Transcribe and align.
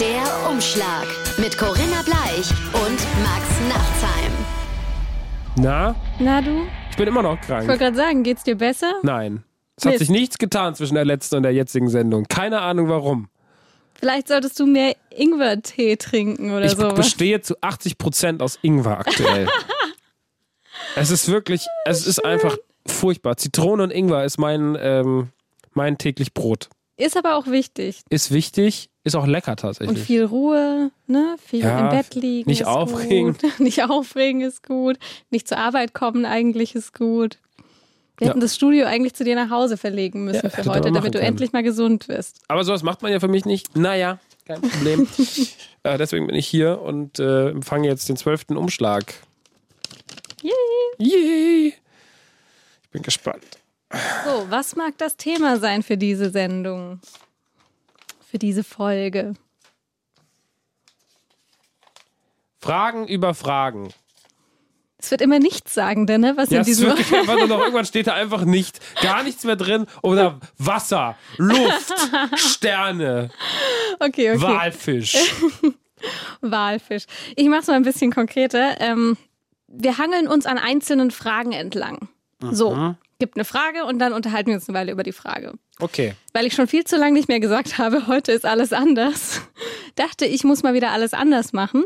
Der 0.00 0.50
Umschlag 0.50 1.06
mit 1.38 1.56
Corinna 1.58 2.02
Bleich 2.02 2.50
und 2.72 2.98
Max 3.22 3.60
Nachtsheim. 3.68 4.32
Na, 5.56 5.94
Na 6.18 6.40
du? 6.40 6.62
ich 6.90 6.96
bin 6.96 7.06
immer 7.08 7.22
noch 7.22 7.34
Ich 7.40 7.46
krank. 7.46 7.68
wollte 7.68 7.84
gerade 7.84 7.96
sagen, 7.96 8.22
geht's 8.22 8.42
dir 8.44 8.56
besser? 8.56 8.94
Nein. 9.02 9.44
Es 9.76 9.84
hat 9.84 9.92
Mist. 9.92 10.00
sich 10.00 10.10
nichts 10.10 10.38
getan 10.38 10.74
zwischen 10.74 10.94
der 10.94 11.04
letzten 11.04 11.36
und 11.36 11.42
der 11.42 11.52
jetzigen 11.52 11.88
Sendung. 11.88 12.24
Keine 12.28 12.60
Ahnung 12.60 12.88
warum. 12.88 13.28
Vielleicht 13.94 14.28
solltest 14.28 14.58
du 14.58 14.66
mehr 14.66 14.96
Ingwertee 15.10 15.96
trinken 15.96 16.50
oder 16.52 16.64
Ich 16.66 16.72
sowas. 16.72 16.94
bestehe 16.94 17.40
zu 17.42 17.56
80 17.60 17.98
Prozent 17.98 18.42
aus 18.42 18.58
Ingwer 18.62 18.98
aktuell. 18.98 19.46
es 20.96 21.10
ist 21.10 21.28
wirklich, 21.28 21.66
es 21.84 22.06
ist 22.06 22.24
einfach 22.24 22.56
furchtbar. 22.86 23.36
Zitrone 23.36 23.82
und 23.82 23.90
Ingwer 23.90 24.24
ist 24.24 24.38
mein, 24.38 24.76
ähm, 24.80 25.28
mein 25.74 25.98
täglich 25.98 26.32
Brot. 26.32 26.70
Ist 27.00 27.16
aber 27.16 27.36
auch 27.36 27.46
wichtig. 27.46 28.02
Ist 28.10 28.30
wichtig, 28.30 28.90
ist 29.04 29.16
auch 29.16 29.26
lecker 29.26 29.52
Und 29.52 29.60
tatsächlich. 29.60 29.98
viel 30.02 30.24
Ruhe, 30.24 30.90
ne? 31.06 31.36
Viel 31.44 31.60
Ja, 31.60 31.80
im 31.80 31.88
Bett 31.96 32.14
liegen. 32.14 32.48
nicht 32.50 32.60
ist 32.62 32.66
aufregen. 32.66 33.36
Gut. 33.38 33.58
Nicht 33.60 33.82
aufregen 33.88 34.40
ist 34.42 34.62
gut. 34.66 34.98
Nicht 35.30 35.48
zur 35.48 35.58
Arbeit 35.58 35.94
kommen 35.94 36.24
eigentlich 36.26 36.74
ist 36.74 36.92
gut. 36.92 37.38
Wir 38.18 38.26
Ja. 38.26 38.30
hätten 38.32 38.40
das 38.40 38.54
Studio 38.54 38.84
eigentlich 38.86 39.14
zu 39.14 39.24
dir 39.24 39.34
nach 39.34 39.48
Hause 39.48 39.78
verlegen 39.78 40.24
müssen 40.26 40.44
Ja, 40.44 40.50
für 40.50 40.64
heute, 40.66 40.92
damit 40.92 41.14
du 41.14 41.18
können. 41.18 41.28
endlich 41.30 41.52
mal 41.52 41.62
gesund 41.62 42.06
wirst. 42.08 42.42
Aber 42.48 42.64
sowas 42.64 42.82
macht 42.82 43.00
man 43.00 43.10
ja 43.12 43.18
für 43.18 43.28
mich 43.28 43.46
nicht. 43.46 43.74
Naja, 43.76 44.18
kein 44.44 44.60
Problem. 44.60 45.08
äh, 45.84 45.96
deswegen 45.96 46.26
bin 46.26 46.36
ich 46.36 46.46
hier 46.46 46.82
und 46.82 47.18
äh, 47.18 47.48
empfange 47.48 47.88
jetzt 47.88 48.10
den 48.10 48.18
zwölften 48.18 48.58
Umschlag. 48.58 49.14
Yay. 50.42 50.52
Yay! 50.98 51.74
Ich 52.82 52.90
bin 52.90 53.02
gespannt. 53.02 53.58
So, 54.24 54.46
was 54.50 54.76
mag 54.76 54.96
das 54.98 55.16
Thema 55.16 55.58
sein 55.58 55.82
für 55.82 55.96
diese 55.96 56.30
Sendung? 56.30 57.00
Für 58.30 58.38
diese 58.38 58.62
Folge? 58.62 59.34
Fragen 62.60 63.08
über 63.08 63.34
Fragen. 63.34 63.88
Es 64.98 65.10
wird 65.10 65.22
immer 65.22 65.38
nichts 65.38 65.72
sagen, 65.72 66.06
denn, 66.06 66.20
ne? 66.20 66.36
Was 66.36 66.50
Ja, 66.50 66.56
in 66.56 66.60
es 66.60 66.66
diesem 66.66 66.88
wirklich 66.88 67.12
einfach 67.18 67.36
nur 67.36 67.46
noch, 67.48 67.58
irgendwann 67.60 67.86
steht 67.86 68.06
da 68.06 68.14
einfach 68.14 68.44
nicht, 68.44 68.80
gar 69.02 69.22
nichts 69.22 69.44
mehr 69.44 69.56
drin. 69.56 69.86
Oder 70.02 70.38
Wasser, 70.58 71.16
Luft, 71.38 71.94
Sterne, 72.36 73.30
Okay, 73.98 74.32
okay. 74.32 74.40
Walfisch. 74.40 75.16
Walfisch. 76.40 77.04
Ich 77.36 77.48
mache 77.48 77.60
es 77.60 77.66
mal 77.66 77.74
ein 77.74 77.82
bisschen 77.82 78.12
konkreter. 78.12 78.80
Ähm, 78.80 79.16
wir 79.68 79.98
hangeln 79.98 80.26
uns 80.26 80.46
an 80.46 80.56
einzelnen 80.58 81.10
Fragen 81.10 81.52
entlang. 81.52 82.08
So, 82.40 82.94
gibt 83.20 83.36
eine 83.36 83.44
Frage 83.44 83.84
und 83.84 84.00
dann 84.00 84.12
unterhalten 84.12 84.48
wir 84.48 84.56
uns 84.56 84.68
eine 84.68 84.76
Weile 84.76 84.90
über 84.90 85.04
die 85.04 85.12
Frage. 85.12 85.52
Okay. 85.78 86.14
Weil 86.32 86.46
ich 86.46 86.54
schon 86.54 86.66
viel 86.66 86.82
zu 86.84 86.96
lange 86.96 87.12
nicht 87.12 87.28
mehr 87.28 87.38
gesagt 87.38 87.78
habe, 87.78 88.08
heute 88.08 88.32
ist 88.32 88.44
alles 88.44 88.72
anders, 88.72 89.40
dachte 89.94 90.26
ich, 90.26 90.42
muss 90.42 90.64
mal 90.64 90.74
wieder 90.74 90.90
alles 90.90 91.14
anders 91.14 91.52
machen. 91.52 91.84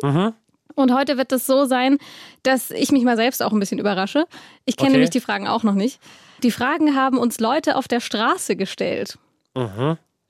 Und 0.76 0.92
heute 0.92 1.18
wird 1.18 1.30
es 1.30 1.46
so 1.46 1.66
sein, 1.66 1.98
dass 2.42 2.70
ich 2.70 2.90
mich 2.90 3.04
mal 3.04 3.16
selbst 3.16 3.42
auch 3.42 3.52
ein 3.52 3.60
bisschen 3.60 3.78
überrasche. 3.78 4.26
Ich 4.64 4.76
kenne 4.76 4.88
Okay. 4.88 4.96
nämlich 4.96 5.10
die 5.10 5.20
Fragen 5.20 5.46
auch 5.46 5.62
noch 5.62 5.74
nicht. 5.74 6.00
Die 6.42 6.50
Fragen 6.50 6.96
haben 6.96 7.18
uns 7.18 7.38
Leute 7.38 7.76
auf 7.76 7.86
der 7.86 8.00
Straße 8.00 8.56
gestellt. 8.56 9.18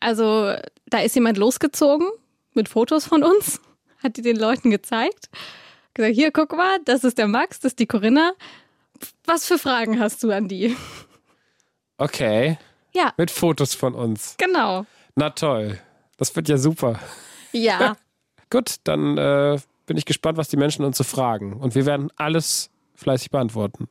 Also 0.00 0.52
da 0.86 0.98
ist 1.00 1.14
jemand 1.14 1.38
losgezogen 1.38 2.08
mit 2.52 2.68
Fotos 2.68 3.06
von 3.06 3.22
uns, 3.24 3.60
hat 4.02 4.16
die 4.18 4.22
den 4.22 4.36
Leuten 4.36 4.70
gezeigt. 4.70 5.30
Gesagt, 5.94 6.14
hier, 6.14 6.30
guck 6.30 6.54
mal, 6.56 6.78
das 6.84 7.04
ist 7.04 7.16
der 7.18 7.28
Max, 7.28 7.60
das 7.60 7.72
ist 7.72 7.78
die 7.78 7.86
Corinna. 7.86 8.32
Was 9.26 9.46
für 9.46 9.58
Fragen 9.58 9.98
hast 10.00 10.22
du 10.22 10.30
an 10.30 10.48
die? 10.48 10.76
Okay. 11.98 12.58
Ja, 12.94 13.12
Mit 13.16 13.30
Fotos 13.30 13.74
von 13.74 13.94
uns. 13.94 14.34
genau. 14.38 14.86
Na 15.16 15.30
toll. 15.30 15.78
Das 16.16 16.34
wird 16.36 16.48
ja 16.48 16.56
super. 16.58 16.98
Ja, 17.52 17.96
Gut, 18.50 18.76
dann 18.84 19.18
äh, 19.18 19.58
bin 19.86 19.96
ich 19.96 20.04
gespannt, 20.04 20.38
was 20.38 20.48
die 20.48 20.56
Menschen 20.56 20.84
uns 20.84 20.96
so 20.98 21.02
fragen. 21.04 21.54
Und 21.54 21.74
wir 21.74 21.86
werden 21.86 22.10
alles 22.16 22.70
fleißig 22.94 23.30
beantworten. 23.30 23.88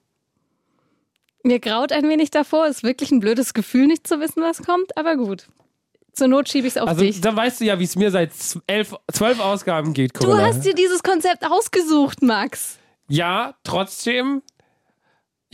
mir 1.44 1.60
graut 1.60 1.92
ein 1.92 2.08
wenig 2.08 2.32
davor. 2.32 2.68
Ist 2.68 2.84
wirklich 2.84 3.12
ein 3.12 3.20
blödes 3.20 3.54
Gefühl, 3.54 3.88
nicht 3.88 4.08
zu 4.08 4.20
wissen, 4.22 4.42
was 4.42 4.62
kommt, 4.64 4.96
aber 4.98 5.18
gut. 5.18 5.48
Zur 6.14 6.28
Not 6.30 6.48
schiebe 6.48 6.68
ich 6.68 6.76
es 6.76 6.82
auf 6.82 6.88
Also, 6.88 7.02
dich. 7.02 7.20
dann 7.20 7.36
weißt 7.36 7.60
du 7.60 7.66
ja, 7.66 7.80
wie 7.80 7.84
es 7.84 7.96
mir 7.98 8.12
seit 8.12 8.32
elf, 8.68 8.96
zwölf 9.12 9.40
Ausgaben 9.42 9.94
geht, 9.94 10.16
Du 10.16 10.28
Corinna. 10.28 10.46
hast 10.46 10.62
dir 10.62 10.76
dieses 10.76 11.02
Konzept 11.04 11.44
ausgesucht, 11.46 12.22
Max. 12.22 12.78
Ja, 13.10 13.56
trotzdem. 13.64 14.44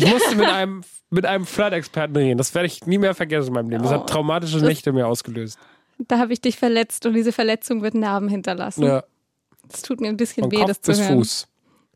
Ich 0.04 0.12
musste 0.12 0.36
mit 0.36 0.48
einem, 0.48 0.82
mit 1.10 1.26
einem 1.26 1.46
Flirt-Experten 1.46 2.16
reden. 2.16 2.38
Das 2.38 2.54
werde 2.56 2.68
ich 2.68 2.86
nie 2.86 2.98
mehr 2.98 3.14
vergessen 3.16 3.48
in 3.50 3.54
meinem 3.54 3.70
Leben. 3.70 3.84
Das 3.84 3.92
Oh, 3.92 3.96
hat 3.96 4.10
traumatische 4.10 4.60
Nächte 4.60 4.92
mir 4.94 5.08
ausgelöst. 5.08 5.60
Da 6.08 6.18
habe 6.20 6.32
ich 6.32 6.40
dich 6.40 6.58
verletzt 6.58 7.06
und 7.06 7.14
diese 7.14 7.32
Verletzung 7.34 7.82
wird 7.82 7.94
Narben 7.96 8.30
hinterlassen. 8.30 8.84
Ja, 8.86 9.04
Das 9.68 9.82
tut 9.82 10.00
mir 10.00 10.08
ein 10.08 10.16
bisschen 10.18 10.44
von 10.44 10.52
weh, 10.52 10.58
Kopf 10.58 10.68
das 10.68 10.82
zu 10.82 10.92
bis 10.92 11.00
hören. 11.02 11.18
Fuß. 11.18 11.48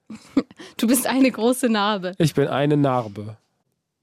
Du 0.78 0.88
bist 0.88 1.08
eine 1.08 1.32
große 1.32 1.70
Narbe. 1.70 2.12
Ich 2.18 2.34
bin 2.34 2.48
eine 2.48 2.76
Narbe. 2.76 3.38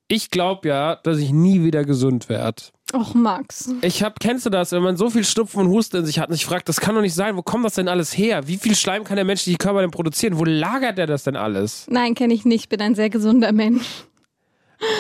Ich 0.09 0.31
glaube 0.31 0.69
ja, 0.69 0.97
dass 0.97 1.19
ich 1.19 1.31
nie 1.33 1.63
wieder 1.63 1.85
gesund 1.85 2.29
werde. 2.29 2.63
Och, 2.93 3.15
Max. 3.15 3.73
Ich 3.83 4.03
hab, 4.03 4.19
kennst 4.19 4.47
du 4.47 4.51
das, 4.51 4.73
wenn 4.73 4.83
man 4.83 4.97
so 4.97 5.11
viel 5.11 5.25
Schnupfen 5.25 5.61
und 5.61 5.69
Husten 5.69 5.99
in 5.99 6.07
sich 6.07 6.19
hat 6.19 6.29
und 6.29 6.35
sich 6.35 6.45
fragt, 6.45 6.69
das 6.69 6.81
kann 6.81 6.95
doch 6.95 7.03
nicht 7.03 7.15
sein, 7.15 7.37
wo 7.37 7.43
kommt 7.43 7.65
das 7.65 7.75
denn 7.75 7.89
alles 7.89 8.17
her? 8.17 8.47
Wie 8.49 8.57
viel 8.57 8.75
Schleim 8.75 9.05
kann 9.05 9.17
der 9.17 9.25
menschliche 9.25 9.59
Körper 9.59 9.81
denn 9.81 9.91
produzieren? 9.91 10.39
Wo 10.39 10.45
lagert 10.45 10.99
der 10.99 11.07
das 11.07 11.23
denn 11.25 11.37
alles? 11.37 11.87
Nein, 11.89 12.15
kenne 12.15 12.35
ich 12.35 12.45
nicht. 12.45 12.69
Bin 12.69 12.81
ein 12.81 12.95
sehr 12.95 13.11
gesunder 13.11 13.53
Mensch. 13.53 13.87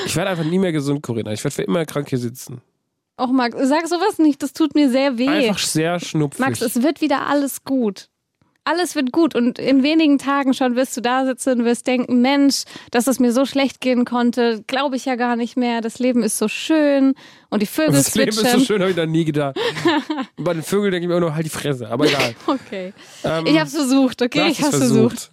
Ich 0.06 0.14
werde 0.14 0.30
einfach 0.30 0.44
nie 0.44 0.58
mehr 0.58 0.72
gesund, 0.72 1.02
Corinna. 1.02 1.32
Ich 1.32 1.42
werde 1.42 1.54
für 1.54 1.62
immer 1.62 1.84
krank 1.86 2.08
hier 2.08 2.18
sitzen. 2.18 2.60
Och, 3.20 3.32
Max, 3.32 3.56
sag 3.68 3.86
sowas 3.88 4.18
nicht. 4.18 4.42
Das 4.42 4.52
tut 4.52 4.74
mir 4.74 4.90
sehr 4.90 5.18
weh. 5.18 5.28
Einfach 5.28 5.58
sehr 5.58 5.98
schnupfig. 6.00 6.40
Max, 6.40 6.60
es 6.60 6.82
wird 6.82 7.00
wieder 7.00 7.26
alles 7.26 7.64
gut. 7.64 8.08
Alles 8.64 8.94
wird 8.94 9.10
gut 9.10 9.34
und 9.34 9.58
in 9.58 9.82
wenigen 9.82 10.18
Tagen 10.18 10.52
schon 10.54 10.76
wirst 10.76 10.96
du 10.96 11.00
da 11.00 11.24
sitzen 11.24 11.60
und 11.60 11.64
wirst 11.64 11.86
denken, 11.86 12.20
Mensch, 12.20 12.64
dass 12.90 13.06
es 13.06 13.18
mir 13.18 13.32
so 13.32 13.46
schlecht 13.46 13.80
gehen 13.80 14.04
konnte, 14.04 14.62
glaube 14.66 14.96
ich 14.96 15.06
ja 15.06 15.16
gar 15.16 15.34
nicht 15.36 15.56
mehr. 15.56 15.80
Das 15.80 15.98
Leben 15.98 16.22
ist 16.22 16.36
so 16.38 16.46
schön 16.46 17.14
und 17.48 17.62
die 17.62 17.66
Vögel 17.66 17.94
das 17.94 18.14
Leben 18.14 18.28
ist 18.30 18.50
so 18.52 18.60
schön, 18.60 18.80
habe 18.82 18.90
ich 18.90 18.96
noch 18.96 19.06
nie 19.06 19.24
gedacht. 19.24 19.56
Bei 20.36 20.52
den 20.52 20.62
Vögeln 20.62 20.92
denke 20.92 21.04
ich 21.04 21.08
mir 21.08 21.14
immer 21.16 21.26
nur, 21.26 21.34
halt 21.34 21.46
die 21.46 21.50
Fresse. 21.50 21.88
Aber 21.88 22.06
egal. 22.06 22.34
Okay. 22.46 22.92
Ähm, 23.24 23.46
Ich 23.46 23.58
hab's 23.58 23.74
versucht, 23.74 24.20
okay? 24.22 24.48
Ich 24.50 24.58
es 24.60 24.66
hab's 24.66 24.76
versucht. 24.76 25.30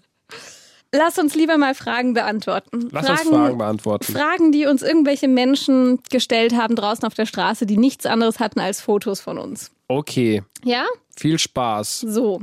Lass 0.94 1.20
uns 1.20 1.36
lieber 1.36 1.58
mal 1.58 1.76
Fragen 1.76 2.14
beantworten. 2.14 2.88
Lass 2.92 3.10
uns 3.10 3.22
Fragen 3.24 3.58
beantworten. 3.58 4.14
Fragen, 4.14 4.52
die 4.54 4.66
uns 4.68 4.82
irgendwelche 4.82 5.28
Menschen 5.28 6.00
gestellt 6.10 6.56
haben 6.56 6.76
draußen 6.76 7.04
auf 7.06 7.14
der 7.14 7.26
Straße, 7.26 7.66
die 7.66 7.78
nichts 7.78 8.06
anderes 8.06 8.40
hatten 8.40 8.60
als 8.62 8.80
Fotos 8.80 9.20
von 9.20 9.38
uns. 9.38 9.72
Okay, 9.90 10.44
Ja? 10.64 10.86
viel 11.16 11.40
Spaß. 11.40 12.02
So. 12.02 12.42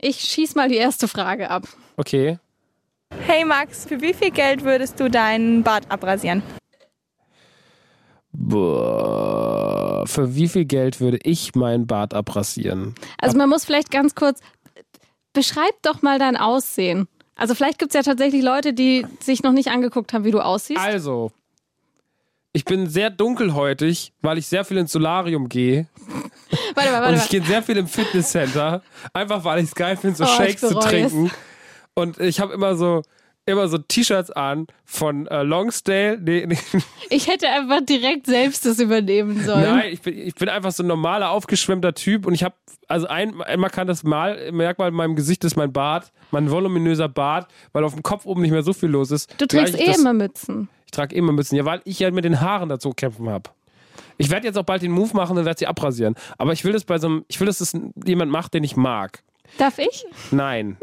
Ich 0.00 0.20
schieß 0.20 0.54
mal 0.54 0.68
die 0.68 0.76
erste 0.76 1.08
Frage 1.08 1.50
ab. 1.50 1.66
Okay. 1.96 2.38
Hey 3.26 3.44
Max, 3.44 3.84
für 3.84 4.00
wie 4.00 4.14
viel 4.14 4.30
Geld 4.30 4.62
würdest 4.62 5.00
du 5.00 5.10
deinen 5.10 5.64
Bart 5.64 5.90
abrasieren? 5.90 6.42
Boah, 8.32 10.04
für 10.06 10.36
wie 10.36 10.46
viel 10.46 10.64
Geld 10.66 11.00
würde 11.00 11.18
ich 11.24 11.54
meinen 11.56 11.86
Bart 11.86 12.14
abrasieren? 12.14 12.94
Also 13.18 13.36
man 13.36 13.48
muss 13.48 13.64
vielleicht 13.64 13.90
ganz 13.90 14.14
kurz, 14.14 14.40
beschreib 15.32 15.82
doch 15.82 16.02
mal 16.02 16.20
dein 16.20 16.36
Aussehen. 16.36 17.08
Also 17.34 17.54
vielleicht 17.54 17.78
gibt 17.78 17.92
es 17.92 17.94
ja 17.94 18.02
tatsächlich 18.02 18.42
Leute, 18.42 18.72
die 18.72 19.04
sich 19.20 19.42
noch 19.42 19.52
nicht 19.52 19.68
angeguckt 19.68 20.12
haben, 20.12 20.24
wie 20.24 20.30
du 20.30 20.40
aussiehst. 20.40 20.80
Also, 20.80 21.32
ich 22.52 22.64
bin 22.64 22.88
sehr 22.88 23.10
dunkelhäutig, 23.10 24.12
weil 24.22 24.38
ich 24.38 24.46
sehr 24.46 24.64
viel 24.64 24.78
ins 24.78 24.92
Solarium 24.92 25.48
gehe. 25.48 25.86
Warte 26.74 26.90
mal, 26.90 26.96
Und 26.98 27.02
warte 27.02 27.14
ich 27.14 27.20
mal. 27.20 27.28
gehe 27.28 27.42
sehr 27.44 27.62
viel 27.62 27.76
im 27.76 27.86
Fitnesscenter. 27.86 28.82
Einfach 29.12 29.44
weil 29.44 29.58
ich 29.60 29.66
es 29.66 29.74
geil 29.74 29.96
finde, 29.96 30.16
so 30.16 30.24
Oh, 30.24 30.28
ich 30.28 30.34
Shakes 30.34 30.60
zu 30.60 30.74
trinken. 30.78 31.30
Und 31.94 32.18
ich 32.20 32.40
habe 32.40 32.52
immer 32.54 32.74
so 32.76 33.02
immer 33.46 33.66
so 33.68 33.78
T-Shirts 33.78 34.30
an 34.30 34.66
von 34.84 35.26
äh, 35.28 35.42
Longstyle. 35.42 36.18
Nee, 36.22 36.44
nee, 36.46 36.58
Ich 37.08 37.28
hätte 37.28 37.48
einfach 37.48 37.80
direkt 37.80 38.26
selbst 38.26 38.66
das 38.66 38.78
übernehmen 38.78 39.42
sollen. 39.42 39.62
nein, 39.62 39.90
ich 39.90 40.02
bin, 40.02 40.18
ich 40.18 40.34
bin 40.34 40.50
einfach 40.50 40.70
so 40.70 40.82
ein 40.82 40.86
normaler, 40.86 41.30
aufgeschwemmter 41.30 41.94
Typ. 41.94 42.26
Und 42.26 42.34
ich 42.34 42.44
habe, 42.44 42.54
also 42.88 43.06
ein, 43.06 43.40
ein 43.40 43.58
markantes 43.58 44.02
Mal, 44.04 44.52
Merkmal 44.52 44.88
in 44.90 44.94
meinem 44.94 45.16
Gesicht 45.16 45.44
ist 45.44 45.56
mein 45.56 45.72
Bart, 45.72 46.12
mein 46.30 46.50
voluminöser 46.50 47.08
Bart, 47.08 47.50
weil 47.72 47.84
auf 47.84 47.94
dem 47.94 48.02
Kopf 48.02 48.26
oben 48.26 48.42
nicht 48.42 48.50
mehr 48.50 48.62
so 48.62 48.74
viel 48.74 48.90
los 48.90 49.10
ist. 49.10 49.34
Du 49.40 49.46
trägst 49.46 49.80
eh 49.80 49.86
das- 49.86 49.98
immer 49.98 50.12
Mützen. 50.12 50.68
Ich 50.88 50.92
trage 50.92 51.14
immer 51.14 51.32
Mützen, 51.32 51.56
ja, 51.56 51.66
weil 51.66 51.82
ich 51.84 51.98
ja 51.98 52.10
mit 52.10 52.24
den 52.24 52.40
Haaren 52.40 52.70
dazu 52.70 52.92
kämpfen 52.92 53.28
habe. 53.28 53.50
Ich 54.16 54.30
werde 54.30 54.46
jetzt 54.46 54.56
auch 54.56 54.64
bald 54.64 54.80
den 54.80 54.90
Move 54.90 55.14
machen 55.14 55.36
und 55.36 55.44
werde 55.44 55.58
sie 55.58 55.66
abrasieren. 55.66 56.14
Aber 56.38 56.54
ich 56.54 56.64
will 56.64 56.72
das 56.72 56.84
bei 56.84 56.96
so 56.98 57.08
einem, 57.08 57.24
ich 57.28 57.38
will, 57.38 57.46
dass 57.46 57.58
das 57.58 57.78
jemand 58.06 58.32
macht, 58.32 58.54
den 58.54 58.64
ich 58.64 58.74
mag. 58.74 59.22
Darf 59.58 59.78
ich? 59.78 60.06
Nein. 60.30 60.78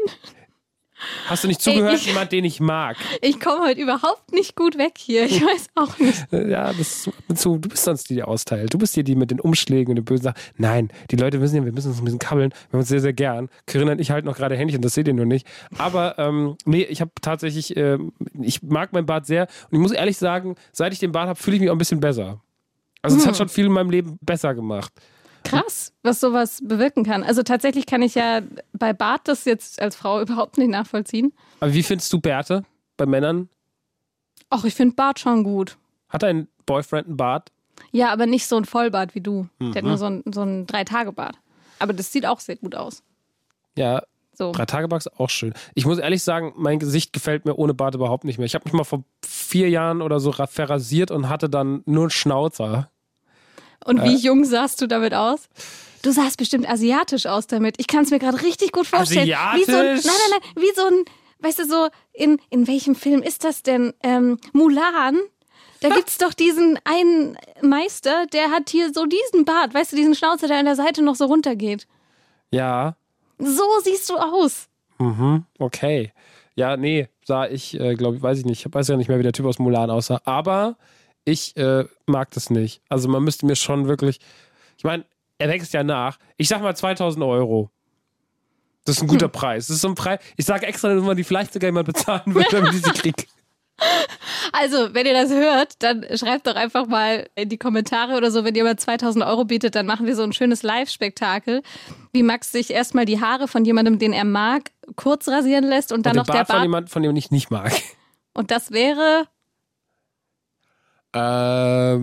Hast 1.26 1.44
du 1.44 1.48
nicht 1.48 1.60
zugehört? 1.60 1.94
ich- 1.94 2.06
jemand, 2.06 2.32
den 2.32 2.44
ich 2.44 2.58
mag. 2.60 2.96
Ich 3.20 3.38
komme 3.38 3.64
heute 3.66 3.80
überhaupt 3.80 4.32
nicht 4.32 4.56
gut 4.56 4.78
weg 4.78 4.94
hier. 4.96 5.24
Ich 5.26 5.42
weiß 5.42 5.68
auch 5.74 5.98
nicht. 5.98 6.26
Ja, 6.32 6.68
das 6.72 6.78
ist 6.80 7.10
zu, 7.36 7.58
du 7.58 7.68
bist 7.68 7.84
sonst 7.84 8.08
die, 8.08 8.14
die 8.14 8.22
austeilt. 8.22 8.72
Du 8.72 8.78
bist 8.78 8.94
hier 8.94 9.04
die 9.04 9.14
mit 9.14 9.30
den 9.30 9.40
Umschlägen 9.40 9.90
und 9.90 9.96
den 9.96 10.04
bösen 10.04 10.24
Sachen. 10.24 10.38
Nein, 10.56 10.88
die 11.10 11.16
Leute 11.16 11.40
wissen 11.40 11.56
ja, 11.56 11.64
wir 11.64 11.72
müssen 11.72 11.88
uns 11.88 11.98
ein 11.98 12.04
bisschen 12.04 12.18
kabbeln. 12.18 12.50
Wir 12.50 12.72
haben 12.72 12.78
uns 12.80 12.88
sehr, 12.88 13.00
sehr 13.00 13.12
gern. 13.12 13.48
Corinna 13.70 13.92
und 13.92 14.00
ich 14.00 14.10
halten 14.10 14.26
noch 14.26 14.36
gerade 14.36 14.56
Händchen, 14.56 14.80
das 14.82 14.94
seht 14.94 15.06
ihr 15.06 15.14
nur 15.14 15.26
nicht. 15.26 15.46
Aber 15.78 16.18
ähm, 16.18 16.56
nee, 16.64 16.82
ich 16.82 17.00
habe 17.00 17.10
tatsächlich, 17.20 17.76
ähm, 17.76 18.12
ich 18.40 18.62
mag 18.62 18.92
mein 18.92 19.04
Bart 19.06 19.26
sehr. 19.26 19.48
Und 19.70 19.74
ich 19.76 19.80
muss 19.80 19.92
ehrlich 19.92 20.16
sagen, 20.16 20.54
seit 20.72 20.92
ich 20.92 20.98
den 20.98 21.12
Bart 21.12 21.28
habe, 21.28 21.38
fühle 21.38 21.56
ich 21.56 21.60
mich 21.60 21.70
auch 21.70 21.74
ein 21.74 21.78
bisschen 21.78 22.00
besser. 22.00 22.40
Also 23.02 23.16
es 23.18 23.22
Hm. 23.24 23.28
hat 23.30 23.36
schon 23.36 23.48
viel 23.48 23.66
in 23.66 23.72
meinem 23.72 23.90
Leben 23.90 24.18
besser 24.22 24.54
gemacht. 24.54 24.92
Krass, 25.48 25.92
was 26.02 26.20
sowas 26.20 26.60
bewirken 26.62 27.04
kann. 27.04 27.22
Also 27.22 27.42
tatsächlich 27.42 27.86
kann 27.86 28.02
ich 28.02 28.14
ja 28.14 28.40
bei 28.72 28.92
Bart 28.92 29.22
das 29.24 29.44
jetzt 29.44 29.80
als 29.80 29.96
Frau 29.96 30.20
überhaupt 30.22 30.58
nicht 30.58 30.68
nachvollziehen. 30.70 31.32
Aber 31.60 31.72
wie 31.72 31.82
findest 31.82 32.12
du 32.12 32.20
Bärte 32.20 32.64
bei 32.96 33.06
Männern? 33.06 33.48
Ach, 34.50 34.64
ich 34.64 34.74
finde 34.74 34.94
Bart 34.94 35.18
schon 35.18 35.44
gut. 35.44 35.76
Hat 36.08 36.22
dein 36.22 36.48
Boyfriend 36.66 37.08
einen 37.08 37.16
Bart? 37.16 37.50
Ja, 37.92 38.12
aber 38.12 38.26
nicht 38.26 38.46
so 38.46 38.56
ein 38.56 38.64
Vollbart 38.64 39.14
wie 39.14 39.20
du. 39.20 39.48
Der 39.60 39.76
hat 39.82 39.84
nur 39.84 39.98
so 39.98 40.06
ein, 40.06 40.22
so 40.32 40.42
ein 40.42 40.66
Drei-Tage-Bart. 40.66 41.36
Aber 41.78 41.92
das 41.92 42.12
sieht 42.12 42.24
auch 42.26 42.40
sehr 42.40 42.56
gut 42.56 42.74
aus. 42.74 43.02
Ja, 43.76 44.02
So. 44.32 44.52
drei 44.52 44.64
Tage 44.64 44.88
Bart 44.88 45.04
ist 45.04 45.20
auch 45.20 45.28
schön. 45.28 45.52
Ich 45.74 45.84
muss 45.84 45.98
ehrlich 45.98 46.22
sagen, 46.22 46.54
mein 46.56 46.78
Gesicht 46.78 47.12
gefällt 47.12 47.44
mir 47.44 47.54
ohne 47.56 47.74
Bart 47.74 47.94
überhaupt 47.94 48.24
nicht 48.24 48.38
mehr. 48.38 48.46
Ich 48.46 48.54
habe 48.54 48.64
mich 48.64 48.72
mal 48.72 48.84
vor 48.84 49.02
vier 49.24 49.68
Jahren 49.68 50.00
oder 50.00 50.20
so 50.20 50.30
ra- 50.30 50.46
verrasiert 50.46 51.10
und 51.10 51.28
hatte 51.28 51.50
dann 51.50 51.82
nur 51.84 52.04
einen 52.04 52.10
Schnauzer. 52.10 52.90
Und 53.84 53.98
Äh. 53.98 54.04
wie 54.04 54.16
jung 54.16 54.44
sahst 54.44 54.80
du 54.80 54.86
damit 54.86 55.14
aus? 55.14 55.48
Du 56.02 56.12
sahst 56.12 56.36
bestimmt 56.38 56.68
asiatisch 56.68 57.26
aus 57.26 57.46
damit. 57.46 57.76
Ich 57.78 57.86
kann 57.86 58.04
es 58.04 58.10
mir 58.10 58.18
gerade 58.18 58.40
richtig 58.42 58.72
gut 58.72 58.86
vorstellen. 58.86 59.26
Wie 59.26 59.64
so 59.64 59.76
ein, 59.76 59.86
Asiatisch? 59.96 60.04
nein, 60.04 60.14
nein, 60.30 60.40
nein, 60.54 60.62
wie 60.62 60.74
so 60.74 60.86
ein, 60.86 61.04
weißt 61.40 61.58
du, 61.60 61.64
so, 61.66 61.88
in, 62.12 62.38
in 62.50 62.66
welchem 62.68 62.94
Film 62.94 63.22
ist 63.22 63.44
das 63.44 63.62
denn? 63.62 63.92
Ähm, 64.02 64.38
Mulan? 64.52 65.18
Da 65.80 65.90
gibt's 65.90 66.16
doch 66.18 66.32
diesen 66.32 66.78
einen 66.84 67.36
Meister, 67.60 68.26
der 68.32 68.50
hat 68.50 68.70
hier 68.70 68.92
so 68.94 69.04
diesen 69.04 69.44
Bart, 69.44 69.74
weißt 69.74 69.92
du, 69.92 69.96
diesen 69.96 70.14
Schnauzer, 70.14 70.48
der 70.48 70.58
an 70.58 70.64
der 70.64 70.74
Seite 70.76 71.02
noch 71.02 71.16
so 71.16 71.26
runtergeht. 71.26 71.86
Ja, 72.50 72.96
So 73.38 73.62
siehst 73.84 74.08
du 74.08 74.16
aus. 74.16 74.68
mhm, 74.98 75.44
okay. 75.58 76.12
Ja, 76.54 76.78
nee, 76.78 77.08
sah 77.24 77.46
ich, 77.46 77.78
äh, 77.78 77.94
glaube 77.94 78.16
ich, 78.16 78.22
weiß 78.22 78.38
ich 78.38 78.46
nicht. 78.46 78.64
Ich 78.64 78.72
weiß 78.74 78.88
ja 78.88 78.96
nicht 78.96 79.08
mehr, 79.08 79.18
wie 79.18 79.22
der 79.22 79.34
Typ 79.34 79.44
aus 79.44 79.58
Mulan 79.58 79.90
aussah. 79.90 80.22
Aber 80.24 80.76
ich 81.26 81.54
äh, 81.56 81.84
mag 82.06 82.30
das 82.30 82.48
nicht. 82.48 82.80
Also 82.88 83.08
man 83.08 83.22
müsste 83.22 83.44
mir 83.44 83.56
schon 83.56 83.88
wirklich, 83.88 84.20
ich 84.78 84.84
meine, 84.84 85.04
er 85.38 85.48
wächst 85.48 85.74
ja 85.74 85.82
nach. 85.82 86.18
Ich 86.38 86.48
sag 86.48 86.62
mal 86.62 86.74
2000 86.74 87.22
Euro. 87.24 87.70
Das 88.84 88.96
ist 88.96 89.02
ein 89.02 89.08
guter 89.08 89.28
Preis. 89.28 89.66
Das 89.66 89.76
ist 89.76 89.82
so 89.82 89.88
ein 89.88 89.96
Preis. 89.96 90.20
Ich 90.36 90.46
sage 90.46 90.64
extra, 90.66 90.94
dass 90.94 91.02
man 91.02 91.16
die 91.16 91.24
vielleicht 91.24 91.52
sogar 91.52 91.68
jemand 91.68 91.86
bezahlen 91.88 92.22
würde, 92.34 92.48
damit 92.52 92.72
ich 92.72 92.82
sie 92.84 92.92
kriege. 92.92 93.24
Also, 94.52 94.94
wenn 94.94 95.04
ihr 95.04 95.12
das 95.12 95.30
hört, 95.30 95.82
dann 95.82 96.06
schreibt 96.16 96.46
doch 96.46 96.54
einfach 96.54 96.86
mal 96.86 97.28
in 97.34 97.48
die 97.48 97.58
Kommentare 97.58 98.16
oder 98.16 98.30
so, 98.30 98.44
wenn 98.44 98.54
ihr 98.54 98.64
mal 98.64 98.76
2000 98.76 99.24
Euro 99.24 99.44
bietet, 99.44 99.74
dann 99.74 99.84
machen 99.84 100.06
wir 100.06 100.14
so 100.16 100.22
ein 100.22 100.32
schönes 100.32 100.62
Live-Spektakel, 100.62 101.62
wie 102.12 102.22
Max 102.22 102.52
sich 102.52 102.70
erstmal 102.70 103.04
die 103.04 103.20
Haare 103.20 103.48
von 103.48 103.64
jemandem, 103.64 103.98
den 103.98 104.12
er 104.14 104.24
mag, 104.24 104.70
kurz 104.94 105.28
rasieren 105.28 105.64
lässt 105.64 105.92
und 105.92 106.06
dann 106.06 106.12
Und 106.12 106.18
noch 106.18 106.26
der 106.26 106.34
der 106.34 106.38
Bart 106.38 106.46
von 106.46 106.54
Bart. 106.54 106.64
jemandem, 106.64 106.88
von 106.90 107.02
dem 107.02 107.16
ich 107.16 107.30
nicht 107.30 107.50
mag. 107.50 107.72
Und 108.32 108.50
das 108.50 108.70
wäre, 108.70 109.26
Ähm, 111.14 112.02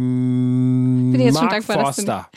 Bin 1.11 1.19
ich 1.21 1.25
jetzt 1.27 1.37
schon 1.37 1.45
Mark 1.45 1.55
dankbar, 1.55 1.77
dass 1.77 1.95
du 1.97 2.05
Forster. 2.05 2.29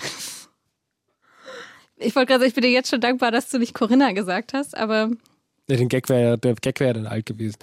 ich 1.97 2.15
wollte 2.15 2.27
gerade 2.27 2.41
sagen, 2.41 2.49
ich 2.49 2.55
bin 2.55 2.63
dir 2.63 2.71
jetzt 2.71 2.91
schon 2.91 3.01
dankbar, 3.01 3.31
dass 3.31 3.49
du 3.49 3.59
nicht 3.59 3.75
Corinna 3.75 4.13
gesagt 4.13 4.53
hast, 4.55 4.77
aber 4.77 5.11
Nee, 5.69 5.77
den 5.77 5.89
Gag 5.89 6.09
wär, 6.09 6.37
der 6.37 6.55
Gag 6.55 6.79
wäre 6.81 6.95
dann 6.95 7.07
alt 7.07 7.27
gewesen. 7.27 7.57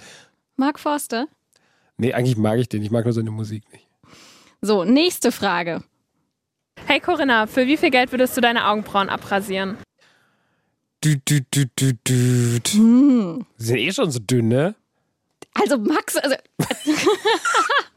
Mark 0.56 0.78
Forster. 0.78 1.26
Nee, 1.96 2.12
eigentlich 2.12 2.36
mag 2.36 2.58
ich 2.58 2.68
den. 2.68 2.82
Ich 2.82 2.90
mag 2.90 3.04
nur 3.04 3.14
seine 3.14 3.30
Musik 3.30 3.62
nicht. 3.72 3.86
So, 4.60 4.84
nächste 4.84 5.32
Frage. 5.32 5.82
Hey 6.86 7.00
Corinna, 7.00 7.46
für 7.46 7.66
wie 7.66 7.76
viel 7.76 7.90
Geld 7.90 8.12
würdest 8.12 8.36
du 8.36 8.40
deine 8.40 8.66
Augenbrauen 8.66 9.08
abrasieren? 9.08 9.78
Du, 11.00 11.16
du, 11.24 11.40
du, 11.50 11.64
du, 11.76 11.92
du. 12.04 12.60
Hm. 12.72 13.46
Sind 13.56 13.76
eh 13.76 13.92
schon 13.92 14.10
so 14.10 14.18
dünn, 14.18 14.48
ne? 14.48 14.74
Also 15.54 15.78
Max, 15.78 16.16
also 16.16 16.34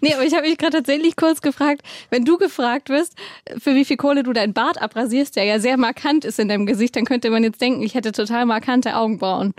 Nee, 0.00 0.14
aber 0.14 0.24
ich 0.24 0.34
habe 0.34 0.48
mich 0.48 0.58
gerade 0.58 0.78
tatsächlich 0.78 1.16
kurz 1.16 1.40
gefragt, 1.42 1.82
wenn 2.10 2.24
du 2.24 2.38
gefragt 2.38 2.88
wirst, 2.88 3.14
für 3.58 3.74
wie 3.74 3.84
viel 3.84 3.96
Kohle 3.96 4.22
du 4.22 4.32
deinen 4.32 4.52
Bart 4.52 4.80
abrasierst, 4.80 5.36
der 5.36 5.44
ja 5.44 5.58
sehr 5.58 5.76
markant 5.76 6.24
ist 6.24 6.38
in 6.38 6.48
deinem 6.48 6.66
Gesicht, 6.66 6.96
dann 6.96 7.04
könnte 7.04 7.30
man 7.30 7.44
jetzt 7.44 7.60
denken, 7.60 7.82
ich 7.82 7.94
hätte 7.94 8.12
total 8.12 8.46
markante 8.46 8.96
Augenbrauen. 8.96 9.54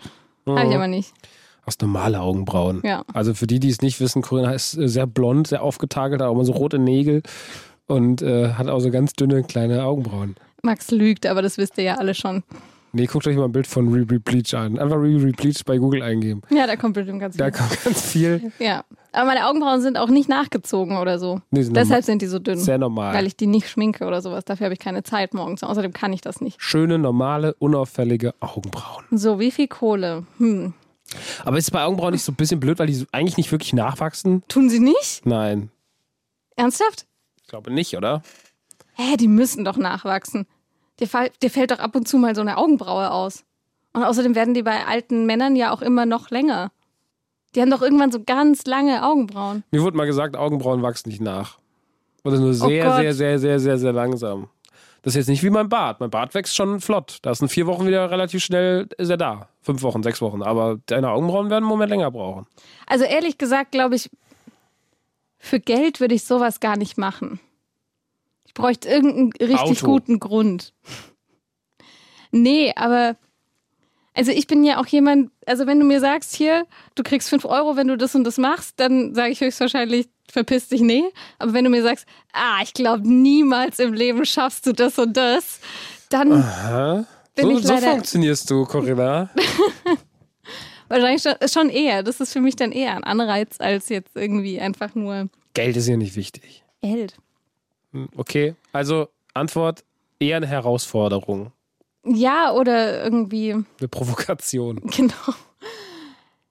Habe 0.48 0.70
ich 0.70 0.76
aber 0.76 0.88
nicht. 0.88 1.14
Aus 1.66 1.80
normale 1.80 2.20
Augenbrauen. 2.20 2.82
Ja. 2.84 3.04
Also 3.14 3.34
für 3.34 3.48
die, 3.48 3.60
die 3.60 3.70
es 3.70 3.82
nicht 3.82 4.00
wissen, 4.00 4.22
Corinna 4.22 4.54
ist 4.54 4.78
äh, 4.78 4.88
sehr 4.88 5.08
blond, 5.08 5.48
sehr 5.48 5.64
aufgetakelt, 5.64 6.22
hat 6.22 6.28
auch 6.28 6.34
immer 6.34 6.46
so 6.46 6.54
rote 6.54 6.78
Nägel 6.78 7.24
und 7.88 8.22
äh, 8.22 8.54
hat 8.54 8.68
auch 8.68 8.80
so 8.80 8.92
ganz 8.92 9.14
dünne 9.14 9.44
kleine 9.44 9.84
Augenbrauen. 9.84 10.36
Max 10.62 10.92
lügt, 10.92 11.26
aber 11.26 11.42
das 11.42 11.58
wisst 11.58 11.78
ihr 11.78 11.84
ja 11.84 11.96
alle 11.96 12.14
schon. 12.14 12.44
Nee, 12.96 13.08
guckt 13.08 13.28
euch 13.28 13.36
mal 13.36 13.44
ein 13.44 13.52
Bild 13.52 13.68
von 13.68 13.92
Riri 13.94 14.20
Bleach 14.20 14.54
an. 14.54 14.80
Einfach 14.80 14.96
Riri 14.96 15.34
Bleach 15.34 15.66
bei 15.66 15.78
Google 15.78 16.02
eingeben. 16.02 16.42
Ja, 16.50 16.66
da 16.66 16.78
kommt 16.78 16.94
bestimmt 16.94 17.20
ganz 17.20 17.36
Da 17.36 17.46
viel. 17.52 17.54
kommt 17.54 17.84
ganz 17.84 18.02
viel. 18.02 18.52
Ja. 18.60 18.86
Aber 19.12 19.26
meine 19.26 19.48
Augenbrauen 19.48 19.82
sind 19.82 19.98
auch 19.98 20.08
nicht 20.10 20.30
nachgezogen 20.30 20.96
oder 20.98 21.20
so. 21.20 21.42
Nee, 21.52 21.64
sind 21.64 21.74
Deshalb 21.76 21.90
normal- 21.90 22.04
sind 22.04 22.22
die 22.22 22.28
so 22.28 22.40
dünn. 22.40 22.58
Sehr 22.58 22.78
normal. 22.78 23.14
Weil 23.14 23.28
ich 23.28 23.36
die 23.36 23.48
nicht 23.48 23.70
schminke 23.70 24.06
oder 24.06 24.22
sowas. 24.22 24.46
Dafür 24.46 24.66
habe 24.66 24.74
ich 24.74 24.80
keine 24.80 25.04
Zeit 25.04 25.34
morgens. 25.34 25.62
Außerdem 25.64 25.92
kann 25.92 26.14
ich 26.14 26.22
das 26.22 26.40
nicht. 26.40 26.62
Schöne, 26.62 26.98
normale, 26.98 27.54
unauffällige 27.56 28.34
Augenbrauen. 28.40 29.04
So, 29.12 29.40
wie 29.40 29.52
viel 29.52 29.68
Kohle? 29.68 30.26
Hm. 30.38 30.74
Aber 31.44 31.58
ist 31.58 31.66
es 31.66 31.72
bei 31.72 31.84
Augenbrauen 31.84 32.14
nicht 32.14 32.24
so 32.24 32.32
ein 32.32 32.36
bisschen 32.36 32.60
blöd, 32.62 32.80
weil 32.80 32.88
die 32.88 33.06
eigentlich 33.12 33.36
nicht 33.38 33.52
wirklich 33.52 33.74
nachwachsen? 33.74 34.42
Tun 34.48 34.70
sie 34.70 34.80
nicht? 34.80 35.26
Nein. 35.26 35.70
Ernsthaft? 36.56 37.06
Ich 37.42 37.48
glaube 37.48 37.72
nicht, 37.72 37.96
oder? 37.98 38.22
Hä, 38.94 39.18
die 39.18 39.28
müssen 39.28 39.66
doch 39.66 39.76
nachwachsen. 39.78 40.48
Dir, 41.00 41.08
dir 41.42 41.50
fällt 41.50 41.72
doch 41.72 41.80
ab 41.80 41.96
und 41.96 42.08
zu 42.08 42.18
mal 42.18 42.36
so 42.36 42.42
eine 42.42 42.58
Augenbraue 42.58 43.12
aus. 43.12 43.44
Und 43.94 44.04
außerdem 44.04 44.36
werden 44.36 44.54
die 44.54 44.64
bei 44.64 44.86
alten 44.86 45.26
Männern 45.26 45.56
ja 45.56 45.72
auch 45.72 45.82
immer 45.82 46.06
noch 46.06 46.30
länger. 46.30 46.72
Die 47.56 47.62
haben 47.62 47.72
doch 47.72 47.82
irgendwann 47.82 48.12
so 48.12 48.22
ganz 48.24 48.66
lange 48.66 49.06
Augenbrauen. 49.06 49.64
Mir 49.72 49.82
wurde 49.82 49.96
mal 49.96 50.06
gesagt, 50.06 50.36
Augenbrauen 50.36 50.82
wachsen 50.82 51.10
nicht 51.10 51.22
nach. 51.22 51.58
Oder 52.24 52.40
nur 52.40 52.54
sehr, 52.54 52.92
Oh 52.92 52.96
sehr, 52.98 53.14
sehr, 53.14 53.40
sehr, 53.40 53.60
sehr, 53.60 53.78
sehr 53.78 53.94
langsam. 53.94 54.50
Das 55.04 55.14
ist 55.14 55.18
jetzt 55.18 55.28
nicht 55.30 55.44
wie 55.44 55.52
mein 55.52 55.70
Bart. 55.70 56.00
Mein 56.00 56.10
Bart 56.10 56.34
wächst 56.34 56.56
schon 56.56 56.82
flott. 56.82 57.20
Da 57.22 57.32
ist 57.32 57.42
in 57.42 57.48
vier 57.48 57.68
Wochen 57.68 57.86
wieder 57.86 58.10
relativ 58.10 58.44
schnell 58.44 58.90
ist 58.98 59.10
er 59.10 59.18
da. 59.18 59.48
Fünf 59.62 59.84
Wochen, 59.84 60.02
sechs 60.02 60.20
Wochen. 60.20 60.42
Aber 60.42 60.80
deine 60.88 61.12
Augenbrauen 61.12 61.52
werden 61.52 61.64
einen 61.64 61.70
Moment 61.70 61.92
länger 61.92 62.10
brauchen. 62.10 62.48
Also 62.88 63.06
ehrlich 63.06 63.38
gesagt, 63.38 63.72
glaube 63.72 63.96
ich, 63.96 64.10
für 65.38 65.60
Geld 65.60 66.00
würde 66.00 66.16
ich 66.16 66.24
sowas 66.24 66.60
gar 66.60 66.76
nicht 66.76 66.98
machen. 66.98 67.40
Bräuchte 68.56 68.90
irgendeinen 68.90 69.32
richtig 69.34 69.84
Auto. 69.84 69.86
guten 69.86 70.20
Grund. 70.20 70.74
Nee, 72.32 72.74
aber 72.76 73.16
also 74.16 74.32
ich 74.32 74.48
bin 74.48 74.64
ja 74.64 74.80
auch 74.80 74.88
jemand, 74.88 75.30
also 75.46 75.68
wenn 75.68 75.80
du 75.80 75.86
mir 75.86 76.00
sagst, 76.00 76.36
hier, 76.36 76.66
du 76.96 77.04
kriegst 77.04 77.30
fünf 77.30 77.46
Euro, 77.46 77.76
wenn 77.76 77.88
du 77.88 77.98
das 77.98 78.16
und 78.16 78.24
das 78.24 78.38
machst, 78.38 78.80
dann 78.80 79.14
sage 79.14 79.32
ich 79.32 79.42
höchstwahrscheinlich, 79.42 80.08
verpiss 80.32 80.70
dich, 80.70 80.82
nee. 80.82 81.04
Aber 81.38 81.54
wenn 81.54 81.66
du 81.66 81.70
mir 81.70 81.84
sagst, 81.84 82.06
ah, 82.34 82.60
ich 82.64 82.74
glaube, 82.74 83.08
niemals 83.08 83.78
im 83.80 83.94
Leben 83.94 84.26
schaffst 84.26 84.66
du 84.66 84.72
das 84.74 84.98
und 84.98 85.16
das, 85.18 85.60
dann 86.10 86.32
Aha. 86.32 87.06
bin 87.36 87.46
So, 87.46 87.58
ich 87.58 87.66
so 87.66 87.74
leider 87.74 87.92
funktionierst 87.92 88.50
du, 88.50 88.64
Corinna. 88.66 89.30
wahrscheinlich 90.88 91.22
schon, 91.22 91.36
schon 91.50 91.70
eher. 91.70 92.02
Das 92.02 92.22
ist 92.22 92.32
für 92.32 92.42
mich 92.42 92.56
dann 92.56 92.72
eher 92.72 92.96
ein 92.96 93.04
Anreiz, 93.04 93.58
als 93.60 93.90
jetzt 93.90 94.16
irgendwie 94.16 94.60
einfach 94.62 94.96
nur 94.96 95.30
Geld 95.54 95.76
ist 95.78 95.88
ja 95.88 95.98
nicht 95.98 96.16
wichtig. 96.16 96.64
Geld. 96.82 97.18
Okay, 98.16 98.56
also 98.72 99.08
Antwort 99.34 99.84
eher 100.20 100.38
eine 100.38 100.48
Herausforderung. 100.48 101.52
Ja, 102.06 102.52
oder 102.54 103.04
irgendwie, 103.04 103.52
Eine 103.54 103.88
Provokation. 103.90 104.78
genau. 104.96 105.14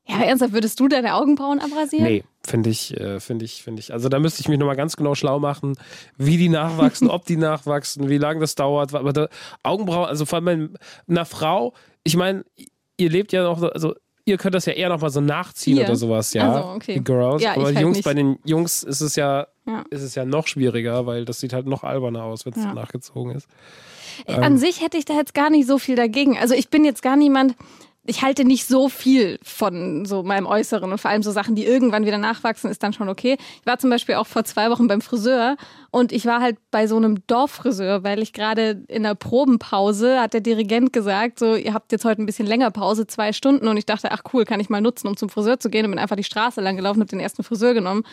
Ja, 0.06 0.20
ernsthaft, 0.22 0.52
würdest 0.52 0.78
du 0.80 0.88
deine 0.88 1.14
Augenbrauen 1.14 1.60
abrasieren? 1.60 2.04
Nee, 2.04 2.24
finde 2.46 2.68
ich, 2.68 2.94
äh, 3.00 3.20
finde 3.20 3.46
ich, 3.46 3.62
finde 3.62 3.80
ich. 3.80 3.92
Also 3.92 4.10
da 4.10 4.18
müsste 4.18 4.42
ich 4.42 4.48
mich 4.48 4.58
nochmal 4.58 4.76
ganz 4.76 4.96
genau 4.96 5.14
schlau 5.14 5.38
machen, 5.38 5.78
wie 6.18 6.36
die 6.36 6.50
nachwachsen, 6.50 7.08
ob 7.10 7.24
die 7.24 7.38
nachwachsen, 7.38 8.10
wie 8.10 8.18
lange 8.18 8.40
das 8.40 8.54
dauert. 8.54 8.94
Aber 8.94 9.14
da, 9.14 9.28
Augenbrauen, 9.62 10.06
also 10.06 10.26
vor 10.26 10.40
allem 10.40 10.76
einer 11.08 11.24
Frau, 11.24 11.72
ich 12.02 12.16
meine, 12.16 12.44
ihr 12.98 13.08
lebt 13.08 13.32
ja 13.32 13.44
noch, 13.44 13.58
so- 13.58 13.70
also 13.70 13.94
ihr 14.26 14.38
könnt 14.38 14.54
das 14.54 14.64
ja 14.66 14.72
eher 14.72 14.88
nochmal 14.88 15.10
so 15.10 15.20
nachziehen 15.20 15.76
Ihr? 15.78 15.84
oder 15.84 15.96
sowas, 15.96 16.32
ja. 16.34 16.50
Ach 16.50 16.62
so, 16.62 16.68
okay. 16.70 16.94
Die 16.94 17.04
Girls. 17.04 17.42
Ja, 17.42 17.52
Aber 17.56 17.64
halt 17.66 17.78
Jungs, 17.80 17.96
nicht. 17.98 18.04
bei 18.04 18.14
den 18.14 18.38
Jungs 18.44 18.82
ist 18.82 19.00
es 19.00 19.16
ja, 19.16 19.46
Ja. 19.66 19.84
ist 19.90 20.02
es 20.02 20.14
ja 20.14 20.24
noch 20.24 20.46
schwieriger, 20.46 21.06
weil 21.06 21.24
das 21.24 21.40
sieht 21.40 21.52
halt 21.52 21.66
noch 21.66 21.84
alberner 21.84 22.24
aus, 22.24 22.46
wenn 22.46 22.52
es 22.54 22.62
Ja. 22.64 22.72
nachgezogen 22.74 23.34
ist. 23.34 23.48
Äh, 24.26 24.34
An 24.34 24.58
sich 24.58 24.80
hätte 24.82 24.96
ich 24.96 25.04
da 25.04 25.14
jetzt 25.14 25.34
gar 25.34 25.50
nicht 25.50 25.66
so 25.66 25.78
viel 25.78 25.96
dagegen. 25.96 26.38
Also 26.38 26.54
ich 26.54 26.68
bin 26.70 26.84
jetzt 26.84 27.02
gar 27.02 27.16
niemand, 27.16 27.54
ich 28.06 28.22
halte 28.22 28.44
nicht 28.44 28.66
so 28.66 28.88
viel 28.88 29.38
von 29.42 30.04
so 30.04 30.22
meinem 30.22 30.46
Äußeren 30.46 30.92
und 30.92 30.98
vor 30.98 31.10
allem 31.10 31.22
so 31.22 31.30
Sachen, 31.30 31.54
die 31.54 31.64
irgendwann 31.64 32.04
wieder 32.04 32.18
nachwachsen, 32.18 32.70
ist 32.70 32.82
dann 32.82 32.92
schon 32.92 33.08
okay. 33.08 33.38
Ich 33.60 33.66
war 33.66 33.78
zum 33.78 33.88
Beispiel 33.88 34.16
auch 34.16 34.26
vor 34.26 34.44
zwei 34.44 34.70
Wochen 34.70 34.88
beim 34.88 35.00
Friseur 35.00 35.56
und 35.90 36.12
ich 36.12 36.26
war 36.26 36.40
halt 36.40 36.58
bei 36.70 36.86
so 36.86 36.96
einem 36.96 37.26
Dorffriseur, 37.26 38.04
weil 38.04 38.22
ich 38.22 38.34
gerade 38.34 38.84
in 38.88 39.04
der 39.04 39.14
Probenpause 39.14 40.20
hat 40.20 40.34
der 40.34 40.42
Dirigent 40.42 40.92
gesagt, 40.92 41.38
so 41.38 41.54
ihr 41.54 41.72
habt 41.72 41.92
jetzt 41.92 42.04
heute 42.04 42.22
ein 42.22 42.26
bisschen 42.26 42.46
länger 42.46 42.70
Pause, 42.70 43.06
zwei 43.06 43.32
Stunden 43.32 43.68
und 43.68 43.78
ich 43.78 43.86
dachte, 43.86 44.12
ach 44.12 44.22
cool, 44.34 44.44
kann 44.44 44.60
ich 44.60 44.68
mal 44.68 44.82
nutzen, 44.82 45.08
um 45.08 45.16
zum 45.16 45.30
Friseur 45.30 45.58
zu 45.58 45.70
gehen 45.70 45.86
und 45.86 45.92
bin 45.92 45.98
einfach 45.98 46.16
die 46.16 46.24
Straße 46.24 46.60
lang 46.60 46.76
gelaufen, 46.76 47.00
habe 47.00 47.10
den 47.10 47.20
ersten 47.20 47.42
Friseur 47.42 47.72
genommen. 47.72 48.04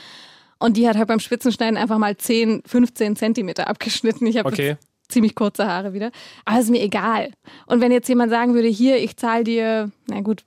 Und 0.57 0.77
die 0.77 0.87
hat 0.87 0.95
halt 0.95 1.07
beim 1.07 1.19
Spitzenschneiden 1.19 1.75
einfach 1.75 1.97
mal 1.97 2.15
10, 2.15 2.63
15 2.65 3.15
Zentimeter 3.15 3.67
abgeschnitten. 3.67 4.27
Ich 4.27 4.37
habe 4.37 4.49
Okay. 4.49 4.77
Ziemlich 5.11 5.35
kurze 5.35 5.67
Haare 5.67 5.93
wieder. 5.93 6.11
Aber 6.45 6.57
es 6.57 6.65
ist 6.65 6.71
mir 6.71 6.81
egal. 6.81 7.31
Und 7.67 7.81
wenn 7.81 7.91
jetzt 7.91 8.07
jemand 8.07 8.31
sagen 8.31 8.53
würde, 8.53 8.67
hier, 8.67 8.97
ich 8.97 9.17
zahle 9.17 9.43
dir, 9.43 9.91
na 10.07 10.21
gut, 10.21 10.43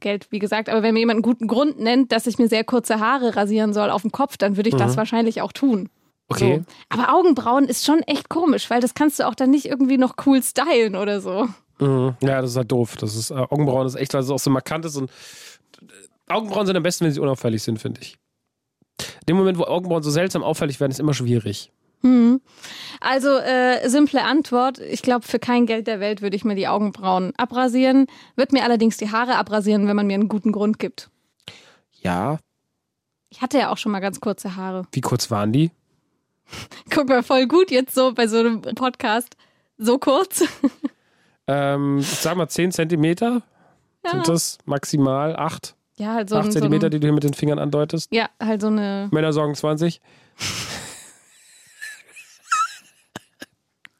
Geld, 0.00 0.28
wie 0.30 0.38
gesagt, 0.38 0.68
aber 0.68 0.82
wenn 0.82 0.94
mir 0.94 1.00
jemand 1.00 1.16
einen 1.16 1.22
guten 1.22 1.46
Grund 1.46 1.80
nennt, 1.80 2.12
dass 2.12 2.26
ich 2.26 2.38
mir 2.38 2.48
sehr 2.48 2.64
kurze 2.64 3.00
Haare 3.00 3.36
rasieren 3.36 3.72
soll 3.72 3.90
auf 3.90 4.02
dem 4.02 4.12
Kopf, 4.12 4.36
dann 4.36 4.56
würde 4.56 4.68
ich 4.68 4.76
das 4.76 4.96
wahrscheinlich 4.96 5.42
auch 5.42 5.52
tun. 5.52 5.88
Okay. 6.28 6.62
So. 6.64 6.74
Aber 6.88 7.14
Augenbrauen 7.14 7.64
ist 7.64 7.84
schon 7.84 8.00
echt 8.00 8.28
komisch, 8.28 8.70
weil 8.70 8.80
das 8.80 8.94
kannst 8.94 9.18
du 9.18 9.26
auch 9.26 9.34
dann 9.34 9.50
nicht 9.50 9.66
irgendwie 9.66 9.98
noch 9.98 10.14
cool 10.26 10.42
stylen 10.42 10.96
oder 10.96 11.20
so. 11.20 11.48
Mhm. 11.80 12.14
Ja, 12.22 12.40
das 12.40 12.52
ist 12.52 12.56
halt 12.56 12.72
doof. 12.72 12.96
Das 12.96 13.14
ist, 13.14 13.30
äh, 13.30 13.34
Augenbrauen 13.34 13.86
ist 13.86 13.96
echt, 13.96 14.14
weil 14.14 14.22
es 14.22 14.30
auch 14.30 14.38
so 14.38 14.50
markant 14.50 14.84
ist 14.84 14.96
und 14.96 15.10
äh, 15.82 16.32
Augenbrauen 16.32 16.66
sind 16.66 16.76
am 16.76 16.82
besten, 16.82 17.04
wenn 17.04 17.12
sie 17.12 17.20
unauffällig 17.20 17.62
sind, 17.62 17.78
finde 17.78 18.00
ich. 18.00 18.16
In 18.98 19.26
dem 19.28 19.36
Moment, 19.36 19.58
wo 19.58 19.64
Augenbrauen 19.64 20.02
so 20.02 20.10
seltsam 20.10 20.42
auffällig 20.42 20.80
werden, 20.80 20.92
ist 20.92 21.00
immer 21.00 21.14
schwierig. 21.14 21.72
Hm. 22.04 22.42
Also 23.00 23.38
äh, 23.38 23.88
simple 23.88 24.22
Antwort. 24.22 24.78
Ich 24.78 25.00
glaube, 25.00 25.26
für 25.26 25.38
kein 25.38 25.64
Geld 25.64 25.86
der 25.86 26.00
Welt 26.00 26.20
würde 26.20 26.36
ich 26.36 26.44
mir 26.44 26.54
die 26.54 26.68
Augenbrauen 26.68 27.32
abrasieren. 27.38 28.06
Würde 28.36 28.54
mir 28.54 28.62
allerdings 28.62 28.98
die 28.98 29.10
Haare 29.10 29.36
abrasieren, 29.36 29.88
wenn 29.88 29.96
man 29.96 30.06
mir 30.06 30.14
einen 30.14 30.28
guten 30.28 30.52
Grund 30.52 30.78
gibt. 30.78 31.08
Ja. 32.02 32.38
Ich 33.30 33.40
hatte 33.40 33.58
ja 33.58 33.72
auch 33.72 33.78
schon 33.78 33.90
mal 33.90 34.00
ganz 34.00 34.20
kurze 34.20 34.54
Haare. 34.54 34.86
Wie 34.92 35.00
kurz 35.00 35.30
waren 35.30 35.52
die? 35.52 35.70
Guck 36.90 37.08
mal, 37.08 37.22
voll 37.22 37.46
gut 37.46 37.70
jetzt 37.70 37.94
so 37.94 38.12
bei 38.12 38.26
so 38.26 38.38
einem 38.38 38.60
Podcast. 38.60 39.36
So 39.78 39.98
kurz. 39.98 40.44
Ähm, 41.46 41.98
ich 41.98 42.08
sag 42.08 42.38
mal 42.38 42.48
10 42.48 42.72
Zentimeter. 42.72 43.42
Ja. 44.02 44.12
Sind 44.12 44.28
das 44.28 44.56
maximal 44.64 45.36
8? 45.36 45.74
Ja, 45.96 46.14
halt 46.14 46.30
so 46.30 46.36
8 46.36 46.46
ein, 46.46 46.52
so 46.52 46.58
Zentimeter, 46.58 46.86
ein, 46.86 46.90
die 46.92 47.00
du 47.00 47.06
hier 47.06 47.12
mit 47.12 47.22
den 47.22 47.34
Fingern 47.34 47.58
andeutest? 47.58 48.10
Ja, 48.12 48.30
halt 48.40 48.62
so 48.62 48.68
eine. 48.68 49.08
Männer 49.12 49.32
sagen 49.34 49.54
20. 49.54 50.00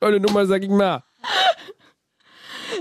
Eine 0.05 0.21
Nummer 0.21 0.45
sag 0.47 0.63
ich 0.63 0.69
mal. 0.69 1.03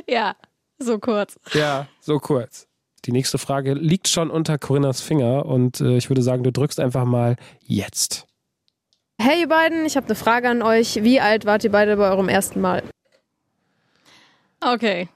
Ja, 0.08 0.36
so 0.78 1.00
kurz. 1.00 1.40
Ja, 1.54 1.88
so 2.02 2.20
kurz. 2.20 2.68
Die 3.06 3.12
nächste 3.12 3.38
Frage 3.38 3.74
liegt 3.74 4.08
schon 4.08 4.30
unter 4.30 4.58
Corinnas 4.58 5.02
Finger 5.02 5.46
und 5.46 5.82
äh, 5.82 5.98
ich 5.98 6.10
würde 6.10 6.22
sagen, 6.22 6.44
du 6.44 6.52
drückst 6.52 6.80
einfach 6.80 7.06
mal 7.06 7.36
jetzt. 7.62 8.28
Hey 9.20 9.42
ihr 9.42 9.48
beiden, 9.48 9.86
ich 9.86 9.96
habe 9.96 10.08
eine 10.08 10.16
Frage 10.16 10.50
an 10.50 10.62
euch. 10.62 11.04
Wie 11.04 11.20
alt 11.20 11.46
wart 11.46 11.64
ihr 11.64 11.72
beide 11.72 11.96
bei 11.98 12.10
eurem 12.10 12.30
ersten 12.30 12.60
Mal? 12.60 12.84
Okay. 14.60 15.10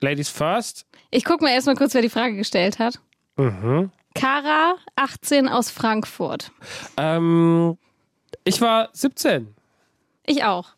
Ladies 0.00 0.28
first. 0.28 0.86
Ich 1.10 1.24
gucke 1.24 1.44
mal 1.44 1.50
erstmal 1.50 1.76
kurz, 1.76 1.94
wer 1.94 2.02
die 2.02 2.10
Frage 2.10 2.36
gestellt 2.36 2.78
hat. 2.78 3.00
Mhm. 3.36 3.90
Kara, 4.14 4.76
18 4.96 5.48
aus 5.48 5.70
Frankfurt. 5.70 6.52
Ähm, 6.96 7.78
ich 8.44 8.60
war 8.60 8.90
17. 8.92 9.54
Ich 10.26 10.44
auch. 10.44 10.74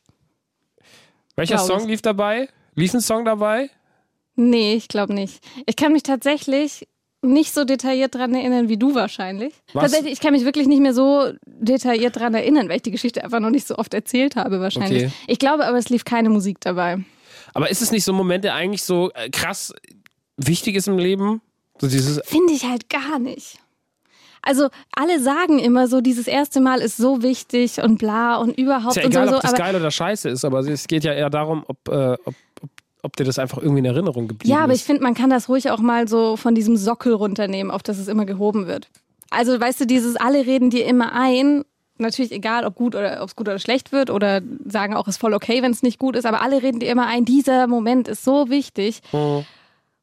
Welcher 1.41 1.57
Glaub 1.57 1.67
Song 1.67 1.81
ich. 1.83 1.87
lief 1.87 2.03
dabei? 2.03 2.49
Lief 2.75 2.93
ein 2.93 3.01
Song 3.01 3.25
dabei? 3.25 3.71
Nee, 4.37 4.75
ich 4.75 4.89
glaube 4.89 5.15
nicht. 5.15 5.43
Ich 5.65 5.75
kann 5.75 5.93
mich 5.93 6.03
tatsächlich 6.03 6.87
nicht 7.23 7.53
so 7.55 7.65
detailliert 7.65 8.15
dran 8.15 8.35
erinnern 8.35 8.69
wie 8.69 8.77
du 8.77 8.95
wahrscheinlich. 8.95 9.55
Was? 9.73 9.85
Tatsächlich, 9.85 10.13
ich 10.13 10.21
kann 10.21 10.33
mich 10.33 10.45
wirklich 10.45 10.67
nicht 10.67 10.81
mehr 10.81 10.93
so 10.93 11.33
detailliert 11.47 12.17
dran 12.17 12.35
erinnern, 12.35 12.69
weil 12.69 12.77
ich 12.77 12.83
die 12.83 12.91
Geschichte 12.91 13.25
einfach 13.25 13.41
noch 13.41 13.51
nicht 13.51 13.67
so 13.67 13.77
oft 13.77 13.95
erzählt 13.95 14.37
habe 14.37 14.61
wahrscheinlich. 14.61 15.05
Okay. 15.05 15.13
Ich 15.27 15.39
glaube 15.39 15.67
aber, 15.67 15.79
es 15.79 15.89
lief 15.89 16.05
keine 16.05 16.29
Musik 16.29 16.59
dabei. 16.61 16.99
Aber 17.55 17.71
ist 17.71 17.81
es 17.81 17.91
nicht 17.91 18.05
so 18.05 18.13
ein 18.13 18.17
Moment, 18.17 18.45
der 18.45 18.55
eigentlich 18.55 18.83
so 18.83 19.11
äh, 19.15 19.31
krass 19.31 19.73
wichtig 20.37 20.77
ist 20.77 20.89
im 20.89 20.99
Leben? 20.99 21.41
So 21.81 21.89
dieses, 21.89 22.21
Finde 22.27 22.53
ich 22.53 22.65
halt 22.65 22.91
gar 22.91 23.19
nicht. 23.19 23.59
Also 24.43 24.69
alle 24.95 25.21
sagen 25.21 25.59
immer 25.59 25.87
so, 25.89 26.01
dieses 26.01 26.27
erste 26.27 26.61
Mal 26.61 26.81
ist 26.81 26.97
so 26.97 27.23
wichtig 27.23 27.83
und 27.83 27.99
bla 27.99 28.37
und 28.37 28.59
überhaupt 28.59 28.97
ist 28.97 29.03
ja 29.03 29.05
und 29.05 29.13
egal, 29.13 29.29
so, 29.29 29.37
ob 29.37 29.43
das 29.43 29.55
geil 29.55 29.77
oder 29.77 29.91
scheiße 29.91 30.29
ist, 30.29 30.45
aber 30.45 30.61
es 30.61 30.87
geht 30.87 31.05
ja 31.05 31.13
eher 31.13 31.31
darum, 31.31 31.65
ob, 31.67 31.89
äh, 31.89 32.17
ob, 32.25 32.35
ob, 33.03 33.17
dir 33.17 33.25
das 33.25 33.39
einfach 33.39 33.59
irgendwie 33.59 33.81
in 33.81 33.85
Erinnerung 33.85 34.29
geblieben 34.29 34.51
Ja, 34.51 34.65
aber 34.65 34.73
ich 34.73 34.81
ist. 34.81 34.87
finde, 34.87 35.03
man 35.03 35.15
kann 35.15 35.31
das 35.31 35.49
ruhig 35.49 35.71
auch 35.71 35.81
mal 35.81 36.09
so 36.09 36.37
von 36.37 36.55
diesem 36.55 36.77
Sockel 36.77 37.13
runternehmen, 37.13 37.71
auf 37.71 37.83
das 37.83 37.99
es 37.99 38.09
immer 38.09 38.25
gehoben 38.25 38.67
wird. 38.67 38.89
Also, 39.31 39.61
weißt 39.61 39.83
du, 39.83 39.87
dieses 39.87 40.17
alle 40.17 40.47
reden 40.47 40.71
dir 40.71 40.87
immer 40.87 41.13
ein, 41.13 41.65
natürlich 41.99 42.33
egal, 42.33 42.65
ob 42.65 42.75
gut 42.75 42.95
oder 42.95 43.23
ob 43.23 43.29
es 43.29 43.37
gut 43.37 43.47
oder 43.47 43.59
schlecht 43.59 43.93
wird 43.93 44.11
oder 44.11 44.41
sagen 44.67 44.95
auch, 44.95 45.07
ist 45.07 45.19
voll 45.19 45.35
okay, 45.35 45.63
wenn 45.63 45.71
es 45.71 45.83
nicht 45.83 45.99
gut 45.99 46.17
ist, 46.17 46.25
aber 46.27 46.41
alle 46.43 46.63
reden 46.63 46.81
dir 46.81 46.91
immer 46.91 47.07
ein, 47.07 47.25
dieser 47.25 47.67
Moment 47.67 48.09
ist 48.09 48.25
so 48.25 48.49
wichtig, 48.51 49.03
Mhm. 49.13 49.45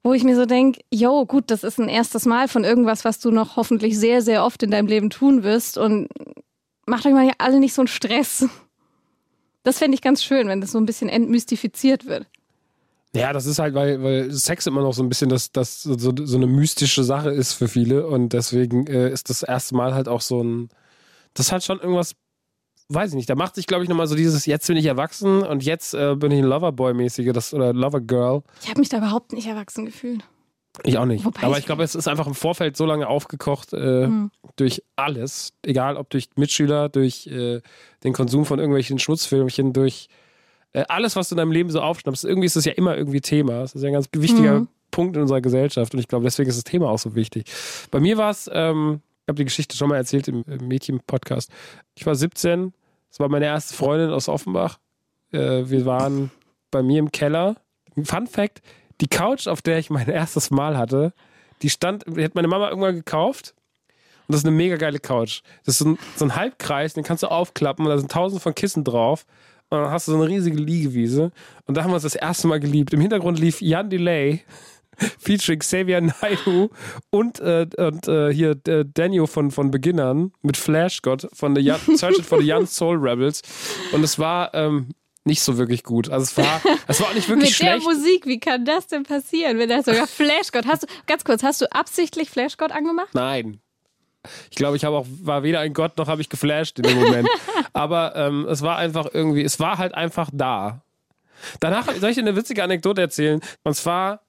Wo 0.08 0.14
ich 0.14 0.24
mir 0.24 0.38
so 0.38 0.46
denke, 0.46 0.80
yo, 0.90 1.26
gut, 1.26 1.52
das 1.52 1.66
ist 1.66 1.80
ein 1.80 1.90
erstes 1.90 2.26
Mal 2.26 2.48
von 2.48 2.64
irgendwas, 2.64 3.04
was 3.04 3.20
du 3.20 3.30
noch 3.30 3.58
hoffentlich 3.58 4.00
sehr, 4.00 4.22
sehr 4.22 4.46
oft 4.46 4.64
in 4.64 4.72
deinem 4.72 4.88
Leben 4.88 5.10
tun 5.10 5.44
wirst 5.44 5.78
und 5.78 6.08
macht 6.86 7.06
euch 7.06 7.12
mal 7.12 7.30
alle 7.40 7.60
nicht 7.60 7.74
so 7.74 7.82
einen 7.82 7.90
Stress. 7.90 8.48
Das 9.64 9.80
fände 9.80 9.96
ich 9.96 10.02
ganz 10.02 10.24
schön, 10.24 10.48
wenn 10.48 10.62
das 10.62 10.72
so 10.72 10.78
ein 10.78 10.86
bisschen 10.86 11.10
entmystifiziert 11.10 12.06
wird. 12.06 12.26
Ja, 13.14 13.34
das 13.34 13.46
ist 13.46 13.60
halt, 13.60 13.74
weil, 13.74 14.02
weil 14.02 14.32
Sex 14.32 14.66
immer 14.66 14.82
noch 14.82 14.94
so 14.94 15.04
ein 15.04 15.10
bisschen 15.10 15.28
das, 15.28 15.52
das 15.52 15.84
so, 15.84 15.98
so 15.98 16.38
eine 16.38 16.48
mystische 16.48 17.04
Sache 17.04 17.32
ist 17.32 17.52
für 17.52 17.68
viele 17.68 18.08
und 18.08 18.32
deswegen 18.32 18.88
äh, 18.88 19.12
ist 19.12 19.30
das 19.30 19.44
erste 19.44 19.76
Mal 19.76 19.94
halt 19.94 20.08
auch 20.08 20.22
so 20.22 20.42
ein, 20.42 20.70
das 21.34 21.52
hat 21.52 21.66
schon 21.66 21.80
irgendwas, 21.82 22.14
weiß 22.90 23.10
ich 23.12 23.16
nicht, 23.16 23.30
da 23.30 23.36
macht 23.36 23.56
sich 23.56 23.68
glaube 23.68 23.84
ich 23.84 23.90
nochmal 23.90 24.08
so 24.08 24.16
dieses, 24.16 24.46
jetzt 24.46 24.68
bin 24.68 24.78
ich 24.78 24.86
erwachsen 24.86 25.44
und 25.44 25.64
jetzt 25.64 25.94
äh, 25.94 26.16
bin 26.16 26.32
ich 26.32 26.40
ein 26.40 26.46
Loverboy-mäßige, 26.46 27.32
das 27.34 27.54
oder 27.54 27.74
Lovergirl. 27.74 28.44
Ich 28.64 28.70
habe 28.70 28.80
mich 28.80 28.90
da 28.90 28.98
überhaupt 28.98 29.34
nicht 29.34 29.48
erwachsen 29.48 29.86
gefühlt. 29.86 30.24
Ich 30.84 30.98
auch 31.00 31.06
nicht. 31.06 31.26
Wobei 31.26 31.42
Aber 31.42 31.54
ich- 31.54 31.60
ich 31.60 31.66
glaube, 31.66 31.84
es 31.84 31.96
ist 31.96 32.08
einfach 32.08 32.28
im 32.28 32.36
Vorfeld 32.36 32.78
so 32.78 32.86
lange 32.86 33.08
aufgekocht 33.08 33.74
äh, 33.74 34.06
Hm. 34.06 34.30
durch 34.58 34.84
alles, 34.96 35.54
egal 35.64 35.98
ob 35.98 36.10
durch 36.12 36.30
Mitschüler, 36.36 36.88
durch 36.90 37.26
äh, 37.28 37.62
den 38.04 38.14
Konsum 38.14 38.46
von 38.46 38.60
irgendwelchen 38.60 39.00
Schmutzfilmchen, 39.00 39.74
durch 39.74 40.08
äh, 40.74 40.84
alles, 40.88 41.16
was 41.16 41.30
du 41.30 41.34
in 41.36 41.38
deinem 41.38 41.52
Leben 41.52 41.72
so 41.72 41.82
aufschnappst. 41.82 42.26
Irgendwie 42.26 42.46
ist 42.46 42.56
das 42.56 42.66
ja 42.66 42.74
immer 42.74 42.96
irgendwie 42.96 43.22
Thema. 43.22 43.62
Das 43.62 43.74
ist 43.74 43.82
ja 43.82 43.88
ein 43.88 43.94
ganz 43.94 44.08
wichtiger 44.16 44.60
Mhm. 44.60 44.68
Punkt 44.92 45.16
in 45.16 45.24
unserer 45.24 45.42
Gesellschaft 45.42 45.94
und 45.94 46.00
ich 46.00 46.08
glaube, 46.08 46.26
deswegen 46.26 46.50
ist 46.50 46.58
das 46.58 46.64
Thema 46.64 46.90
auch 46.90 47.00
so 47.00 47.16
wichtig. 47.16 47.46
Bei 47.92 48.00
mir 48.00 48.18
war 48.18 48.30
es, 48.32 48.50
ähm, 48.54 49.02
habe 49.28 49.38
die 49.38 49.46
Geschichte 49.46 49.76
schon 49.76 49.90
mal 49.90 49.98
erzählt 49.98 50.28
im, 50.28 50.44
im 50.48 50.68
Mädchen-Podcast. 50.68 51.52
Ich 51.96 52.06
war 52.06 52.16
17, 52.16 52.74
es 53.10 53.20
war 53.20 53.30
meine 53.30 53.46
erste 53.46 53.74
Freundin 53.74 54.12
aus 54.12 54.30
Offenbach. 54.30 54.80
Äh, 55.32 55.70
wir 55.70 55.86
waren 55.86 56.32
bei 56.72 56.84
mir 56.84 57.00
im 57.00 57.12
Keller. 57.12 57.58
Fun 58.04 58.28
Fact: 58.28 58.62
Die 59.02 59.08
Couch, 59.08 59.48
auf 59.48 59.62
der 59.62 59.80
ich 59.80 59.90
mein 59.90 60.08
erstes 60.10 60.52
Mal 60.52 60.78
hatte, 60.78 61.14
die 61.62 61.70
stand, 61.70 62.06
die 62.08 62.24
hat 62.24 62.36
meine 62.36 62.48
Mama 62.48 62.70
irgendwann 62.70 62.96
gekauft. 62.96 63.54
Und 64.28 64.34
das 64.34 64.42
ist 64.42 64.48
eine 64.48 64.56
mega 64.56 64.76
geile 64.76 65.00
Couch. 65.00 65.42
Das 65.64 65.76
ist 65.76 65.80
so 65.80 65.90
ein, 65.92 66.00
so 66.18 66.26
ein 66.26 66.36
Halbkreis, 66.36 66.94
den 66.94 67.04
kannst 67.04 67.24
du 67.24 67.28
aufklappen 67.28 67.86
und 67.86 67.92
da 67.92 67.98
sind 67.98 68.12
tausend 68.12 68.42
von 68.42 68.54
Kissen 68.54 68.84
drauf. 68.84 69.26
Und 69.70 69.80
dann 69.80 69.90
hast 69.90 70.08
du 70.08 70.12
so 70.12 70.18
eine 70.18 70.28
riesige 70.28 70.58
Liegewiese. 70.58 71.32
Und 71.66 71.76
da 71.76 71.84
haben 71.84 71.92
wir 71.92 71.96
uns 71.96 72.04
das 72.04 72.16
erste 72.16 72.48
Mal 72.48 72.60
geliebt. 72.60 72.94
Im 72.94 73.02
Hintergrund 73.02 73.40
lief 73.40 73.62
Jan 73.62 73.90
Delay 73.90 74.44
featuring 75.20 75.60
Xavier 75.60 76.02
Naidoo 76.02 76.70
und, 77.10 77.40
äh, 77.40 77.68
und 77.78 78.08
äh, 78.08 78.34
hier 78.34 78.58
äh, 78.68 78.86
Daniel 78.86 79.28
von, 79.28 79.52
von 79.52 79.72
Beginnern 79.72 80.32
mit 80.42 80.58
Flash 80.58 81.02
God 81.02 81.28
von 81.34 81.56
The 81.56 81.62
Young, 81.70 81.98
Search 81.98 82.20
It 82.20 82.26
for 82.26 82.42
the 82.42 82.52
Young 82.52 82.66
Soul 82.68 82.98
Rebels. 82.98 83.42
Und 83.92 84.04
es 84.04 84.18
war 84.20 84.54
ähm, 84.54 84.90
nicht 85.28 85.42
so 85.42 85.58
wirklich 85.58 85.84
gut. 85.84 86.10
Also 86.10 86.24
es 86.24 86.38
war, 86.38 86.62
es 86.88 87.00
war 87.00 87.10
auch 87.10 87.14
nicht 87.14 87.30
wirklich 87.30 87.50
Mit 87.50 87.56
schlecht. 87.56 87.86
der 87.86 87.94
Musik, 87.94 88.26
wie 88.26 88.40
kann 88.40 88.66
das 88.66 88.88
denn 88.88 89.04
passieren, 89.04 89.60
wenn 89.60 89.70
da 89.70 89.84
sogar 89.84 90.08
Flashgott 90.08 90.66
hast 90.66 90.84
du 90.84 90.88
ganz 91.06 91.24
kurz, 91.24 91.44
hast 91.44 91.62
du 91.62 91.72
absichtlich 91.72 92.30
Flashgott 92.30 92.72
angemacht? 92.72 93.10
Nein. 93.14 93.60
Ich 94.50 94.58
glaube, 94.58 94.76
ich 94.76 94.84
habe 94.84 94.98
auch, 94.98 95.06
war 95.22 95.44
weder 95.44 95.60
ein 95.60 95.74
Gott 95.74 95.98
noch 95.98 96.08
habe 96.08 96.22
ich 96.22 96.30
geflasht 96.30 96.80
in 96.80 96.84
dem 96.84 97.00
Moment. 97.00 97.30
Aber 97.74 98.16
ähm, 98.16 98.46
es 98.50 98.62
war 98.62 98.78
einfach 98.78 99.08
irgendwie, 99.14 99.44
es 99.44 99.60
war 99.60 99.78
halt 99.78 99.94
einfach 99.94 100.30
da. 100.34 100.82
Danach 101.60 101.86
soll 101.96 102.10
ich 102.10 102.16
dir 102.16 102.24
eine 102.24 102.36
witzige 102.36 102.64
Anekdote 102.64 103.02
erzählen. 103.02 103.42
Und 103.64 103.76
zwar, 103.76 104.22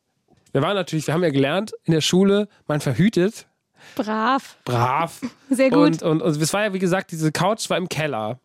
wir 0.58 0.62
waren 0.62 0.74
natürlich, 0.74 1.06
wir 1.06 1.14
haben 1.14 1.22
ja 1.22 1.30
gelernt 1.30 1.70
in 1.84 1.92
der 1.92 2.00
Schule, 2.00 2.48
man 2.66 2.80
verhütet, 2.80 3.46
Brav, 3.94 4.56
brav. 4.64 5.20
sehr 5.50 5.70
gut. 5.70 6.02
Und, 6.02 6.02
und, 6.02 6.22
und 6.22 6.42
es 6.42 6.52
war 6.52 6.64
ja, 6.64 6.72
wie 6.72 6.80
gesagt, 6.80 7.12
diese 7.12 7.30
Couch 7.30 7.70
war 7.70 7.76
im 7.76 7.88
Keller. 7.88 8.40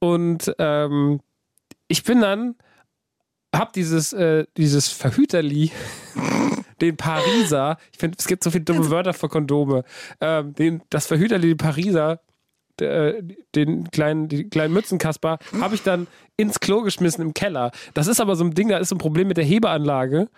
Und 0.00 0.52
ähm, 0.58 1.20
ich 1.86 2.02
bin 2.02 2.20
dann, 2.22 2.56
hab 3.54 3.72
dieses, 3.72 4.12
äh, 4.12 4.46
dieses 4.56 4.88
Verhüterli, 4.88 5.70
den 6.80 6.96
Pariser, 6.96 7.76
ich 7.92 7.98
finde, 7.98 8.16
es 8.18 8.26
gibt 8.26 8.42
so 8.42 8.50
viele 8.50 8.64
dumme 8.64 8.90
Wörter 8.90 9.14
für 9.14 9.28
Kondome, 9.28 9.84
ähm, 10.20 10.54
den, 10.54 10.82
das 10.90 11.06
Verhüterli, 11.06 11.48
den 11.48 11.56
Pariser, 11.56 12.20
der, 12.80 13.22
den 13.54 13.92
kleinen, 13.92 14.28
die 14.28 14.50
kleinen 14.50 14.74
Mützenkasper, 14.74 15.38
habe 15.60 15.76
ich 15.76 15.84
dann 15.84 16.08
ins 16.36 16.58
Klo 16.58 16.82
geschmissen 16.82 17.22
im 17.22 17.32
Keller. 17.32 17.70
Das 17.94 18.08
ist 18.08 18.20
aber 18.20 18.34
so 18.34 18.42
ein 18.42 18.54
Ding, 18.54 18.70
da 18.70 18.78
ist 18.78 18.88
so 18.88 18.96
ein 18.96 18.98
Problem 18.98 19.28
mit 19.28 19.36
der 19.36 19.44
Hebeanlage. 19.44 20.28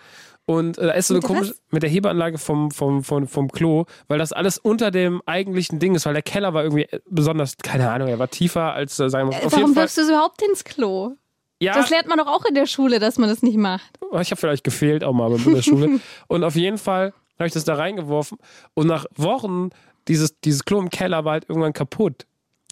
Und 0.50 0.78
äh, 0.78 0.86
da 0.88 0.92
ist 0.94 1.06
so 1.06 1.14
eine 1.14 1.20
Mit 1.20 1.28
der 1.28 1.36
komische, 1.36 1.54
mit 1.70 1.82
der 1.84 1.90
Hebeanlage 1.90 2.36
vom, 2.36 2.72
vom, 2.72 3.04
vom, 3.04 3.28
vom 3.28 3.52
Klo, 3.52 3.84
weil 4.08 4.18
das 4.18 4.32
alles 4.32 4.58
unter 4.58 4.90
dem 4.90 5.22
eigentlichen 5.24 5.78
Ding 5.78 5.94
ist, 5.94 6.06
weil 6.06 6.12
der 6.12 6.24
Keller 6.24 6.52
war 6.54 6.64
irgendwie 6.64 6.86
äh, 6.86 6.98
besonders, 7.08 7.56
keine 7.56 7.88
Ahnung, 7.88 8.08
er 8.08 8.18
war 8.18 8.28
tiefer 8.28 8.72
als, 8.72 8.98
äh, 8.98 9.08
sagen 9.08 9.30
wir 9.30 9.38
mal, 9.38 9.46
auf 9.46 9.52
Warum 9.52 9.76
wirfst 9.76 9.98
du 9.98 10.00
es 10.00 10.08
überhaupt 10.08 10.42
ins 10.42 10.64
Klo? 10.64 11.12
Ja, 11.60 11.74
Das 11.74 11.88
lernt 11.90 12.08
man 12.08 12.18
doch 12.18 12.26
auch 12.26 12.44
in 12.46 12.56
der 12.56 12.66
Schule, 12.66 12.98
dass 12.98 13.16
man 13.16 13.28
das 13.28 13.42
nicht 13.42 13.58
macht. 13.58 13.96
ich 14.20 14.32
habe 14.32 14.40
vielleicht 14.40 14.64
gefehlt 14.64 15.04
auch 15.04 15.12
mal 15.12 15.30
in 15.32 15.54
der 15.54 15.62
Schule. 15.62 16.00
Und 16.26 16.42
auf 16.42 16.56
jeden 16.56 16.78
Fall 16.78 17.12
habe 17.38 17.46
ich 17.46 17.52
das 17.52 17.62
da 17.62 17.76
reingeworfen. 17.76 18.36
Und 18.74 18.88
nach 18.88 19.06
Wochen, 19.14 19.70
dieses, 20.08 20.40
dieses 20.40 20.64
Klo 20.64 20.80
im 20.80 20.90
Keller 20.90 21.24
war 21.24 21.34
halt 21.34 21.48
irgendwann 21.48 21.74
kaputt. 21.74 22.26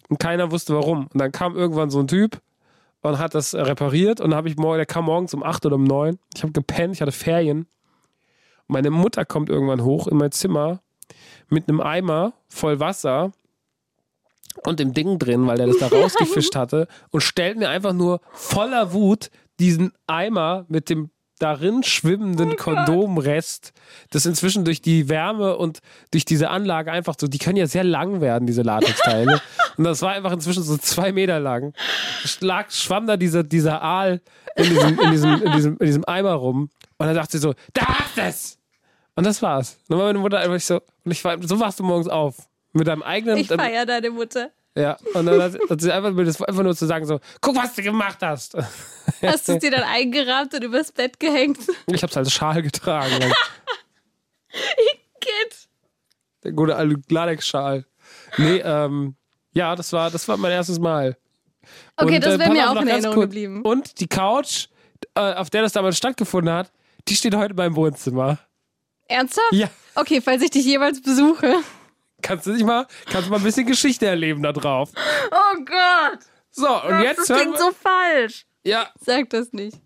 Und 0.08 0.18
keiner 0.18 0.50
wusste 0.50 0.74
warum. 0.74 1.06
Und 1.12 1.20
dann 1.20 1.30
kam 1.30 1.54
irgendwann 1.54 1.90
so 1.90 2.00
ein 2.00 2.08
Typ 2.08 2.40
und 3.02 3.18
hat 3.18 3.34
das 3.34 3.54
äh, 3.54 3.60
repariert. 3.60 4.20
Und 4.20 4.30
dann 4.30 4.36
habe 4.36 4.48
ich 4.48 4.56
morgen, 4.56 4.78
der 4.78 4.86
kam 4.86 5.06
morgens 5.06 5.34
um 5.34 5.42
8 5.42 5.66
oder 5.66 5.76
um 5.76 5.84
9. 5.84 6.18
Ich 6.34 6.42
habe 6.42 6.52
gepennt, 6.52 6.94
ich 6.94 7.02
hatte 7.02 7.12
Ferien. 7.12 7.60
Und 7.60 7.68
meine 8.74 8.90
Mutter 8.90 9.24
kommt 9.24 9.48
irgendwann 9.48 9.84
hoch 9.84 10.06
in 10.06 10.16
mein 10.16 10.32
Zimmer 10.32 10.80
mit 11.48 11.68
einem 11.68 11.80
Eimer 11.80 12.34
voll 12.48 12.80
Wasser 12.80 13.32
und 14.64 14.80
dem 14.80 14.92
Ding 14.92 15.18
drin, 15.18 15.46
weil 15.46 15.56
der 15.56 15.68
das 15.68 15.78
da 15.78 15.86
rausgefischt 15.92 16.56
hatte 16.56 16.88
und 17.10 17.22
stellt 17.22 17.58
mir 17.58 17.68
einfach 17.68 17.92
nur 17.92 18.20
voller 18.32 18.92
Wut 18.92 19.30
diesen 19.58 19.92
Eimer 20.06 20.66
mit 20.68 20.90
dem 20.90 21.10
darin 21.38 21.82
schwimmenden 21.82 22.56
Kondomrest, 22.56 23.72
das 24.10 24.26
inzwischen 24.26 24.64
durch 24.64 24.80
die 24.80 25.08
Wärme 25.08 25.56
und 25.56 25.80
durch 26.10 26.24
diese 26.24 26.50
Anlage 26.50 26.92
einfach 26.92 27.14
so, 27.18 27.26
die 27.28 27.38
können 27.38 27.56
ja 27.56 27.66
sehr 27.66 27.84
lang 27.84 28.20
werden, 28.20 28.46
diese 28.46 28.62
Latexteile. 28.62 29.40
und 29.76 29.84
das 29.84 30.02
war 30.02 30.12
einfach 30.12 30.32
inzwischen 30.32 30.62
so 30.62 30.76
zwei 30.76 31.12
Meter 31.12 31.40
lang. 31.40 31.74
Schlag, 32.24 32.72
schwamm 32.72 33.06
da 33.06 33.16
dieser, 33.16 33.42
dieser 33.42 33.82
Aal 33.82 34.20
in 34.56 34.64
diesem, 34.64 34.98
in, 34.98 35.10
diesem, 35.10 35.42
in, 35.42 35.52
diesem, 35.52 35.76
in 35.78 35.86
diesem 35.86 36.04
Eimer 36.06 36.32
rum. 36.32 36.70
Und 36.98 37.06
dann 37.06 37.14
sagt 37.14 37.30
sie 37.30 37.38
so, 37.38 37.54
da 37.72 37.86
hast 37.86 38.18
es! 38.18 38.58
Und 39.14 39.24
das 39.24 39.42
war's. 39.42 39.78
Und 39.82 39.90
dann 39.90 39.98
war 39.98 40.06
meine 40.06 40.18
Mutter 40.18 40.38
einfach 40.38 40.60
so, 40.60 40.80
und 41.04 41.12
ich 41.12 41.24
war, 41.24 41.36
so 41.42 41.58
wachst 41.58 41.80
du 41.80 41.84
morgens 41.84 42.08
auf. 42.08 42.48
Mit 42.72 42.86
deinem 42.86 43.02
eigenen. 43.02 43.38
Ich 43.38 43.48
feier 43.48 43.86
deine 43.86 44.10
Mutter. 44.10 44.50
Ja, 44.78 44.96
und 45.12 45.26
dann 45.26 45.42
hat, 45.42 45.58
hat 45.68 45.80
sie 45.80 45.92
einfach, 45.92 46.14
das 46.24 46.40
einfach 46.40 46.62
nur 46.62 46.76
zu 46.76 46.86
sagen, 46.86 47.04
so, 47.04 47.18
guck, 47.40 47.56
was 47.56 47.74
du 47.74 47.82
gemacht 47.82 48.18
hast. 48.20 48.56
Hast 49.22 49.48
du 49.48 49.54
es 49.54 49.58
dir 49.58 49.72
dann 49.72 49.82
eingerahmt 49.82 50.54
und 50.54 50.62
übers 50.62 50.92
Bett 50.92 51.18
gehängt? 51.18 51.58
Ich 51.86 52.00
hab's 52.04 52.16
als 52.16 52.32
Schal 52.32 52.62
getragen. 52.62 53.18
Kind. 55.20 55.68
Der 56.44 56.52
gute 56.52 56.76
alte 56.76 57.00
Ladex-Schal. 57.08 57.86
Nee, 58.36 58.58
ähm, 58.58 59.16
ja, 59.52 59.74
das 59.74 59.92
war, 59.92 60.12
das 60.12 60.28
war 60.28 60.36
mein 60.36 60.52
erstes 60.52 60.78
Mal. 60.78 61.16
Okay, 61.96 62.14
Und, 62.16 62.24
das 62.24 62.34
äh, 62.34 62.38
wäre 62.38 62.50
pass 62.50 62.56
mir 62.56 62.70
auch 62.70 62.80
in 62.80 62.86
Erinnerung 62.88 63.14
kurz. 63.16 63.24
geblieben. 63.24 63.62
Und 63.62 63.98
die 63.98 64.06
Couch, 64.06 64.68
äh, 65.16 65.34
auf 65.34 65.50
der 65.50 65.62
das 65.62 65.72
damals 65.72 65.96
stattgefunden 65.96 66.54
hat, 66.54 66.70
die 67.08 67.16
steht 67.16 67.34
heute 67.34 67.50
in 67.50 67.56
meinem 67.56 67.74
Wohnzimmer. 67.74 68.38
Ernsthaft? 69.08 69.52
Ja. 69.52 69.68
Okay, 69.96 70.20
falls 70.20 70.40
ich 70.42 70.50
dich 70.50 70.64
jeweils 70.64 71.02
besuche. 71.02 71.56
Kannst 72.28 72.46
du 72.46 72.52
nicht 72.52 72.64
mal, 72.66 72.86
kannst 73.06 73.30
mal 73.30 73.36
ein 73.36 73.42
bisschen 73.42 73.66
Geschichte 73.66 74.06
erleben 74.06 74.42
da 74.42 74.52
drauf. 74.52 74.90
Oh 75.32 75.56
Gott. 75.64 76.18
So, 76.50 76.68
und 76.68 77.02
jetzt 77.02 77.28
das 77.28 77.36
klingt 77.38 77.54
wir, 77.54 77.58
so 77.58 77.70
falsch. 77.72 78.46
Ja, 78.64 78.88
Sag 79.00 79.30
das 79.30 79.52
nicht. 79.52 79.76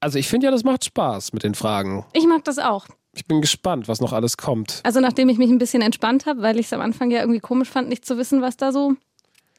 also 0.00 0.18
ich 0.18 0.28
finde 0.28 0.46
ja, 0.46 0.50
das 0.50 0.64
macht 0.64 0.84
Spaß 0.84 1.32
mit 1.32 1.42
den 1.44 1.54
Fragen. 1.54 2.04
Ich 2.12 2.26
mag 2.26 2.42
das 2.44 2.58
auch. 2.58 2.86
Ich 3.14 3.26
bin 3.26 3.40
gespannt, 3.40 3.88
was 3.88 4.00
noch 4.00 4.12
alles 4.12 4.36
kommt. 4.36 4.80
Also 4.82 5.00
nachdem 5.00 5.28
ich 5.28 5.38
mich 5.38 5.48
ein 5.50 5.58
bisschen 5.58 5.80
entspannt 5.82 6.26
habe, 6.26 6.42
weil 6.42 6.58
ich 6.58 6.66
es 6.66 6.72
am 6.72 6.80
Anfang 6.80 7.10
ja 7.10 7.20
irgendwie 7.20 7.40
komisch 7.40 7.68
fand, 7.68 7.88
nicht 7.88 8.04
zu 8.04 8.18
wissen, 8.18 8.42
was 8.42 8.56
da 8.56 8.72
so 8.72 8.94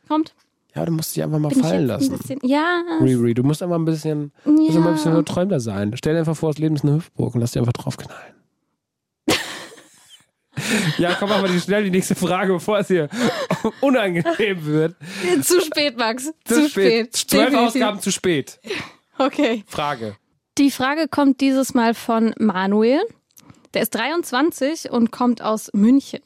kommt. 0.07 0.35
Ja, 0.75 0.85
du 0.85 0.91
musst 0.91 1.15
dich 1.15 1.23
einfach 1.23 1.39
mal 1.39 1.49
Bin 1.49 1.63
fallen 1.63 1.87
jetzt 1.89 2.03
ein 2.03 2.11
lassen. 2.11 2.17
bisschen, 2.19 2.39
ja, 2.43 2.83
Riri, 3.01 3.33
du 3.33 3.41
musst 3.43 3.63
einfach 3.63 3.77
ein 3.77 3.85
bisschen, 3.85 4.31
musst 4.45 4.69
ja. 4.69 4.75
immer 4.75 4.89
ein 4.89 4.93
bisschen 4.95 5.13
nur 5.13 5.25
Träumler 5.25 5.59
sein. 5.59 5.93
Stell 5.95 6.13
dir 6.13 6.19
einfach 6.19 6.35
vor, 6.37 6.51
das 6.51 6.59
Leben 6.59 6.75
ist 6.75 6.83
eine 6.83 6.95
Hüpfburg 6.95 7.33
und 7.33 7.41
lass 7.41 7.51
dich 7.51 7.59
einfach 7.59 7.73
draufknallen. 7.73 8.33
Ja, 10.97 11.13
komm, 11.19 11.29
mach 11.29 11.41
mal 11.41 11.49
die, 11.49 11.59
schnell 11.59 11.83
die 11.83 11.91
nächste 11.91 12.15
Frage, 12.15 12.53
bevor 12.53 12.79
es 12.79 12.87
hier 12.87 13.09
unangenehm 13.81 14.65
wird. 14.65 14.95
zu 15.41 15.61
spät, 15.61 15.97
Max. 15.97 16.31
Zu, 16.45 16.69
spät. 16.69 17.15
Zwölf. 17.15 17.53
Ausgaben 17.55 17.99
zu 17.99 18.11
spät. 18.11 18.59
Okay. 19.17 19.63
Frage. 19.67 20.15
Die 20.57 20.71
Frage 20.71 21.07
kommt 21.07 21.41
dieses 21.41 21.73
Mal 21.73 21.93
von 21.93 22.33
Manuel. 22.39 23.01
Der 23.73 23.81
ist 23.83 23.93
23 23.95 24.89
und 24.91 25.11
kommt 25.11 25.41
aus 25.41 25.69
München. 25.73 26.21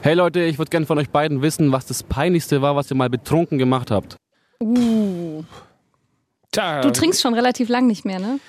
Hey 0.00 0.14
Leute, 0.14 0.42
ich 0.42 0.58
würde 0.58 0.70
gerne 0.70 0.86
von 0.86 0.98
euch 0.98 1.10
beiden 1.10 1.42
wissen, 1.42 1.72
was 1.72 1.86
das 1.86 2.02
Peinlichste 2.02 2.62
war, 2.62 2.76
was 2.76 2.90
ihr 2.90 2.96
mal 2.96 3.10
betrunken 3.10 3.58
gemacht 3.58 3.90
habt. 3.90 4.16
Tja, 6.52 6.80
Du 6.80 6.90
trinkst 6.90 7.20
schon 7.20 7.34
relativ 7.34 7.68
lang 7.68 7.86
nicht 7.86 8.04
mehr, 8.04 8.18
ne? 8.18 8.40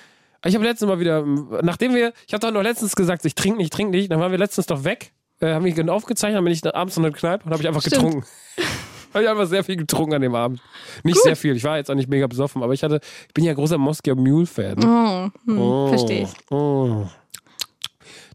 Ich 0.45 0.53
habe 0.53 0.63
letztens 0.63 0.89
mal 0.89 0.99
wieder, 0.99 1.25
nachdem 1.63 1.95
wir, 1.95 2.13
ich 2.27 2.33
habe 2.33 2.41
doch 2.41 2.51
noch 2.51 2.61
letztens 2.61 2.95
gesagt, 2.95 3.25
ich 3.25 3.33
trinke 3.33 3.57
nicht, 3.57 3.73
trinke 3.73 3.97
nicht, 3.97 4.11
dann 4.11 4.19
waren 4.19 4.31
wir 4.31 4.37
letztens 4.37 4.67
doch 4.67 4.83
weg, 4.83 5.11
äh, 5.39 5.53
haben 5.53 5.63
mich 5.63 5.89
aufgezeichnet, 5.89 6.37
dann 6.37 6.43
bin 6.43 6.53
ich 6.53 6.63
abends 6.75 6.95
noch 6.97 7.05
in 7.05 7.11
der 7.11 7.19
Kneipe 7.19 7.45
und 7.45 7.51
habe 7.51 7.61
ich 7.61 7.67
einfach 7.67 7.81
Stimmt. 7.81 7.95
getrunken. 7.95 8.27
habe 9.13 9.23
ich 9.23 9.29
einfach 9.29 9.47
sehr 9.47 9.63
viel 9.63 9.77
getrunken 9.77 10.13
an 10.13 10.21
dem 10.21 10.35
Abend. 10.35 10.61
Nicht 11.03 11.19
sehr 11.21 11.35
viel, 11.35 11.55
ich 11.55 11.63
war 11.63 11.77
jetzt 11.77 11.89
auch 11.89 11.95
nicht 11.95 12.09
mega 12.09 12.27
besoffen, 12.27 12.61
aber 12.61 12.73
ich 12.73 12.83
hatte, 12.83 12.99
ich 13.27 13.33
bin 13.33 13.43
ja 13.43 13.53
großer 13.53 13.77
Moskau 13.77 14.13
Mule 14.13 14.45
Fan. 14.45 14.77
Oh, 14.83 15.29
hm, 15.45 15.87
Verstehe 15.89 16.23
ich. 16.23 16.51
Oh. 16.51 17.07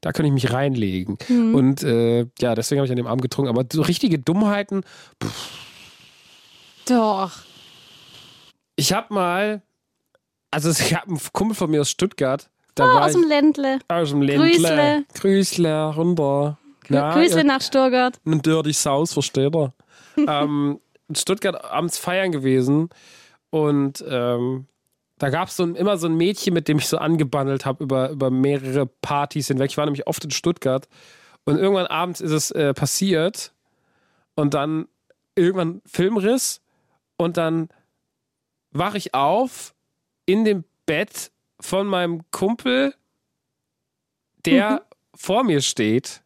Da 0.00 0.12
kann 0.12 0.24
ich 0.24 0.32
mich 0.32 0.52
reinlegen. 0.52 1.18
Mhm. 1.28 1.54
Und 1.54 1.82
äh, 1.82 2.26
ja, 2.40 2.54
deswegen 2.54 2.80
habe 2.80 2.86
ich 2.86 2.90
an 2.90 2.96
dem 2.96 3.06
Abend 3.06 3.22
getrunken. 3.22 3.50
Aber 3.50 3.64
so 3.70 3.82
richtige 3.82 4.18
Dummheiten, 4.18 4.82
Doch. 6.86 7.32
ich 8.76 8.92
habe 8.94 9.12
mal, 9.12 9.62
also 10.50 10.70
ich 10.82 10.94
habe 10.94 11.08
einen 11.08 11.20
Kumpel 11.32 11.54
von 11.54 11.70
mir 11.70 11.80
aus 11.80 11.90
Stuttgart, 11.90 12.48
da 12.74 12.84
Oh, 12.84 12.98
aus 12.98 13.12
dem 13.12 13.24
Ländle. 13.28 13.78
aus 13.88 14.10
dem 14.10 14.22
Ländle. 14.22 14.48
Grüßle. 14.50 15.04
Grüßle, 15.14 15.94
runter. 15.94 16.58
Ja, 16.88 17.12
Grüße 17.14 17.44
nach 17.44 17.60
Stuttgart. 17.62 18.18
ein 18.26 18.42
Dirty 18.42 18.72
South, 18.72 19.12
versteht 19.12 19.54
er. 19.54 19.72
ähm, 20.16 20.80
in 21.08 21.14
Stuttgart 21.14 21.64
abends 21.64 21.98
feiern 21.98 22.32
gewesen 22.32 22.88
und 23.50 24.04
ähm, 24.08 24.66
da 25.18 25.28
gab 25.28 25.48
es 25.48 25.56
so 25.56 25.64
ein, 25.64 25.74
immer 25.74 25.98
so 25.98 26.06
ein 26.06 26.14
Mädchen, 26.16 26.54
mit 26.54 26.66
dem 26.66 26.78
ich 26.78 26.88
so 26.88 26.96
angebandelt 26.96 27.66
habe 27.66 27.84
über, 27.84 28.08
über 28.10 28.30
mehrere 28.30 28.86
Partys 28.86 29.48
hinweg. 29.48 29.70
Ich 29.70 29.76
war 29.76 29.84
nämlich 29.84 30.06
oft 30.06 30.24
in 30.24 30.30
Stuttgart 30.30 30.88
und 31.44 31.58
irgendwann 31.58 31.86
abends 31.86 32.20
ist 32.22 32.30
es 32.30 32.50
äh, 32.52 32.72
passiert 32.72 33.52
und 34.34 34.54
dann 34.54 34.88
irgendwann 35.34 35.82
Filmriss 35.84 36.60
und 37.18 37.36
dann 37.36 37.68
wache 38.72 38.96
ich 38.96 39.14
auf 39.14 39.74
in 40.30 40.44
dem 40.44 40.64
Bett 40.86 41.32
von 41.58 41.86
meinem 41.86 42.22
Kumpel, 42.30 42.94
der 44.44 44.86
vor 45.14 45.44
mir 45.44 45.60
steht 45.60 46.22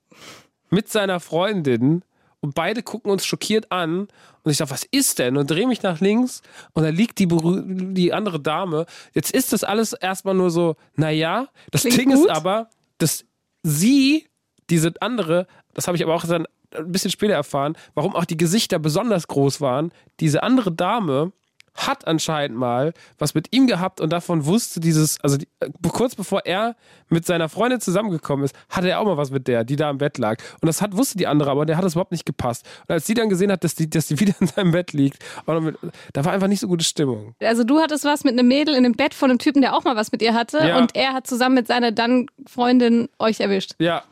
mit 0.71 0.89
seiner 0.91 1.21
Freundin 1.21 2.05
und 2.41 2.55
beide 2.55 2.83
gucken 2.83 3.11
uns 3.11 3.25
schockiert 3.25 3.73
an 3.73 4.09
und 4.43 4.51
ich 4.51 4.59
sage, 4.59 4.71
was 4.71 4.85
ist 4.85 5.19
denn? 5.19 5.39
Und 5.39 5.51
drehe 5.51 5.67
mich 5.67 5.83
nach 5.83 6.01
links 6.01 6.43
und 6.75 6.83
da 6.83 6.91
liegt 6.91 7.19
die, 7.19 7.27
die 7.27 8.13
andere 8.13 8.41
Dame. 8.41 8.85
Jetzt 9.15 9.31
ist 9.33 9.55
das 9.55 9.65
alles 9.65 9.95
erstmal 9.95 10.35
nur 10.35 10.51
so, 10.51 10.77
naja, 10.97 11.49
das 11.71 11.83
Klingt 11.83 11.99
Ding 11.99 12.11
gut. 12.11 12.27
ist 12.27 12.31
aber, 12.31 12.69
dass 12.99 13.25
sie, 13.63 14.29
diese 14.69 14.93
andere, 15.01 15.47
das 15.73 15.87
habe 15.87 15.97
ich 15.97 16.03
aber 16.03 16.15
auch 16.15 16.27
dann 16.27 16.47
ein 16.75 16.93
bisschen 16.93 17.11
später 17.11 17.33
erfahren, 17.35 17.77
warum 17.95 18.15
auch 18.15 18.27
die 18.27 18.37
Gesichter 18.37 18.79
besonders 18.79 19.29
groß 19.29 19.63
waren. 19.63 19.93
Diese 20.21 20.43
andere 20.43 20.73
Dame 20.73 21.33
hat 21.75 22.07
anscheinend 22.07 22.57
mal 22.57 22.93
was 23.19 23.35
mit 23.35 23.55
ihm 23.55 23.67
gehabt 23.67 24.01
und 24.01 24.13
davon 24.13 24.47
wusste 24.47 24.81
dieses, 24.81 25.21
also 25.21 25.37
die, 25.37 25.49
äh, 25.61 25.69
kurz 25.89 26.15
bevor 26.15 26.47
er 26.47 26.77
mit 27.09 27.27
seiner 27.27 27.49
Freundin 27.49 27.81
zusammengekommen 27.81 28.45
ist, 28.45 28.55
hatte 28.69 28.89
er 28.89 29.01
auch 29.01 29.05
mal 29.05 29.17
was 29.17 29.31
mit 29.31 29.49
der, 29.49 29.65
die 29.65 29.77
da 29.77 29.91
im 29.91 29.99
Bett 29.99 30.19
lag. 30.19 30.39
Und 30.61 30.67
das 30.67 30.81
hat, 30.81 30.97
wusste 30.97 31.19
die 31.19 31.27
andere, 31.27 31.51
aber 31.51 31.67
der 31.67 31.77
hat 31.77 31.85
das 31.85 31.95
überhaupt 31.95 32.13
nicht 32.13 32.27
gepasst. 32.27 32.65
Und 32.87 32.93
als 32.93 33.07
sie 33.07 33.15
dann 33.15 33.29
gesehen 33.29 33.51
hat, 33.51 33.65
dass 33.65 33.75
die, 33.75 33.91
dass 33.91 34.07
die 34.07 34.21
wieder 34.25 34.35
in 34.41 34.47
seinem 34.47 34.73
Bett 34.73 34.93
liegt, 34.93 35.19
mit, 35.47 35.77
da 36.13 36.25
war 36.25 36.33
einfach 36.33 36.49
nicht 36.49 36.61
so 36.61 36.69
gute 36.69 36.85
Stimmung. 36.85 37.35
Also 37.41 37.65
du 37.65 37.81
hattest 37.81 38.05
was 38.05 38.25
mit 38.25 38.33
einem 38.33 38.49
Mädel 38.49 38.75
in 38.75 38.85
dem 38.85 38.93
Bett 38.93 39.15
von 39.15 39.31
einem 39.31 39.39
Typen, 39.39 39.63
der 39.63 39.75
auch 39.75 39.85
mal 39.85 39.97
was 39.97 40.13
mit 40.13 40.23
ihr 40.23 40.35
hatte. 40.35 40.59
Ja. 40.59 40.79
Und 40.79 40.95
er 40.95 41.13
hat 41.13 41.27
zusammen 41.27 41.57
mit 41.57 41.67
seiner 41.67 41.93
dann 41.93 42.27
Freundin 42.47 43.09
euch 43.19 43.41
erwischt. 43.41 43.73
Ja. 43.79 44.05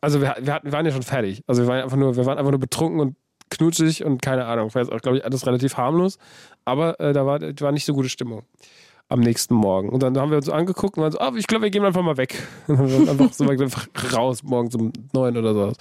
Also 0.00 0.20
wir, 0.20 0.36
wir, 0.40 0.52
hatten, 0.52 0.66
wir 0.66 0.72
waren 0.72 0.86
ja 0.86 0.92
schon 0.92 1.02
fertig. 1.02 1.42
Also 1.46 1.62
wir 1.62 1.68
waren 1.68 1.82
einfach 1.82 1.96
nur, 1.96 2.16
wir 2.16 2.24
waren 2.26 2.38
einfach 2.38 2.52
nur 2.52 2.60
betrunken 2.60 3.00
und 3.00 3.16
knutschig 3.50 4.04
und 4.04 4.22
keine 4.22 4.46
Ahnung. 4.46 4.74
War 4.74 4.82
jetzt 4.82 4.92
auch, 4.92 5.00
glaube 5.00 5.18
ich, 5.18 5.24
alles 5.24 5.46
relativ 5.46 5.76
harmlos. 5.76 6.18
Aber 6.64 6.98
äh, 7.00 7.12
da 7.12 7.26
war, 7.26 7.40
war 7.40 7.72
nicht 7.72 7.84
so 7.84 7.94
gute 7.94 8.08
Stimmung 8.08 8.42
am 9.08 9.20
nächsten 9.20 9.54
Morgen. 9.54 9.88
Und 9.88 10.02
dann 10.02 10.18
haben 10.18 10.30
wir 10.30 10.36
uns 10.36 10.48
angeguckt 10.48 10.96
und 10.96 11.02
waren 11.02 11.12
so, 11.12 11.18
ah, 11.18 11.32
ich 11.36 11.46
glaube, 11.46 11.64
wir 11.64 11.70
gehen 11.70 11.84
einfach 11.84 12.02
mal 12.02 12.16
weg. 12.16 12.42
Und 12.66 12.78
dann 12.78 12.90
haben 12.90 13.06
wir 13.06 13.10
einfach 13.10 13.32
so 13.32 13.48
einfach 13.48 13.86
raus, 14.14 14.42
morgens 14.42 14.74
um 14.74 14.92
neun 15.12 15.36
oder 15.36 15.54
so. 15.54 15.72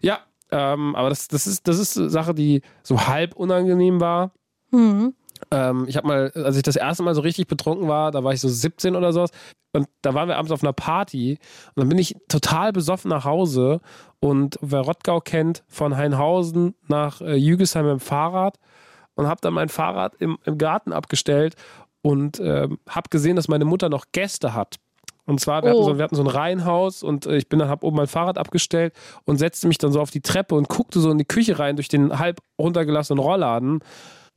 Ja, 0.00 0.20
ähm, 0.50 0.94
aber 0.96 1.08
das, 1.08 1.28
das, 1.28 1.46
ist, 1.46 1.66
das 1.68 1.78
ist 1.78 1.96
eine 1.96 2.10
Sache, 2.10 2.34
die 2.34 2.62
so 2.82 3.06
halb 3.06 3.36
unangenehm 3.36 4.00
war. 4.00 4.32
Mhm. 4.70 5.14
Ähm, 5.52 5.84
ich 5.86 5.96
habe 5.98 6.06
mal, 6.08 6.32
als 6.34 6.56
ich 6.56 6.62
das 6.62 6.76
erste 6.76 7.02
Mal 7.02 7.14
so 7.14 7.20
richtig 7.20 7.46
betrunken 7.46 7.86
war, 7.86 8.10
da 8.10 8.24
war 8.24 8.32
ich 8.32 8.40
so 8.40 8.48
17 8.48 8.96
oder 8.96 9.12
sowas. 9.12 9.30
Und 9.74 9.86
da 10.00 10.14
waren 10.14 10.28
wir 10.28 10.36
abends 10.38 10.50
auf 10.50 10.62
einer 10.62 10.72
Party 10.72 11.38
und 11.74 11.80
dann 11.80 11.88
bin 11.88 11.98
ich 11.98 12.16
total 12.28 12.72
besoffen 12.72 13.10
nach 13.10 13.24
Hause. 13.24 13.80
Und 14.20 14.58
wer 14.62 14.80
Rottgau 14.80 15.20
kennt, 15.20 15.62
von 15.68 15.96
Heinhausen 15.96 16.74
nach 16.88 17.20
äh, 17.20 17.34
Jügesheim 17.34 17.84
mit 17.84 17.92
dem 17.92 18.00
Fahrrad 18.00 18.58
und 19.14 19.26
habe 19.26 19.40
dann 19.42 19.54
mein 19.54 19.68
Fahrrad 19.68 20.14
im, 20.18 20.38
im 20.44 20.56
Garten 20.58 20.92
abgestellt 20.92 21.54
und 22.02 22.40
ähm, 22.40 22.78
habe 22.88 23.10
gesehen, 23.10 23.36
dass 23.36 23.48
meine 23.48 23.64
Mutter 23.64 23.88
noch 23.88 24.06
Gäste 24.12 24.54
hat. 24.54 24.76
Und 25.24 25.40
zwar, 25.40 25.62
wir, 25.62 25.70
hatten, 25.70 25.80
Oh. 25.80 25.84
so, 25.84 25.98
wir 25.98 26.04
hatten 26.04 26.16
so 26.16 26.22
ein 26.22 26.28
Reihenhaus 26.28 27.02
und 27.02 27.26
äh, 27.26 27.36
ich 27.36 27.48
bin 27.48 27.58
dann, 27.58 27.68
habe 27.68 27.86
oben 27.86 27.96
mein 27.96 28.06
Fahrrad 28.08 28.38
abgestellt 28.38 28.94
und 29.24 29.36
setzte 29.36 29.68
mich 29.68 29.78
dann 29.78 29.92
so 29.92 30.00
auf 30.00 30.10
die 30.10 30.20
Treppe 30.20 30.54
und 30.54 30.68
guckte 30.68 30.98
so 31.00 31.10
in 31.10 31.18
die 31.18 31.24
Küche 31.24 31.58
rein 31.58 31.76
durch 31.76 31.88
den 31.88 32.18
halb 32.18 32.40
runtergelassenen 32.58 33.22
Rollladen 33.22 33.80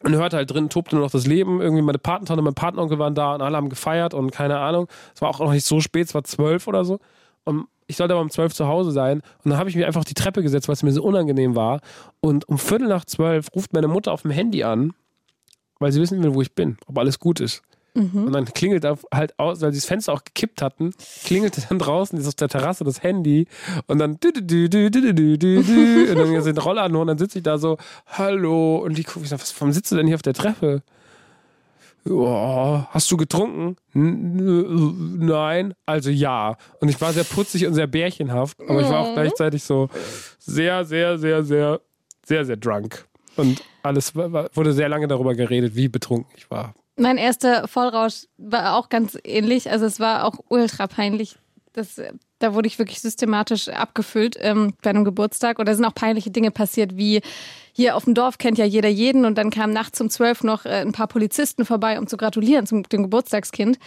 und 0.06 0.16
hörte 0.16 0.38
halt 0.38 0.52
drin, 0.54 0.70
tobte 0.70 0.96
nur 0.96 1.04
noch 1.04 1.12
das 1.12 1.26
Leben. 1.26 1.62
Irgendwie 1.62 1.82
meine 1.82 1.98
Patentante, 1.98 2.44
mein 2.44 2.54
Patenonkel 2.54 3.00
waren 3.00 3.16
da 3.16 3.34
und 3.34 3.42
alle 3.42 3.58
haben 3.58 3.70
gefeiert 3.70 4.14
und 4.14 4.32
keine 4.32 4.60
Ahnung. 4.60 4.88
Es 5.16 5.22
war 5.22 5.30
auch 5.30 5.40
noch 5.40 5.52
nicht 5.52 5.66
so 5.66 5.82
spät, 5.82 6.08
es 6.08 6.14
war 6.14 6.24
zwölf 6.24 6.68
oder 6.68 6.86
so. 6.86 7.00
Und 7.44 7.66
ich 7.88 7.98
sollte 7.98 8.14
aber 8.14 8.22
um 8.22 8.30
zwölf 8.30 8.54
zu 8.54 8.68
Hause 8.68 8.92
sein. 8.92 9.22
Und 9.44 9.50
dann 9.50 9.58
habe 9.58 9.70
ich 9.70 9.76
mir 9.76 9.88
einfach 9.88 10.04
die 10.04 10.14
Treppe 10.14 10.44
gesetzt, 10.44 10.68
weil 10.68 10.74
es 10.74 10.84
mir 10.84 10.92
so 10.92 11.04
unangenehm 11.04 11.56
war. 11.56 11.82
Und 12.22 12.48
um 12.48 12.60
Viertel 12.60 12.88
nach 12.88 13.06
zwölf 13.06 13.48
ruft 13.56 13.74
meine 13.74 13.88
Mutter 13.88 14.12
auf 14.12 14.22
dem 14.22 14.32
Handy 14.32 14.64
an, 14.64 14.94
weil 15.80 15.92
sie 15.92 16.00
wissen 16.00 16.22
will, 16.22 16.36
wo 16.36 16.42
ich 16.42 16.54
bin, 16.54 16.78
ob 16.86 17.00
alles 17.00 17.20
gut 17.20 17.40
ist. 17.40 17.64
Mhm. 17.96 18.26
Und 18.26 18.34
dann 18.34 18.46
klingelt 18.46 18.84
er 18.84 19.00
halt 19.14 19.40
aus, 19.40 19.62
weil 19.62 19.72
sie 19.72 19.80
das 19.80 19.86
Fenster 19.86 20.14
auch 20.14 20.24
gekippt 20.24 20.62
hatten, 20.62 20.94
klingelte 21.24 21.62
dann 21.68 21.80
draußen 21.80 22.20
ist 22.20 22.28
auf 22.28 22.36
der 22.36 22.50
Terrasse 22.50 22.84
das 22.84 23.02
Handy 23.02 23.48
und 23.88 24.00
dann 24.00 24.20
und 24.22 26.16
dann 26.18 26.42
sind 26.42 26.66
Roller 26.66 26.90
nur 26.90 27.02
und 27.02 27.08
dann 27.08 27.18
sitze 27.18 27.40
ich 27.40 27.44
da 27.44 27.58
so, 27.58 27.78
hallo. 28.06 28.78
Und 28.78 28.98
die 28.98 29.04
gucke 29.04 29.26
ich 29.26 29.32
nach, 29.32 29.40
was, 29.40 29.54
warum 29.60 29.72
sitzt 29.72 29.92
du 29.92 29.96
denn 29.96 30.08
hier 30.08 30.16
auf 30.16 30.22
der 30.22 30.34
Treppe? 30.34 30.84
Oh, 32.08 32.84
hast 32.90 33.10
du 33.12 33.18
getrunken? 33.18 33.78
Nein, 33.94 35.74
also 35.86 36.12
ja. 36.12 36.58
Und 36.80 36.90
ich 36.90 37.02
war 37.02 37.14
sehr 37.14 37.24
putzig 37.24 37.66
und 37.66 37.74
sehr 37.74 37.88
bärchenhaft, 37.88 38.60
aber 38.68 38.82
ich 38.82 38.90
war 38.90 39.00
auch 39.00 39.10
mhm. 39.10 39.16
gleichzeitig 39.16 39.64
so 39.64 39.90
sehr, 40.38 40.86
sehr, 40.86 41.18
sehr, 41.18 41.44
sehr, 41.44 41.82
sehr, 42.24 42.46
sehr 42.46 42.58
drunk. 42.58 43.08
Und 43.38 43.64
alles 43.82 44.16
wurde 44.16 44.74
sehr 44.74 44.90
lange 44.90 45.08
darüber 45.08 45.34
geredet, 45.34 45.76
wie 45.76 45.88
betrunken 45.88 46.32
ich 46.38 46.52
war. 46.52 46.76
Mein 46.98 47.18
erster 47.18 47.68
Vollrausch 47.68 48.28
war 48.38 48.78
auch 48.78 48.90
ganz 48.90 49.18
ähnlich. 49.24 49.70
Also 49.70 49.86
es 49.86 50.00
war 50.00 50.24
auch 50.24 50.40
ultra 50.48 50.88
peinlich. 50.88 51.38
Das, 51.76 51.98
äh, 51.98 52.14
da 52.40 52.54
wurde 52.54 52.68
ich 52.68 52.80
wirklich 52.80 53.02
systematisch 53.02 53.68
abgefüllt 53.68 54.38
ähm, 54.40 54.74
bei 54.82 54.92
einem 54.92 55.04
Geburtstag. 55.04 55.60
Und 55.60 55.68
da 55.68 55.76
sind 55.76 55.84
auch 55.84 55.94
peinliche 55.94 56.32
Dinge 56.32 56.52
passiert, 56.52 56.96
wie 56.96 57.22
hier 57.74 57.98
auf 57.98 58.06
dem 58.06 58.14
Dorf 58.14 58.38
kennt 58.38 58.58
ja 58.58 58.64
jeder 58.64 58.88
jeden. 58.88 59.26
Und 59.26 59.38
dann 59.38 59.50
kamen 59.50 59.74
nachts 59.74 60.00
um 60.00 60.10
zwölf 60.10 60.42
noch 60.44 60.64
äh, 60.66 60.70
ein 60.70 60.94
paar 60.94 61.08
Polizisten 61.08 61.66
vorbei, 61.66 62.00
um 62.00 62.08
zu 62.08 62.16
gratulieren 62.16 62.66
zum 62.66 62.84
dem 62.84 63.04
Geburtstagskind. 63.04 63.78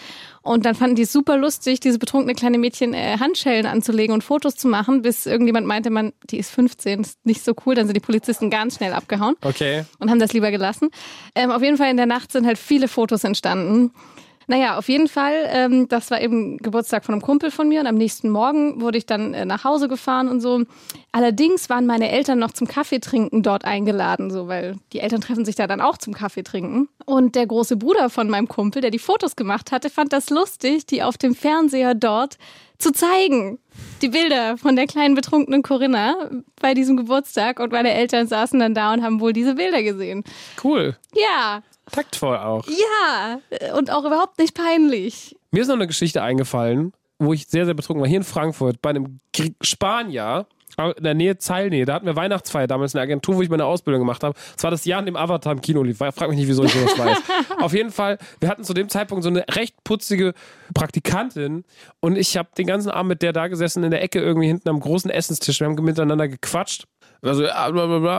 Und 0.43 0.67
dann 0.67 0.75
fanden 0.75 0.97
die 0.97 1.03
es 1.03 1.13
super 1.13 1.39
lustig, 1.39 1.81
diese 1.81 1.99
betrunkene 1.99 2.35
kleine 2.35 2.59
Mädchen 2.59 2.93
äh, 2.93 3.17
Handschellen 3.19 3.65
anzulegen 3.65 4.13
und 4.13 4.23
Fotos 4.23 4.57
zu 4.57 4.69
machen, 4.69 5.01
bis 5.01 5.25
irgendjemand 5.25 5.67
meinte, 5.67 5.89
man, 5.89 6.13
die 6.29 6.37
ist 6.39 6.51
15, 6.51 7.01
ist 7.01 7.25
nicht 7.25 7.43
so 7.43 7.55
cool. 7.65 7.75
Dann 7.75 7.87
sind 7.87 7.95
die 7.97 8.01
Polizisten 8.01 8.51
ganz 8.51 8.77
schnell 8.77 8.93
abgehauen 8.93 9.37
Okay. 9.43 9.85
und 9.99 10.11
haben 10.11 10.19
das 10.21 10.35
lieber 10.35 10.51
gelassen. 10.51 10.91
Ähm, 11.35 11.51
auf 11.51 11.63
jeden 11.63 11.79
Fall 11.79 11.91
in 11.91 11.97
der 11.97 12.07
Nacht 12.07 12.33
sind 12.33 12.47
halt 12.47 12.59
viele 12.59 12.89
Fotos 12.89 13.25
entstanden. 13.25 13.93
Naja, 14.51 14.79
auf 14.79 14.89
jeden 14.89 15.09
Fall, 15.09 15.35
ähm, 15.51 15.89
das 15.89 16.11
war 16.11 16.23
eben 16.23 16.57
Geburtstag 16.57 17.05
von 17.05 17.15
einem 17.15 17.21
Kumpel 17.21 17.51
von 17.51 17.69
mir 17.69 17.81
und 17.81 17.87
am 17.87 17.97
nächsten 17.97 18.31
Morgen 18.31 18.81
wurde 18.81 18.97
ich 18.97 19.05
dann 19.05 19.35
äh, 19.35 19.45
nach 19.45 19.63
Hause 19.63 19.89
gefahren 19.89 20.27
und 20.27 20.41
so. 20.41 20.65
Allerdings 21.13 21.69
waren 21.69 21.85
meine 21.85 22.11
Eltern 22.11 22.39
noch 22.39 22.53
zum 22.53 22.67
Kaffeetrinken 22.67 23.43
dort 23.43 23.67
eingeladen, 23.67 24.31
so, 24.31 24.49
weil 24.49 24.77
die 24.95 25.01
Eltern 25.01 25.21
treffen 25.21 25.45
sich 25.45 25.55
da 25.55 25.67
dann 25.67 25.83
auch 25.83 25.99
zum 25.99 26.15
Kaffeetrinken. 26.15 26.89
Und 27.05 27.35
der 27.35 27.47
große 27.47 27.77
Bruder 27.77 28.09
von 28.09 28.31
meinem 28.31 28.49
Kumpel, 28.49 28.81
der 28.81 28.91
die 28.91 28.99
Fotos 28.99 29.37
gemacht 29.37 29.71
hatte, 29.71 29.91
fand 29.91 30.15
das 30.15 30.31
lustig, 30.31 30.87
die 30.87 31.03
auf 31.03 31.19
dem 31.19 31.35
Fernseher 31.35 31.95
dort 31.95 32.39
zu 32.79 32.91
zeigen. 32.91 33.59
Die 34.01 34.09
Bilder 34.09 34.57
von 34.57 34.77
der 34.77 34.87
kleinen 34.87 35.15
betrunkenen 35.15 35.63
Corinna 35.63 36.31
bei 36.61 36.75
diesem 36.75 36.97
Geburtstag 36.97 37.61
und 37.61 37.73
meine 37.73 37.93
Eltern 37.93 38.27
saßen 38.27 38.59
dann 38.59 38.75
da 38.75 38.95
und 38.95 39.03
haben 39.03 39.21
wohl 39.21 39.33
diese 39.33 39.57
Bilder 39.57 39.83
gesehen. 39.83 40.25
Cool. 40.63 40.97
Ja, 41.15 41.63
Taktvoll 41.93 42.37
auch. 42.39 42.67
ja, 42.67 43.41
und 43.77 43.91
auch 43.91 44.05
überhaupt 44.05 44.39
nicht 44.39 44.55
peinlich. 44.55 45.37
Mir 45.51 45.63
ist 45.63 45.69
noch 45.69 45.75
eine 45.77 45.87
Geschichte 45.87 46.23
eingefallen, 46.23 46.93
wo 47.19 47.33
ich 47.33 47.47
sehr, 47.47 47.65
sehr 47.65 47.75
betrunken 47.75 48.01
war. 48.03 48.09
Hier 48.09 48.19
in 48.19 48.25
Frankfurt 48.25 48.81
bei 48.83 48.91
einem 48.91 49.21
Gr- 49.35 49.51
Spanier 49.63 50.47
in 50.97 51.03
der 51.03 51.15
Nähe 51.15 51.37
Zeilnähe. 51.39 51.85
Da 51.87 51.95
hatten 51.95 52.07
wir 52.07 52.15
Weihnachtsfeier 52.15 52.69
damals 52.69 52.95
in 52.95 52.99
der 52.99 53.03
Agentur, 53.03 53.35
wo 53.35 53.43
ich 53.43 53.49
meine 53.49 53.65
Ausbildung 53.65 54.01
gemacht 54.03 54.23
habe. 54.23 54.39
Das 54.55 54.63
war 54.63 54.71
das 54.71 54.85
Jahr, 54.85 55.01
in 55.01 55.07
dem 55.07 55.17
Avatar 55.17 55.53
im 55.53 55.61
Kino 55.61 55.83
lief. 55.83 55.99
Frag 55.99 56.29
mich 56.29 56.37
nicht, 56.39 56.47
wieso 56.47 56.63
ich 56.63 56.73
sowas 56.73 56.97
weiß. 56.99 57.19
Auf 57.61 57.73
jeden 57.75 57.91
Fall, 57.91 58.19
wir 58.39 58.49
hatten 58.49 58.63
zu 58.63 58.75
dem 58.75 58.89
Zeitpunkt 58.89 59.25
so 59.25 59.31
eine 59.31 59.45
recht 59.51 59.75
putzige 59.83 60.35
Praktikantin 60.75 61.65
und 62.01 62.17
ich 62.17 62.37
habe 62.37 62.49
den 62.57 62.67
ganzen 62.69 62.91
Abend 62.91 63.09
mit 63.09 63.23
der 63.23 63.33
da 63.33 63.49
gesessen 63.49 63.83
in 63.83 63.91
der 63.91 64.03
Ecke 64.03 64.21
irgendwie 64.21 64.47
hinten 64.47 64.69
am 64.69 64.79
großen 64.79 65.11
Essenstisch. 65.11 65.59
Wir 65.61 65.67
haben 65.67 65.75
miteinander 65.85 66.29
gequatscht. 66.29 66.85
Also. 67.23 67.45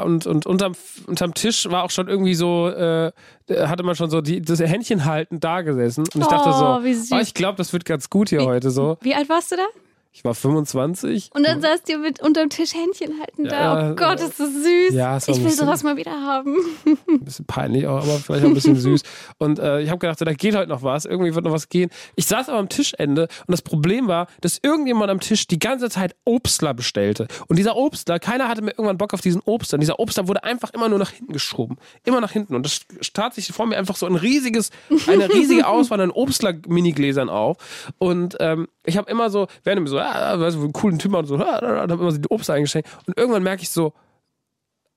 Und, 0.06 0.28
und 0.28 0.46
unterm, 0.46 0.74
unterm 1.08 1.34
Tisch 1.34 1.70
war 1.70 1.84
auch 1.84 1.92
schon 1.92 2.08
irgendwie 2.08 2.36
so, 2.36 2.70
äh, 2.70 3.12
hatte 3.50 3.84
man 3.84 3.96
schon 3.96 4.10
so 4.10 4.22
die, 4.22 4.42
das 4.42 4.60
Händchen 4.60 5.06
haltend 5.06 5.44
da 5.44 5.62
gesessen. 5.62 6.06
Und 6.14 6.22
ich 6.22 6.28
dachte 6.28 6.52
so, 6.54 6.66
Oh, 6.66 6.84
wie 6.84 6.98
oh, 7.14 7.20
ich 7.20 7.34
glaube, 7.34 7.58
das 7.58 7.74
wird 7.74 7.86
ganz 7.86 8.10
gut 8.10 8.30
hier 8.30 8.46
heute 8.46 8.72
so. 8.72 8.98
Wie 9.02 9.16
alt 9.16 9.30
warst 9.30 9.52
du 9.52 9.56
da? 9.56 9.64
Ich 10.12 10.26
war 10.26 10.34
25. 10.34 11.30
Und 11.36 11.46
dann 11.46 11.62
saßt 11.62 11.88
ihr 11.88 12.00
mit 12.00 12.20
unterm 12.22 12.50
Tisch 12.50 12.74
Händchen 12.74 13.20
halten 13.20 13.46
da. 13.46 13.60
Ja, 13.86 13.92
oh 13.92 13.96
Gott, 13.96 14.20
ist 14.20 14.40
das 14.40 14.50
süß. 14.52 14.94
Ja, 14.94 15.18
ich 15.18 15.28
will 15.28 15.36
bisschen- 15.36 15.52
sowas 15.52 15.84
mal 15.84 15.98
wieder 15.98 16.12
haben. 16.12 16.56
Ein 17.08 17.20
bisschen 17.24 17.46
peinlich, 17.46 17.86
auch, 17.86 17.98
aber 18.04 18.18
vielleicht 18.18 18.44
auch 18.44 18.48
ein 18.50 18.54
bisschen 18.56 18.76
süß. 18.76 19.04
Und 19.38 19.60
äh, 19.60 19.82
ich 19.82 19.90
habe 19.90 20.00
gedacht, 20.00 20.18
so, 20.18 20.26
da 20.26 20.34
geht 20.34 20.56
heute 20.56 20.68
noch 20.68 20.82
was. 20.82 21.06
Irgendwie 21.06 21.36
wird 21.36 21.46
noch 21.46 21.52
was 21.52 21.70
gehen. 21.70 21.92
Ich 22.16 22.26
saß 22.26 22.50
aber 22.50 22.58
am 22.58 22.70
Tischende 22.70 23.24
und 23.46 23.52
das 23.52 23.62
Problem 23.62 24.08
war, 24.08 24.28
dass 24.42 24.60
irgendjemand 24.64 25.12
am 25.12 25.20
Tisch 25.20 25.46
die 25.48 25.60
ganze 25.60 25.90
Zeit 25.92 26.16
Obstler 26.26 26.74
bestellte. 26.74 27.28
Und 27.48 27.58
dieser 27.60 27.76
Obstler, 27.78 28.18
keiner 28.20 28.48
hatte 28.48 28.64
mehr 28.64 28.74
irgendwann 28.74 28.98
Bock 28.98 29.14
auf 29.14 29.22
diesen 29.22 29.42
Obstler. 29.46 29.76
Und 29.78 29.82
dieser 29.82 30.00
Obstler 30.00 30.28
wurde 30.28 30.44
einfach 30.44 30.72
immer 30.74 30.90
nur 30.90 30.98
nach 30.98 31.12
hinten 31.12 31.34
geschoben. 31.34 31.78
Immer 32.04 32.20
nach 32.20 32.32
hinten. 32.32 32.56
Und 32.56 32.66
das 32.66 32.82
tat 33.14 33.36
sich 33.36 33.48
vor 33.52 33.68
mir 33.68 33.78
einfach 33.78 33.96
so 33.96 34.08
ein 34.08 34.16
riesiges, 34.16 34.72
eine 35.08 35.30
riesige 35.32 35.68
Auswahl 35.68 36.02
an 36.02 36.10
Obstler-Minigläsern 36.12 37.30
auf. 37.30 37.58
Und 38.00 38.38
ähm, 38.40 38.68
ich 38.86 38.98
habe 38.98 39.10
immer 39.12 39.30
so, 39.30 39.48
während 39.64 39.84
mir 39.84 39.90
so, 40.00 40.06
ah, 40.06 40.40
weißt 40.40 40.58
du, 40.58 40.62
einen 40.62 40.74
coolen 40.74 41.00
Typ 41.00 41.14
und 41.14 41.26
so, 41.26 41.38
ah, 41.38 41.60
ah, 41.62 41.84
und 41.84 41.92
habe 41.92 42.02
immer 42.02 42.12
so 42.12 42.18
die 42.18 42.30
Obstler 42.30 42.56
eingeschenkt. 42.56 42.90
Und 43.06 43.18
irgendwann 43.18 43.44
merke 43.44 43.64
ich 43.64 43.70
so, 43.70 43.94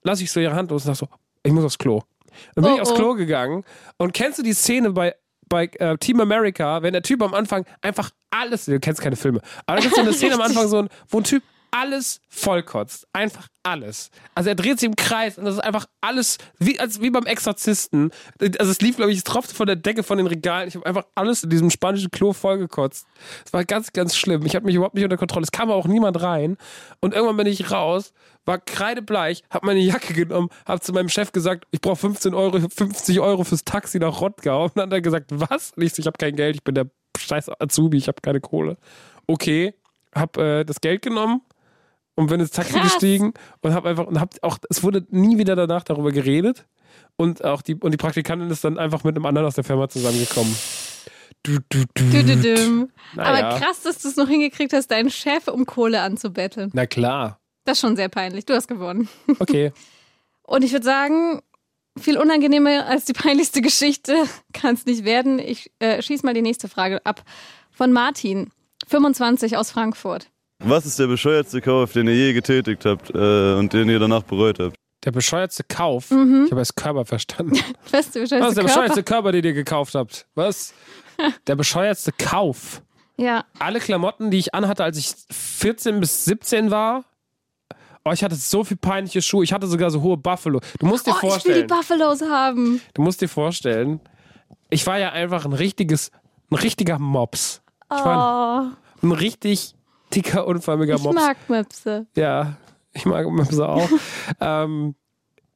lasse 0.03 0.23
ich 0.23 0.31
so 0.31 0.41
ihre 0.41 0.55
Hand 0.55 0.71
los 0.71 0.85
und 0.85 0.95
sag 0.95 1.09
so, 1.09 1.09
ich 1.43 1.53
muss 1.53 1.65
aufs 1.65 1.79
Klo. 1.79 2.03
Dann 2.55 2.65
bin 2.65 2.73
Oh, 2.73 2.77
ich 2.77 2.81
aufs 2.81 2.93
oh. 2.93 2.97
Klo 2.97 3.15
gegangen 3.15 3.65
und 3.99 4.12
kennst 4.15 4.38
du 4.38 4.43
die 4.43 4.55
Szene 4.55 4.93
bei, 4.93 5.15
bei 5.49 5.67
äh, 5.79 5.99
Team 5.99 6.21
America, 6.21 6.83
wenn 6.83 6.93
der 6.93 7.03
Typ 7.03 7.23
am 7.23 7.35
Anfang 7.35 7.67
einfach 7.83 8.11
alles, 8.31 8.65
du 8.65 8.81
kennst 8.81 9.01
keine 9.01 9.17
Filme, 9.17 9.41
aber 9.67 9.77
da 9.77 9.83
gibt 9.83 9.93
es 9.93 9.97
so 9.97 10.03
eine 10.03 10.12
Szene 10.15 10.35
am 10.35 10.41
Anfang, 10.41 10.67
so 10.69 10.79
ein, 10.79 10.88
wo 11.09 11.19
ein 11.19 11.25
Typ 11.25 11.43
alles 11.73 12.21
vollkotzt. 12.29 13.09
Einfach 13.13 13.49
alles. 13.63 14.11
Also 14.35 14.51
er 14.51 14.55
dreht 14.55 14.79
sich 14.79 14.89
im 14.89 14.95
Kreis 14.95 15.39
und 15.39 15.47
das 15.47 15.55
ist 15.55 15.61
einfach 15.61 15.87
alles, 16.01 16.39
wie, 16.59 16.79
als, 16.79 17.01
wie 17.01 17.11
beim 17.11 17.25
Exorzisten. 17.25 18.11
Also 18.59 18.71
es 18.71 18.81
lief, 18.81 18.97
glaube 18.97 19.11
ich, 19.11 19.19
es 19.19 19.25
tropfte 19.25 19.55
von 19.55 19.67
der 19.67 19.77
Decke 19.77 20.03
von 20.03 20.19
den 20.19 20.27
Regalen. 20.27 20.69
Ich 20.69 20.75
habe 20.75 20.87
einfach 20.87 21.07
alles 21.15 21.43
in 21.43 21.51
diesem 21.51 21.71
spanischen 21.71 22.11
Klo 22.11 22.33
vollgekotzt. 22.33 23.07
Es 23.45 23.53
war 23.53 23.65
ganz, 23.65 23.93
ganz 23.93 24.17
schlimm. 24.17 24.45
Ich 24.45 24.55
hatte 24.55 24.67
mich 24.67 24.75
überhaupt 24.75 24.95
nicht 24.95 25.05
unter 25.05 25.17
Kontrolle. 25.17 25.45
Es 25.45 25.51
kam 25.51 25.71
auch 25.71 25.87
niemand 25.87 26.23
rein. 26.23 26.59
Und 27.01 27.15
irgendwann 27.15 27.39
bin 27.39 27.47
ich 27.47 27.71
raus, 27.71 28.13
war 28.45 28.59
kreidebleich, 28.59 29.43
habe 29.51 29.67
meine 29.67 29.81
Jacke 29.81 30.13
genommen, 30.13 30.51
habe 30.67 30.81
zu 30.81 30.93
meinem 30.93 31.09
Chef 31.09 31.33
gesagt, 31.33 31.67
ich 31.71 31.81
brauche 31.81 31.97
15 31.97 32.35
Euro, 32.35 32.61
50 32.61 33.21
Euro 33.21 33.45
fürs 33.45 33.65
Taxi 33.65 33.99
nach 33.99 34.21
Rottgau. 34.21 34.65
Und 34.65 34.77
dann 34.77 34.87
hat 34.87 34.93
er 34.93 35.01
gesagt, 35.01 35.31
was? 35.31 35.73
Und 35.73 35.83
ich 35.83 36.07
habe 36.07 36.19
kein 36.19 36.37
Geld, 36.37 36.57
ich 36.57 36.65
bin 36.65 36.75
der 36.75 36.91
scheiß 37.17 37.51
Azubi, 37.61 37.97
ich 37.97 38.09
habe 38.09 38.21
keine 38.21 38.41
Kohle. 38.41 38.77
Okay, 39.27 39.75
habe 40.15 40.61
äh, 40.61 40.65
das 40.65 40.81
Geld 40.81 41.03
genommen 41.03 41.41
und 42.14 42.27
bin 42.27 42.40
ins 42.40 42.51
Taxi 42.51 42.75
Krass. 42.75 42.92
gestiegen 42.92 43.35
und 43.61 43.75
habe 43.75 43.88
einfach 43.88 44.07
und 44.07 44.20
hab 44.20 44.35
auch 44.42 44.59
es 44.68 44.83
wurde 44.83 45.07
nie 45.11 45.38
wieder 45.38 45.57
danach 45.57 45.85
darüber 45.85 46.12
geredet 46.12 46.66
und 47.16 47.44
auch 47.44 47.62
die 47.62 47.75
und 47.75 47.90
die 47.90 47.96
Praktikantin 47.96 48.51
ist 48.51 48.64
dann 48.64 48.79
einfach 48.79 49.05
mit 49.05 49.16
einem 49.16 49.27
anderen 49.27 49.46
aus 49.46 49.55
der 49.55 49.64
Firma 49.64 49.88
zusammengekommen. 49.88 50.55
Du, 51.42 51.59
du, 51.68 51.85
du. 51.94 52.05
Düdüdüm. 52.05 52.90
Naja. 53.14 53.48
Aber 53.48 53.59
krass, 53.59 53.83
dass 53.83 53.98
du 53.98 54.09
es 54.09 54.16
noch 54.16 54.29
hingekriegt 54.29 54.72
hast, 54.72 54.88
deinen 54.88 55.11
Chef 55.11 55.48
um 55.48 55.66
Kohle 55.66 56.01
anzubetteln. 56.01 56.70
Na 56.72 56.87
klar. 56.87 57.40
Das 57.64 57.79
ist 57.79 57.81
schon 57.81 57.96
sehr 57.96 58.09
peinlich. 58.09 58.44
Du 58.46 58.55
hast 58.55 58.68
gewonnen. 58.68 59.09
Okay. 59.38 59.72
Und 60.42 60.64
ich 60.64 60.72
würde 60.72 60.85
sagen, 60.85 61.40
viel 61.98 62.18
unangenehmer 62.18 62.87
als 62.87 63.05
die 63.05 63.12
peinlichste 63.12 63.61
Geschichte 63.61 64.16
kann 64.53 64.75
es 64.75 64.87
nicht 64.87 65.05
werden. 65.05 65.38
Ich 65.38 65.72
äh, 65.79 66.01
schieß 66.01 66.22
mal 66.22 66.35
die 66.35 66.42
nächste 66.42 66.68
Frage 66.68 67.05
ab. 67.05 67.22
Von 67.70 67.92
Martin, 67.92 68.51
25 68.87 69.57
aus 69.57 69.70
Frankfurt. 69.70 70.29
Was 70.64 70.87
ist 70.87 70.98
der 70.98 71.07
bescheuertste 71.09 71.61
Kauf, 71.61 71.92
den 71.92 72.07
ihr 72.07 72.14
je 72.14 72.33
getätigt 72.33 72.85
habt 72.85 73.11
äh, 73.14 73.55
und 73.55 73.72
den 73.72 73.88
ihr 73.88 73.98
danach 73.98 74.22
bereut 74.22 74.59
habt? 74.61 74.77
Der 75.05 75.11
bescheuertste 75.11 75.64
Kauf. 75.64 76.11
Mhm. 76.11 76.44
Ich 76.46 76.51
habe 76.53 76.61
als 76.61 76.75
Körper 76.75 77.05
verstanden. 77.05 77.59
Weißt 77.90 78.14
du, 78.14 78.20
Was 78.20 78.31
ist 78.31 78.31
der 78.33 78.38
Körper? 78.40 78.62
bescheuerste 78.62 79.03
Körper, 79.03 79.33
den 79.33 79.44
ihr 79.44 79.53
gekauft 79.55 79.94
habt? 79.94 80.27
Was? 80.35 80.72
Der 81.46 81.57
bescheuerste 81.57 82.11
Kauf. 82.12 82.81
Ja, 83.18 83.44
Alle 83.59 83.81
Klamotten, 83.81 84.31
die 84.31 84.38
ich 84.38 84.55
anhatte, 84.55 84.83
als 84.83 84.96
ich 84.96 85.12
14 85.31 86.01
bis 86.01 86.25
17 86.25 86.70
war. 86.70 87.05
Oh, 88.05 88.11
ich 88.12 88.25
hatte 88.25 88.35
so 88.35 88.64
viel 88.64 88.77
peinliche 88.79 89.20
Schuhe. 89.20 89.44
Ich 89.44 89.53
hatte 89.53 89.66
sogar 89.66 89.90
so 89.90 90.01
hohe 90.01 90.16
Buffalo. 90.16 90.61
Du 90.79 90.87
musst 90.87 91.07
dir 91.07 91.12
oh, 91.12 91.16
ich 91.18 91.22
will 91.22 91.31
vorstellen. 91.31 91.68
die 91.68 91.75
Buffalos 91.75 92.22
haben. 92.22 92.81
Du 92.94 93.03
musst 93.03 93.20
dir 93.20 93.29
vorstellen, 93.29 94.01
ich 94.70 94.87
war 94.87 94.98
ja 94.98 95.11
einfach 95.11 95.44
ein 95.44 95.53
richtiges, 95.53 96.11
ein 96.51 96.57
richtiger 96.57 96.98
Mops. 96.98 97.61
Ich 97.92 98.05
war 98.05 98.72
Oh, 98.72 99.07
ein, 99.07 99.09
ein 99.11 99.12
richtig 99.12 99.75
dicker, 100.14 100.46
unförmiger 100.46 100.96
ich 100.96 101.03
Mops. 101.03 101.14
mag 101.14 101.37
Möpse. 101.48 102.07
Ja, 102.16 102.57
ich 102.92 103.07
mag 103.07 103.29
Möpse 103.31 103.68
auch. 103.68 103.88
ähm, 104.40 104.94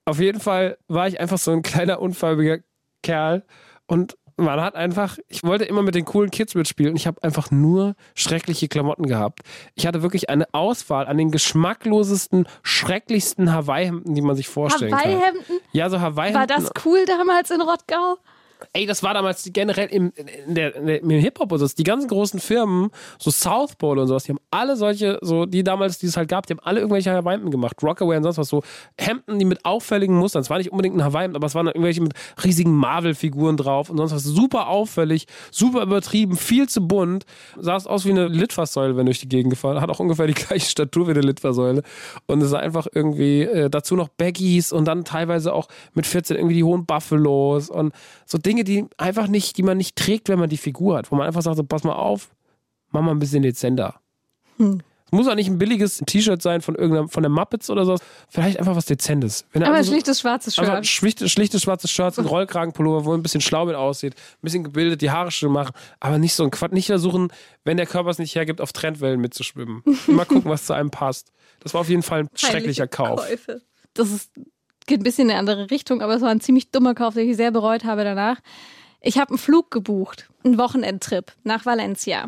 auf 0.04 0.20
jeden 0.20 0.40
Fall 0.40 0.78
war 0.88 1.08
ich 1.08 1.20
einfach 1.20 1.38
so 1.38 1.50
ein 1.50 1.62
kleiner, 1.62 2.00
unförmiger 2.00 2.58
Kerl 3.02 3.44
und 3.86 4.16
man 4.36 4.60
hat 4.60 4.74
einfach, 4.74 5.16
ich 5.28 5.42
wollte 5.44 5.64
immer 5.64 5.82
mit 5.82 5.94
den 5.94 6.04
coolen 6.04 6.30
Kids 6.30 6.54
mitspielen. 6.54 6.94
Ich 6.94 7.06
habe 7.06 7.22
einfach 7.22 7.50
nur 7.50 7.94
schreckliche 8.14 8.68
Klamotten 8.68 9.06
gehabt. 9.06 9.40
Ich 9.74 9.86
hatte 9.86 10.02
wirklich 10.02 10.28
eine 10.28 10.46
Auswahl 10.52 11.06
an 11.06 11.16
den 11.16 11.30
geschmacklosesten, 11.30 12.46
schrecklichsten 12.62 13.52
Hawaii-Hemden, 13.52 14.14
die 14.14 14.20
man 14.20 14.36
sich 14.36 14.48
vorstellen 14.48 14.92
kann. 14.92 15.00
Hawaii-Hemden? 15.00 15.60
Ja, 15.72 15.88
so 15.88 16.00
Hawaii-Hemden. 16.00 16.40
War 16.40 16.46
das 16.46 16.70
cool 16.84 17.04
damals 17.06 17.50
in 17.50 17.62
Rottgau? 17.62 18.18
Ey, 18.72 18.86
das 18.86 19.02
war 19.02 19.14
damals 19.14 19.48
generell 19.52 19.88
im, 19.88 20.12
der, 20.46 20.74
im 20.76 21.10
Hip-Hop 21.10 21.52
und 21.52 21.58
so. 21.58 21.66
Die 21.66 21.82
ganzen 21.82 22.08
großen 22.08 22.40
Firmen, 22.40 22.90
so 23.18 23.30
South 23.30 23.76
Pole 23.76 24.00
und 24.00 24.08
sowas, 24.08 24.24
die 24.24 24.32
haben 24.32 24.40
alle 24.50 24.76
solche, 24.76 25.18
so 25.22 25.46
die 25.46 25.62
damals, 25.62 25.98
die 25.98 26.06
es 26.06 26.16
halt 26.16 26.28
gab, 26.28 26.46
die 26.46 26.54
haben 26.54 26.60
alle 26.60 26.80
irgendwelche 26.80 27.10
Hawaii-Hemden 27.12 27.50
gemacht. 27.50 27.76
Rockaway 27.82 28.16
und 28.16 28.22
sonst 28.22 28.38
was, 28.38 28.48
so 28.48 28.62
Hemden, 28.98 29.38
die 29.38 29.44
mit 29.44 29.64
auffälligen 29.64 30.16
Mustern. 30.16 30.42
Es 30.42 30.50
war 30.50 30.58
nicht 30.58 30.72
unbedingt 30.72 30.96
ein 30.96 31.04
Hawaii, 31.04 31.28
aber 31.34 31.46
es 31.46 31.54
waren 31.54 31.66
irgendwelche 31.66 32.00
mit 32.00 32.14
riesigen 32.44 32.72
Marvel-Figuren 32.72 33.56
drauf 33.56 33.90
und 33.90 33.96
sonst 33.98 34.12
was. 34.12 34.24
Super 34.24 34.68
auffällig, 34.68 35.26
super 35.50 35.82
übertrieben, 35.82 36.36
viel 36.36 36.68
zu 36.68 36.86
bunt. 36.86 37.24
Sah 37.58 37.76
es 37.76 37.86
aus 37.86 38.04
wie 38.04 38.10
eine 38.10 38.28
Litfaßsäule, 38.28 38.96
wenn 38.96 39.06
durch 39.06 39.20
die 39.20 39.28
Gegend 39.28 39.50
gefahren. 39.50 39.80
Hat 39.80 39.90
auch 39.90 40.00
ungefähr 40.00 40.26
die 40.26 40.34
gleiche 40.34 40.70
Statur 40.70 41.06
wie 41.06 41.12
eine 41.12 41.20
Litfaßsäule. 41.20 41.82
Und 42.26 42.42
es 42.42 42.50
sah 42.50 42.58
einfach 42.58 42.86
irgendwie 42.92 43.42
äh, 43.42 43.70
dazu 43.70 43.96
noch 43.96 44.08
Baggies 44.08 44.72
und 44.72 44.86
dann 44.86 45.04
teilweise 45.04 45.52
auch 45.52 45.68
mit 45.94 46.06
14 46.06 46.36
irgendwie 46.36 46.56
die 46.56 46.64
hohen 46.64 46.86
Buffalos 46.86 47.70
und 47.70 47.92
so 48.24 48.38
Dinge, 48.46 48.64
die 48.64 48.86
einfach 48.96 49.26
nicht, 49.26 49.56
die 49.58 49.62
man 49.62 49.76
nicht 49.76 49.96
trägt, 49.96 50.28
wenn 50.28 50.38
man 50.38 50.48
die 50.48 50.56
Figur 50.56 50.96
hat. 50.96 51.10
Wo 51.10 51.16
man 51.16 51.26
einfach 51.26 51.42
sagt, 51.42 51.56
so, 51.56 51.64
pass 51.64 51.84
mal 51.84 51.94
auf, 51.94 52.30
mach 52.90 53.02
mal 53.02 53.10
ein 53.10 53.18
bisschen 53.18 53.42
dezenter. 53.42 54.00
Es 54.58 55.12
muss 55.12 55.28
auch 55.28 55.34
nicht 55.36 55.48
ein 55.48 55.58
billiges 55.58 55.98
T-Shirt 56.04 56.42
sein 56.42 56.62
von 56.62 56.74
irgendeinem, 56.74 57.08
von 57.08 57.22
der 57.22 57.30
Muppets 57.30 57.70
oder 57.70 57.84
so. 57.84 57.96
Vielleicht 58.28 58.58
einfach 58.58 58.74
was 58.74 58.86
Dezentes. 58.86 59.44
Wenn 59.52 59.62
er 59.62 59.68
Aber 59.68 59.74
ein 59.74 59.78
einfach 59.78 59.86
so- 59.86 59.92
schlichtes 59.92 60.20
schwarzes 60.20 60.58
Einfach 60.58 60.74
ein 60.74 60.84
Shirt. 60.84 60.96
schlichtes, 60.98 61.30
schlichtes 61.30 61.62
schwarzes 61.62 61.90
Shirt, 61.90 62.18
ein 62.18 62.24
Rollkragenpullover, 62.26 63.04
wo 63.04 63.14
ein 63.14 63.22
bisschen 63.22 63.40
schlau 63.40 63.66
mit 63.66 63.76
aussieht, 63.76 64.14
ein 64.14 64.38
bisschen 64.42 64.64
gebildet, 64.64 65.02
die 65.02 65.10
Haare 65.10 65.30
schön 65.30 65.52
machen, 65.52 65.72
aber 66.00 66.18
nicht 66.18 66.34
so 66.34 66.42
ein 66.42 66.50
Quatsch, 66.50 66.72
nicht 66.72 66.86
versuchen, 66.86 67.28
wenn 67.64 67.76
der 67.76 67.86
Körper 67.86 68.10
es 68.10 68.18
nicht 68.18 68.34
hergibt, 68.34 68.60
auf 68.60 68.72
Trendwellen 68.72 69.20
mitzuschwimmen. 69.20 69.82
Immer 70.08 70.24
gucken, 70.24 70.50
was 70.50 70.66
zu 70.66 70.72
einem 70.72 70.90
passt. 70.90 71.30
Das 71.60 71.72
war 71.74 71.82
auf 71.82 71.88
jeden 71.88 72.02
Fall 72.02 72.20
ein 72.20 72.28
schrecklicher 72.34 72.86
Peinliche 72.86 72.88
Kauf. 72.88 73.20
Käufe. 73.28 73.62
Das 73.94 74.10
ist, 74.10 74.32
geht 74.86 75.00
ein 75.00 75.04
bisschen 75.04 75.28
in 75.28 75.36
eine 75.36 75.40
andere 75.40 75.70
Richtung, 75.70 76.02
aber 76.02 76.14
es 76.14 76.22
war 76.22 76.30
ein 76.30 76.40
ziemlich 76.40 76.70
dummer 76.70 76.94
Kauf, 76.94 77.14
den 77.14 77.28
ich 77.28 77.36
sehr 77.36 77.50
bereut 77.50 77.84
habe 77.84 78.04
danach. 78.04 78.40
Ich 79.00 79.18
habe 79.18 79.30
einen 79.30 79.38
Flug 79.38 79.70
gebucht, 79.70 80.28
einen 80.44 80.58
Wochenendtrip 80.58 81.32
nach 81.44 81.66
Valencia. 81.66 82.26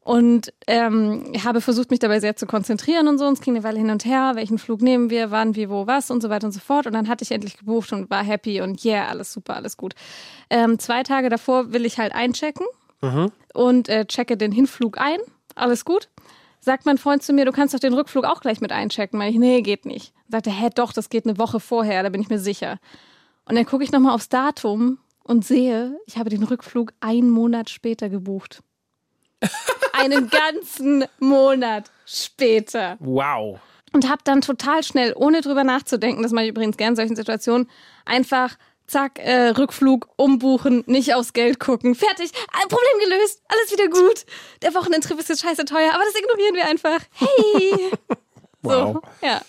Und 0.00 0.52
ähm, 0.68 1.32
habe 1.42 1.60
versucht, 1.60 1.90
mich 1.90 1.98
dabei 1.98 2.20
sehr 2.20 2.36
zu 2.36 2.46
konzentrieren 2.46 3.08
und 3.08 3.18
so. 3.18 3.26
Und 3.26 3.32
es 3.32 3.40
ging 3.40 3.56
eine 3.56 3.64
Weile 3.64 3.78
hin 3.78 3.90
und 3.90 4.04
her. 4.04 4.32
Welchen 4.34 4.58
Flug 4.58 4.80
nehmen 4.80 5.10
wir? 5.10 5.32
Wann, 5.32 5.56
wie, 5.56 5.68
wo, 5.68 5.88
was 5.88 6.12
und 6.12 6.22
so 6.22 6.30
weiter 6.30 6.46
und 6.46 6.52
so 6.52 6.60
fort. 6.60 6.86
Und 6.86 6.92
dann 6.92 7.08
hatte 7.08 7.24
ich 7.24 7.32
endlich 7.32 7.56
gebucht 7.58 7.92
und 7.92 8.08
war 8.08 8.22
happy 8.22 8.60
und 8.60 8.84
yeah, 8.84 9.08
alles 9.08 9.32
super, 9.32 9.56
alles 9.56 9.76
gut. 9.76 9.94
Ähm, 10.48 10.78
zwei 10.78 11.02
Tage 11.02 11.28
davor 11.28 11.72
will 11.72 11.84
ich 11.84 11.98
halt 11.98 12.14
einchecken 12.14 12.66
und 13.52 13.88
äh, 13.88 14.04
checke 14.04 14.36
den 14.36 14.52
Hinflug 14.52 14.96
ein. 14.98 15.18
Alles 15.56 15.84
gut. 15.84 16.08
Sagt 16.66 16.84
mein 16.84 16.98
Freund 16.98 17.22
zu 17.22 17.32
mir, 17.32 17.44
du 17.44 17.52
kannst 17.52 17.74
doch 17.74 17.78
den 17.78 17.94
Rückflug 17.94 18.24
auch 18.24 18.40
gleich 18.40 18.60
mit 18.60 18.72
einchecken. 18.72 19.20
Weil 19.20 19.30
ich, 19.30 19.38
nee, 19.38 19.62
geht 19.62 19.86
nicht. 19.86 20.12
Sagt 20.28 20.48
er, 20.48 20.52
hä, 20.52 20.68
doch, 20.74 20.92
das 20.92 21.10
geht 21.10 21.24
eine 21.24 21.38
Woche 21.38 21.60
vorher, 21.60 22.02
da 22.02 22.08
bin 22.08 22.20
ich 22.20 22.28
mir 22.28 22.40
sicher. 22.40 22.80
Und 23.44 23.54
dann 23.54 23.64
gucke 23.64 23.84
ich 23.84 23.92
nochmal 23.92 24.12
aufs 24.12 24.28
Datum 24.28 24.98
und 25.22 25.44
sehe, 25.44 25.96
ich 26.06 26.18
habe 26.18 26.28
den 26.28 26.42
Rückflug 26.42 26.92
einen 26.98 27.30
Monat 27.30 27.70
später 27.70 28.08
gebucht. 28.08 28.64
Einen 29.92 30.28
ganzen 30.28 31.04
Monat 31.20 31.92
später. 32.04 32.96
Wow. 32.98 33.60
Und 33.92 34.08
habe 34.08 34.22
dann 34.24 34.40
total 34.40 34.82
schnell, 34.82 35.14
ohne 35.14 35.42
drüber 35.42 35.62
nachzudenken, 35.62 36.24
das 36.24 36.32
mache 36.32 36.46
ich 36.46 36.50
übrigens 36.50 36.76
gern 36.76 36.90
in 36.90 36.96
solchen 36.96 37.16
Situationen, 37.16 37.70
einfach 38.04 38.56
zack, 38.86 39.18
äh, 39.18 39.48
Rückflug, 39.48 40.08
umbuchen, 40.16 40.84
nicht 40.86 41.14
aufs 41.14 41.32
Geld 41.32 41.60
gucken. 41.60 41.94
Fertig, 41.94 42.30
äh, 42.32 42.68
Problem 42.68 43.00
gelöst, 43.04 43.42
alles 43.48 43.72
wieder 43.72 43.88
gut. 43.88 44.24
Der 44.62 44.74
Wochenendtrip 44.74 45.18
ist 45.18 45.28
jetzt 45.28 45.42
scheiße 45.42 45.64
teuer, 45.64 45.92
aber 45.92 46.04
das 46.04 46.14
ignorieren 46.14 46.54
wir 46.54 46.66
einfach. 46.66 47.00
Hey! 47.12 47.90
Wow. 48.62 48.94
So, 48.94 49.26
ja. 49.26 49.42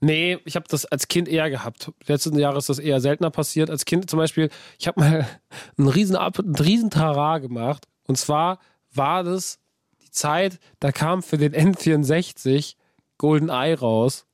Nee, 0.00 0.38
ich 0.44 0.54
habe 0.54 0.66
das 0.68 0.84
als 0.86 1.08
Kind 1.08 1.28
eher 1.28 1.50
gehabt. 1.50 1.92
Letzten 2.06 2.38
Jahre 2.38 2.58
ist 2.58 2.68
das 2.68 2.78
eher 2.78 3.00
seltener 3.00 3.30
passiert. 3.30 3.68
Als 3.68 3.84
Kind 3.84 4.08
zum 4.08 4.18
Beispiel, 4.18 4.48
ich 4.78 4.86
habe 4.86 5.00
mal 5.00 5.28
einen 5.76 5.88
riesen, 5.88 6.16
einen 6.16 6.54
riesen 6.54 6.90
Tara 6.90 7.38
gemacht. 7.38 7.86
Und 8.06 8.16
zwar 8.16 8.58
war 8.92 9.24
das 9.24 9.58
die 10.02 10.10
Zeit, 10.10 10.58
da 10.80 10.92
kam 10.92 11.22
für 11.22 11.36
den 11.36 11.52
N64 11.52 12.76
GoldenEye 13.18 13.78
raus 13.78 14.26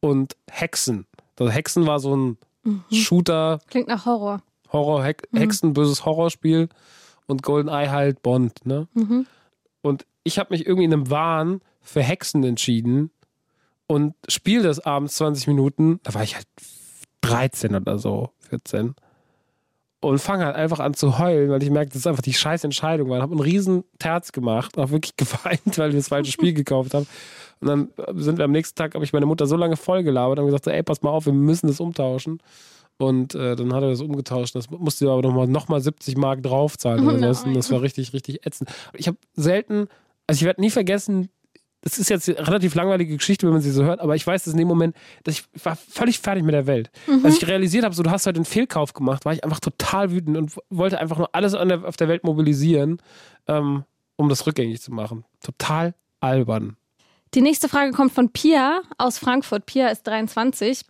und 0.00 0.36
Hexen. 0.50 1.06
Also 1.38 1.50
Hexen 1.52 1.86
war 1.86 2.00
so 2.00 2.14
ein 2.16 2.38
Shooter, 2.90 3.58
Klingt 3.68 3.88
nach 3.88 4.06
Horror. 4.06 4.42
Horror, 4.72 5.04
Hex, 5.04 5.28
Hexen, 5.34 5.72
böses 5.74 6.04
Horrorspiel 6.04 6.68
und 7.26 7.42
GoldenEye 7.42 7.90
halt 7.90 8.22
Bond, 8.22 8.64
ne? 8.64 8.88
Und 9.82 10.06
ich 10.24 10.38
habe 10.38 10.54
mich 10.54 10.66
irgendwie 10.66 10.84
in 10.84 10.92
einem 10.92 11.10
Wahn 11.10 11.60
für 11.80 12.02
Hexen 12.02 12.44
entschieden 12.44 13.10
und 13.86 14.14
spiele 14.28 14.62
das 14.62 14.80
abends 14.80 15.16
20 15.16 15.46
Minuten. 15.48 16.00
Da 16.04 16.14
war 16.14 16.22
ich 16.22 16.36
halt 16.36 16.46
13 17.22 17.74
oder 17.74 17.98
so, 17.98 18.30
14. 18.48 18.94
Und 20.00 20.18
fange 20.18 20.46
halt 20.46 20.56
einfach 20.56 20.80
an 20.80 20.94
zu 20.94 21.18
heulen, 21.18 21.50
weil 21.50 21.62
ich 21.62 21.70
merke, 21.70 21.90
das 21.90 21.98
ist 21.98 22.06
einfach 22.06 22.22
die 22.22 22.32
scheiß 22.32 22.64
Entscheidung 22.64 23.08
war. 23.08 23.18
Ich 23.18 23.22
habe 23.22 23.32
einen 23.32 23.40
riesen 23.40 23.84
Terz 23.98 24.32
gemacht, 24.32 24.76
auch 24.78 24.90
wirklich 24.90 25.16
geweint, 25.16 25.78
weil 25.78 25.90
ich 25.90 25.96
das 25.96 26.08
falsche 26.08 26.32
Spiel 26.32 26.52
gekauft 26.54 26.94
habe. 26.94 27.06
Und 27.62 27.68
dann 27.68 27.90
sind 28.20 28.38
wir 28.38 28.44
am 28.44 28.50
nächsten 28.50 28.76
Tag, 28.76 28.94
habe 28.94 29.04
ich 29.04 29.12
meine 29.12 29.24
Mutter 29.24 29.46
so 29.46 29.56
lange 29.56 29.76
voll 29.76 30.02
gelabert 30.02 30.40
und 30.40 30.46
gesagt, 30.46 30.66
ey, 30.66 30.82
pass 30.82 31.02
mal 31.02 31.10
auf, 31.10 31.26
wir 31.26 31.32
müssen 31.32 31.68
das 31.68 31.78
umtauschen. 31.78 32.40
Und 32.98 33.34
äh, 33.34 33.54
dann 33.54 33.72
hat 33.72 33.82
er 33.82 33.90
das 33.90 34.00
umgetauscht. 34.00 34.54
Das 34.54 34.68
musste 34.68 35.08
aber 35.08 35.22
nochmal 35.22 35.46
noch 35.46 35.68
mal 35.68 35.80
70 35.80 36.16
Mark 36.16 36.42
draufzahlen 36.42 37.06
oder 37.08 37.30
Oh 37.30 37.32
so. 37.32 37.52
Das 37.52 37.70
war 37.70 37.80
richtig, 37.80 38.12
richtig 38.12 38.44
ätzend. 38.44 38.68
Ich 38.94 39.06
habe 39.06 39.16
selten, 39.34 39.86
also 40.26 40.40
ich 40.40 40.44
werde 40.44 40.60
nie 40.60 40.70
vergessen, 40.70 41.28
das 41.82 41.98
ist 41.98 42.10
jetzt 42.10 42.28
eine 42.28 42.46
relativ 42.46 42.74
langweilige 42.74 43.16
Geschichte, 43.16 43.46
wenn 43.46 43.54
man 43.54 43.62
sie 43.62 43.72
so 43.72 43.82
hört, 43.82 44.00
aber 44.00 44.14
ich 44.14 44.24
weiß, 44.24 44.44
dass 44.44 44.52
in 44.52 44.58
dem 44.58 44.68
Moment, 44.68 44.96
dass 45.24 45.34
ich 45.34 45.64
war 45.64 45.76
völlig 45.76 46.20
fertig 46.20 46.44
mit 46.44 46.54
der 46.54 46.68
Welt. 46.68 46.90
Als 47.24 47.38
ich 47.38 47.48
realisiert 47.48 47.84
habe, 47.84 47.94
so 47.94 48.04
du 48.04 48.10
hast 48.10 48.26
heute 48.26 48.36
einen 48.36 48.44
Fehlkauf 48.44 48.92
gemacht, 48.92 49.24
war 49.24 49.32
ich 49.32 49.42
einfach 49.42 49.58
total 49.58 50.12
wütend 50.12 50.36
und 50.36 50.56
wollte 50.70 51.00
einfach 51.00 51.18
nur 51.18 51.34
alles 51.34 51.52
der, 51.52 51.84
auf 51.84 51.96
der 51.96 52.06
Welt 52.08 52.22
mobilisieren, 52.22 52.98
ähm, 53.48 53.84
um 54.16 54.28
das 54.28 54.46
rückgängig 54.46 54.80
zu 54.80 54.92
machen. 54.92 55.24
Total 55.42 55.94
albern. 56.20 56.76
Die 57.34 57.40
nächste 57.40 57.68
Frage 57.68 57.92
kommt 57.92 58.12
von 58.12 58.28
Pia 58.30 58.82
aus 58.98 59.18
Frankfurt. 59.18 59.64
Pia 59.64 59.88
ist 59.88 60.06
23. 60.06 60.82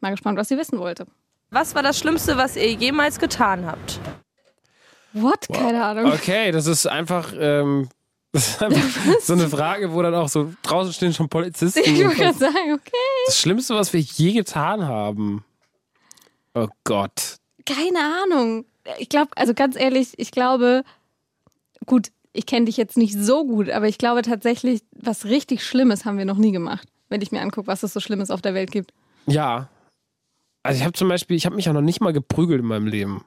Mal 0.00 0.10
gespannt, 0.10 0.38
was 0.38 0.48
sie 0.48 0.56
wissen 0.56 0.78
wollte. 0.78 1.06
Was 1.50 1.74
war 1.74 1.82
das 1.82 1.98
Schlimmste, 1.98 2.38
was 2.38 2.56
ihr 2.56 2.72
jemals 2.72 3.18
getan 3.18 3.66
habt? 3.66 4.00
What? 5.12 5.46
Keine 5.52 5.84
Ahnung. 5.84 6.10
Okay, 6.12 6.52
das 6.52 6.66
ist 6.66 6.86
einfach, 6.86 7.34
ähm, 7.38 7.90
das 8.32 8.48
ist 8.48 8.62
einfach 8.62 8.80
so 9.20 9.34
eine 9.34 9.48
Frage, 9.48 9.92
wo 9.92 10.00
dann 10.00 10.14
auch 10.14 10.30
so 10.30 10.54
draußen 10.62 10.94
stehen 10.94 11.12
schon 11.12 11.28
Polizisten. 11.28 11.80
Ich 11.84 12.02
wollte 12.02 12.16
gerade 12.16 12.38
sagen, 12.38 12.72
okay. 12.72 12.96
Das 13.26 13.38
Schlimmste, 13.38 13.74
was 13.74 13.92
wir 13.92 14.00
je 14.00 14.32
getan 14.32 14.86
haben. 14.86 15.44
Oh 16.54 16.68
Gott. 16.84 17.36
Keine 17.66 17.98
Ahnung. 18.22 18.64
Ich 18.98 19.10
glaube, 19.10 19.32
also 19.36 19.52
ganz 19.52 19.76
ehrlich, 19.76 20.14
ich 20.16 20.30
glaube, 20.30 20.82
gut, 21.84 22.08
ich 22.32 22.46
kenne 22.46 22.66
dich 22.66 22.76
jetzt 22.76 22.96
nicht 22.96 23.14
so 23.18 23.44
gut, 23.44 23.70
aber 23.70 23.88
ich 23.88 23.98
glaube 23.98 24.22
tatsächlich, 24.22 24.82
was 24.92 25.24
richtig 25.24 25.64
Schlimmes 25.64 26.04
haben 26.04 26.18
wir 26.18 26.24
noch 26.24 26.36
nie 26.36 26.52
gemacht, 26.52 26.88
wenn 27.08 27.22
ich 27.22 27.32
mir 27.32 27.40
angucke, 27.40 27.66
was 27.66 27.82
es 27.82 27.92
so 27.92 28.00
Schlimmes 28.00 28.30
auf 28.30 28.42
der 28.42 28.54
Welt 28.54 28.70
gibt. 28.70 28.92
Ja. 29.26 29.68
Also 30.62 30.78
ich 30.78 30.84
habe 30.84 30.92
zum 30.92 31.08
Beispiel, 31.08 31.36
ich 31.36 31.46
habe 31.46 31.56
mich 31.56 31.68
auch 31.68 31.72
noch 31.74 31.80
nicht 31.80 32.00
mal 32.00 32.12
geprügelt 32.12 32.60
in 32.60 32.66
meinem 32.66 32.86
Leben. 32.86 33.24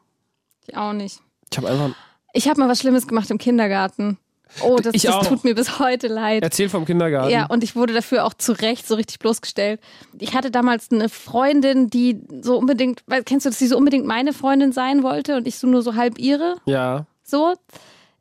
Ich 0.68 0.78
auch 0.78 0.94
nicht. 0.94 1.20
Ich 1.52 1.58
habe 1.58 1.70
einfach. 1.70 1.96
Ich 2.34 2.48
habe 2.48 2.60
mal 2.60 2.70
was 2.70 2.80
Schlimmes 2.80 3.08
gemacht 3.08 3.30
im 3.32 3.38
Kindergarten. 3.38 4.18
Oh, 4.62 4.78
das, 4.78 4.94
das 5.02 5.28
tut 5.28 5.44
mir 5.44 5.56
bis 5.56 5.80
heute 5.80 6.08
leid. 6.08 6.44
Erzähl 6.44 6.70
vom 6.70 6.86
Kindergarten. 6.86 7.32
Ja, 7.32 7.48
und 7.48 7.63
ich 7.63 7.76
wurde 7.76 7.94
dafür 7.94 8.24
auch 8.24 8.34
zu 8.36 8.52
Recht 8.54 8.88
so 8.88 8.96
richtig 8.96 9.18
bloßgestellt. 9.20 9.80
Ich 10.20 10.36
hatte 10.36 10.52
damals 10.52 10.92
eine 10.92 11.10
Freundin, 11.10 11.89
die 11.89 12.22
so 12.42 12.58
unbedingt, 12.60 13.04
weil, 13.08 13.24
kennst 13.24 13.46
du, 13.46 13.50
dass 13.50 13.58
sie 13.58 13.68
so 13.68 13.78
unbedingt 13.78 14.06
meine 14.06 14.32
Freundin 14.32 14.72
sein 14.72 15.02
wollte 15.02 15.38
und 15.38 15.48
ich 15.48 15.58
so 15.58 15.66
nur 15.68 15.82
so 15.82 15.96
halb 15.96 16.20
ihre, 16.20 16.58
Ja. 16.66 17.06
so. 17.24 17.56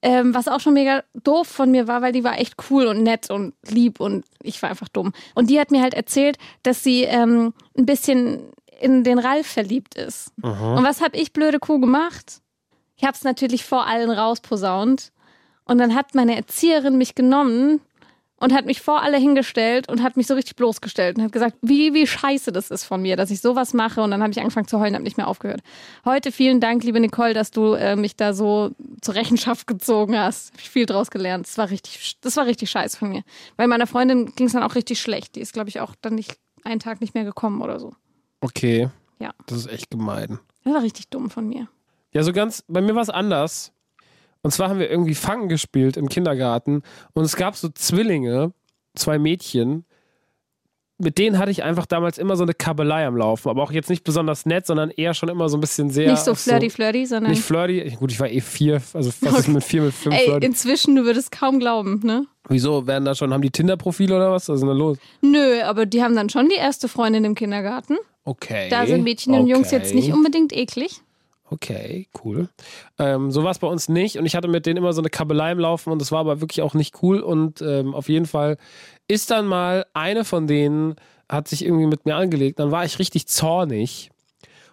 Ähm, 0.05 0.35
was 0.35 0.49
auch 0.49 0.59
schon 0.59 0.75
mega 0.75 1.05
doof 1.15 1.47
von 1.47 1.71
mir 1.71 1.87
war, 1.87 2.03
weil 2.03 2.13
die 2.13 2.25
war 2.25 2.39
echt 2.39 2.57
cool 2.71 2.87
und 2.87 3.05
nett 3.05 3.31
und 3.31 3.55
lieb 3.69 4.01
und 4.01 4.25
ich 4.43 4.61
war 4.61 4.71
einfach 4.71 4.89
dumm. 4.89 5.13
Und 5.37 5.49
die 5.49 5.61
hat 5.61 5.71
mir 5.71 5.81
halt 5.81 5.95
erzählt, 5.95 6.39
dass 6.65 6.83
sie 6.83 7.05
ähm, 7.05 7.55
ein 7.79 7.87
bisschen 7.87 8.41
in 8.81 9.05
den 9.05 9.21
Ralf 9.21 9.47
verliebt 9.47 9.95
ist. 9.95 10.33
Und 10.77 10.85
was 10.85 11.01
habe 11.01 11.17
ich 11.17 11.33
blöde 11.33 11.61
Kuh 11.61 11.79
gemacht? 11.79 12.41
Ich 12.97 13.05
habe 13.05 13.15
es 13.15 13.23
natürlich 13.23 13.65
vor 13.65 13.87
allen 13.87 14.11
rausposaunt. 14.11 15.13
Und 15.65 15.79
dann 15.79 15.95
hat 15.95 16.15
meine 16.15 16.37
Erzieherin 16.37 16.99
mich 16.99 17.15
genommen 17.15 17.81
und 18.43 18.53
hat 18.53 18.67
mich 18.67 18.83
vor 18.83 19.03
alle 19.03 19.19
hingestellt 19.19 19.89
und 19.89 20.03
hat 20.03 20.17
mich 20.17 20.27
so 20.27 20.35
richtig 20.35 20.57
bloßgestellt 20.57 21.17
und 21.17 21.23
hat 21.23 21.31
gesagt, 21.31 21.57
wie, 21.63 21.95
wie 21.95 22.09
scheiße 22.09 22.51
das 22.51 22.73
ist 22.73 22.83
von 22.83 23.01
mir, 23.01 23.17
dass 23.17 23.31
ich 23.31 23.41
sowas 23.41 23.73
mache. 23.73 24.03
Und 24.03 24.11
dann 24.11 24.21
habe 24.21 24.33
ich 24.33 24.41
angefangen 24.41 24.67
zu 24.67 24.81
heulen, 24.81 24.95
habe 24.95 25.05
nicht 25.05 25.17
mehr 25.17 25.29
aufgehört. 25.29 25.61
Heute 26.05 26.33
vielen 26.33 26.59
Dank, 26.59 26.83
liebe 26.83 26.99
Nicole, 26.99 27.35
dass 27.35 27.53
du 27.53 27.75
äh, 27.75 27.95
mich 27.95 28.17
da 28.17 28.35
so 28.35 28.73
zur 29.01 29.15
Rechenschaft 29.15 29.69
gezogen 29.69 30.19
hast. 30.19 30.53
Hab 30.55 30.61
ich 30.61 30.71
viel 30.71 30.87
draus 30.87 31.13
gelernt. 31.13 31.47
Das 31.47 31.57
war 31.57 31.71
richtig, 31.71 32.17
das 32.21 32.37
war 32.37 32.47
richtig 32.47 32.69
scheiße 32.69 32.99
von 32.99 33.11
mir. 33.11 33.23
Weil 33.57 33.69
meiner 33.69 33.87
Freundin 33.87 34.35
ging 34.35 34.49
es 34.49 34.55
dann 34.55 34.65
auch 34.65 34.75
richtig 34.75 35.01
schlecht. 35.01 35.37
Die 35.37 35.41
ist, 35.41 35.53
glaube 35.53 35.69
ich, 35.69 35.79
auch 35.79 35.95
dann 36.03 36.17
nicht 36.17 36.37
einen 36.65 36.81
Tag 36.81 37.01
nicht 37.01 37.15
mehr 37.15 37.25
gekommen 37.25 37.63
oder 37.63 37.79
so. 37.79 37.95
Okay. 38.41 38.89
Ja. 39.21 39.31
Das 39.47 39.59
ist 39.59 39.69
echt 39.69 39.89
gemein. 39.89 40.41
Das 40.65 40.75
war 40.75 40.83
richtig 40.83 41.07
dumm 41.11 41.31
von 41.31 41.49
mir. 41.49 41.69
Ja, 42.13 42.25
so 42.25 42.33
ganz, 42.33 42.65
bei 42.67 42.81
mir 42.81 42.97
war 42.97 43.03
es 43.03 43.09
anders. 43.09 43.72
Und 44.43 44.51
zwar 44.51 44.69
haben 44.69 44.79
wir 44.79 44.91
irgendwie 44.91 45.15
Fangen 45.15 45.49
gespielt 45.49 45.97
im 45.97 46.09
Kindergarten 46.09 46.83
und 47.15 47.25
es 47.25 47.37
gab 47.37 47.57
so 47.57 47.69
Zwillinge, 47.69 48.53
zwei 48.95 49.19
Mädchen, 49.19 49.85
mit 51.03 51.19
denen 51.19 51.39
hatte 51.39 51.51
ich 51.51 51.63
einfach 51.63 51.87
damals 51.87 52.17
immer 52.17 52.37
so 52.37 52.45
eine 52.45 52.55
Kabelei 52.55 53.07
am 53.07 53.17
Laufen, 53.17 53.49
aber 53.49 53.63
auch 53.63 53.73
jetzt 53.73 53.91
nicht 53.91 54.05
besonders 54.05 54.47
nett, 54.47 54.67
sondern 54.67 54.91
eher 54.91 55.15
schon 55.15 55.29
immer 55.29 55.49
so 55.49 55.57
ein 55.57 55.61
bisschen 55.61 55.91
sehr. 55.91 56.11
Nicht 56.11 56.23
so 56.23 56.35
flirty, 56.35 56.71
flirty, 56.71 57.07
sondern. 57.07 57.33
Nicht 57.33 57.43
flirty. 57.43 57.97
Gut, 57.99 58.13
ich 58.13 58.21
war 58.21 58.31
eh 58.31 58.41
vier, 58.41 58.81
also 58.93 59.11
was 59.21 59.41
ist 59.41 59.49
mit 59.49 59.65
vier, 59.65 59.83
mit 59.83 59.95
fünf 59.95 60.15
Ey, 60.15 60.27
flirty? 60.27 60.47
inzwischen, 60.47 60.95
du 60.95 61.05
würdest 61.05 61.33
kaum 61.33 61.59
glauben, 61.59 62.01
ne? 62.05 62.27
Wieso 62.49 62.87
werden 62.87 63.05
da 63.05 63.15
schon, 63.15 63.33
haben 63.33 63.43
die 63.43 63.51
Tinder-Profile 63.51 64.15
oder 64.15 64.31
was? 64.31 64.49
Was 64.49 64.57
ist 64.57 64.61
denn 64.61 64.69
da 64.69 64.75
los? 64.75 64.99
Nö, 65.23 65.63
aber 65.63 65.87
die 65.87 66.03
haben 66.03 66.15
dann 66.15 66.29
schon 66.29 66.49
die 66.49 66.57
erste 66.57 66.89
Freundin 66.89 67.25
im 67.25 67.35
Kindergarten. 67.35 67.97
Okay. 68.25 68.69
Da 68.71 68.87
sind 68.87 69.03
Mädchen 69.03 69.35
und 69.35 69.49
Jungs 69.49 69.71
jetzt 69.73 69.95
nicht 69.95 70.13
unbedingt 70.13 70.53
eklig. 70.53 71.01
Okay, 71.53 72.09
cool. 72.25 72.49
Ähm, 72.99 73.31
so 73.31 73.45
war 73.45 73.51
es 73.51 73.59
bei 73.59 73.67
uns 73.67 73.91
nicht 73.91 74.17
und 74.17 74.25
ich 74.25 74.35
hatte 74.35 74.49
mit 74.49 74.65
denen 74.65 74.79
immer 74.79 74.95
so 74.95 75.03
eine 75.03 75.11
Kabelei 75.11 75.53
im 75.53 75.59
Laufen 75.59 75.93
und 75.93 76.01
das 76.01 76.11
war 76.11 76.21
aber 76.21 76.41
wirklich 76.41 76.63
auch 76.63 76.73
nicht 76.73 77.03
cool 77.03 77.21
und 77.21 77.61
ähm, 77.61 77.95
auf 77.95 78.09
jeden 78.09 78.25
Fall 78.25 78.57
ist 79.07 79.31
dann 79.31 79.47
mal 79.47 79.85
eine 79.93 80.25
von 80.25 80.47
denen 80.47 80.97
hat 81.29 81.49
sich 81.49 81.63
irgendwie 81.63 81.87
mit 81.87 82.07
mir 82.07 82.17
angelegt, 82.17 82.59
dann 82.59 82.71
war 82.71 82.87
ich 82.87 82.99
richtig 82.99 83.29
zornig 83.29 84.11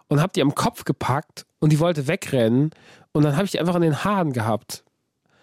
und 0.07 0.21
hab 0.21 0.31
die 0.31 0.41
am 0.41 0.55
Kopf 0.55 0.85
gepackt 0.85 1.45
und 1.59 1.73
die 1.73 1.79
wollte 1.79 2.07
wegrennen 2.07 2.71
und 3.11 3.23
dann 3.23 3.35
habe 3.35 3.43
ich 3.43 3.51
die 3.51 3.59
einfach 3.59 3.75
in 3.75 3.81
den 3.81 4.03
Haaren 4.05 4.31
gehabt. 4.31 4.83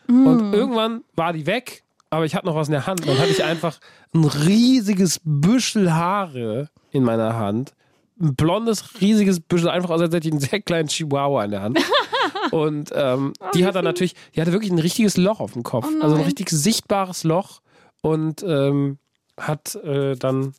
Und 0.09 0.55
irgendwann 0.55 1.03
war 1.17 1.33
die 1.33 1.47
weg, 1.47 1.83
aber 2.11 2.25
ich 2.25 2.35
hatte 2.35 2.47
noch 2.47 2.55
was 2.55 2.69
in 2.69 2.73
der 2.73 2.87
Hand. 2.87 3.07
Dann 3.07 3.19
hatte 3.19 3.31
ich 3.31 3.43
einfach 3.43 3.79
ein 4.15 4.25
riesiges 4.25 5.21
Büschel 5.25 5.93
Haare 5.93 6.71
in 6.93 7.03
meiner 7.03 7.37
Hand. 7.37 7.75
Ein 8.19 8.35
blondes, 8.35 9.01
riesiges 9.01 9.41
Büschel, 9.41 9.69
einfach 9.69 9.91
aus, 9.91 10.01
als 10.01 10.15
hätte 10.15 10.29
ich 10.29 10.33
einen 10.33 10.41
sehr 10.41 10.61
kleinen 10.61 10.89
Chihuahua 10.89 11.45
in 11.45 11.51
der 11.51 11.63
Hand. 11.63 11.79
Und 12.51 12.91
ähm, 12.95 13.33
die 13.55 13.67
hat 13.67 13.75
dann 13.75 13.85
natürlich, 13.85 14.15
die 14.35 14.41
hatte 14.41 14.53
wirklich 14.53 14.73
ein 14.73 14.79
richtiges 14.79 15.17
Loch 15.17 15.41
auf 15.41 15.53
dem 15.53 15.63
Kopf. 15.63 15.87
Oh 15.87 16.03
also 16.03 16.17
ein 16.17 16.23
richtig 16.23 16.49
sichtbares 16.51 17.25
Loch. 17.25 17.61
Und 18.03 18.43
ähm, 18.43 18.99
hat 19.39 19.75
äh, 19.77 20.17
dann 20.17 20.55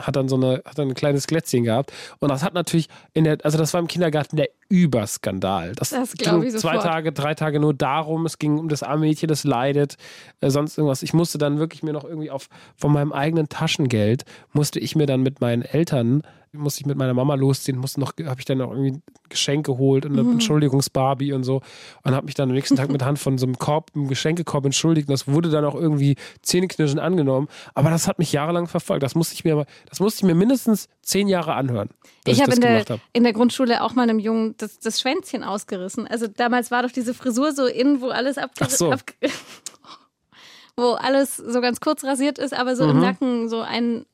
hat 0.00 0.16
dann 0.16 0.28
so 0.28 0.36
eine, 0.36 0.62
hat 0.64 0.78
dann 0.78 0.88
ein 0.88 0.94
kleines 0.94 1.26
Glätzchen 1.26 1.64
gehabt. 1.64 1.92
Und 2.18 2.30
das 2.30 2.42
hat 2.42 2.54
natürlich 2.54 2.88
in 3.12 3.24
der, 3.24 3.38
also 3.42 3.58
das 3.58 3.72
war 3.74 3.80
im 3.80 3.88
Kindergarten 3.88 4.36
der 4.36 4.48
Überskandal. 4.68 5.72
Das, 5.74 5.90
Das 5.90 6.14
ging 6.14 6.42
ich 6.42 6.52
zwei 6.52 6.74
sofort. 6.74 6.82
Tage, 6.82 7.12
drei 7.12 7.34
Tage 7.34 7.60
nur 7.60 7.74
darum. 7.74 8.24
Es 8.26 8.38
ging 8.38 8.58
um 8.58 8.68
das 8.68 8.82
arme 8.82 9.06
Mädchen, 9.06 9.28
das 9.28 9.44
leidet, 9.44 9.96
äh, 10.40 10.50
sonst 10.50 10.78
irgendwas. 10.78 11.02
Ich 11.02 11.12
musste 11.12 11.38
dann 11.38 11.58
wirklich 11.58 11.82
mir 11.82 11.92
noch 11.92 12.04
irgendwie 12.04 12.30
auf, 12.30 12.48
von 12.76 12.92
meinem 12.92 13.12
eigenen 13.12 13.48
Taschengeld, 13.48 14.24
musste 14.52 14.80
ich 14.80 14.96
mir 14.96 15.06
dann 15.06 15.22
mit 15.22 15.40
meinen 15.40 15.62
Eltern, 15.62 16.22
musste 16.52 16.80
ich 16.82 16.86
mit 16.86 16.98
meiner 16.98 17.14
Mama 17.14 17.34
losziehen, 17.34 17.78
musste 17.78 17.98
noch, 18.00 18.12
habe 18.26 18.38
ich 18.38 18.44
dann 18.44 18.58
noch 18.58 18.70
irgendwie 18.70 18.92
ein 18.92 19.02
Geschenk 19.30 19.64
geholt 19.66 20.04
und 20.04 20.12
eine 20.12 20.22
Mhm. 20.22 20.32
Entschuldigungsbarbie 20.32 21.32
und 21.32 21.44
so. 21.44 21.62
Und 22.04 22.14
habe 22.14 22.26
mich 22.26 22.34
dann 22.34 22.50
am 22.50 22.54
nächsten 22.54 22.76
Tag 22.76 22.90
mit 22.90 23.02
Hand 23.02 23.18
von 23.18 23.38
so 23.38 23.46
einem 23.46 23.58
Korb, 23.58 23.90
einem 23.94 24.08
Geschenkekorb 24.08 24.64
entschuldigt. 24.66 25.08
Und 25.08 25.12
das 25.12 25.26
wurde 25.26 25.48
dann 25.50 25.64
auch 25.64 25.74
irgendwie 25.74 26.16
zähneknirschend 26.42 27.00
angenommen. 27.00 27.48
Aber 27.74 27.88
das 27.90 28.06
hat 28.06 28.18
mich 28.18 28.32
jahrelang 28.32 28.66
verfolgt. 28.66 29.02
Das 29.02 29.14
musste 29.14 29.34
ich 29.34 29.44
mir, 29.44 29.64
das 29.88 30.00
musste 30.00 30.18
ich 30.20 30.24
mir 30.24 30.34
mindestens 30.34 30.88
zehn 31.00 31.26
Jahre 31.28 31.54
anhören. 31.54 31.88
Ich 32.26 32.40
habe 32.42 32.52
in, 32.54 32.60
der- 32.60 32.84
hab. 32.84 33.00
in 33.12 33.22
der 33.24 33.32
Grundschule 33.32 33.82
auch 33.82 33.94
mal 33.94 34.02
einem 34.02 34.18
Jungen 34.18 34.54
das, 34.58 34.78
das 34.78 35.00
Schwänzchen 35.00 35.42
ausgerissen. 35.44 36.06
Also 36.06 36.26
damals 36.28 36.70
war 36.70 36.82
doch 36.82 36.92
diese 36.92 37.14
Frisur 37.14 37.52
so 37.52 37.64
in, 37.66 38.00
wo 38.02 38.08
alles 38.08 38.36
abgerissen 38.38 38.76
so. 38.76 38.92
ab, 38.92 39.00
wo 40.76 40.92
alles 40.92 41.36
so 41.36 41.60
ganz 41.60 41.80
kurz 41.80 42.04
rasiert 42.04 42.38
ist, 42.38 42.54
aber 42.54 42.76
so 42.76 42.84
im 42.88 42.96
Mhm. 42.96 43.02
Nacken 43.02 43.48
so 43.48 43.60
ein 43.60 44.04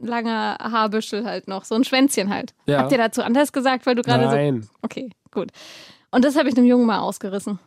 langer 0.00 0.58
Haarbüschel 0.60 1.24
halt 1.24 1.48
noch, 1.48 1.64
so 1.64 1.74
ein 1.74 1.84
Schwänzchen 1.84 2.32
halt. 2.32 2.54
Ja. 2.66 2.78
Habt 2.78 2.92
ihr 2.92 2.98
dazu 2.98 3.22
anders 3.22 3.52
gesagt, 3.52 3.86
weil 3.86 3.94
du 3.94 4.02
gerade 4.02 4.24
so. 4.24 4.34
Nein. 4.34 4.68
Okay, 4.82 5.10
gut. 5.30 5.50
Und 6.10 6.24
das 6.24 6.36
habe 6.36 6.48
ich 6.48 6.56
einem 6.56 6.66
Jungen 6.66 6.86
mal 6.86 7.00
ausgerissen. 7.00 7.58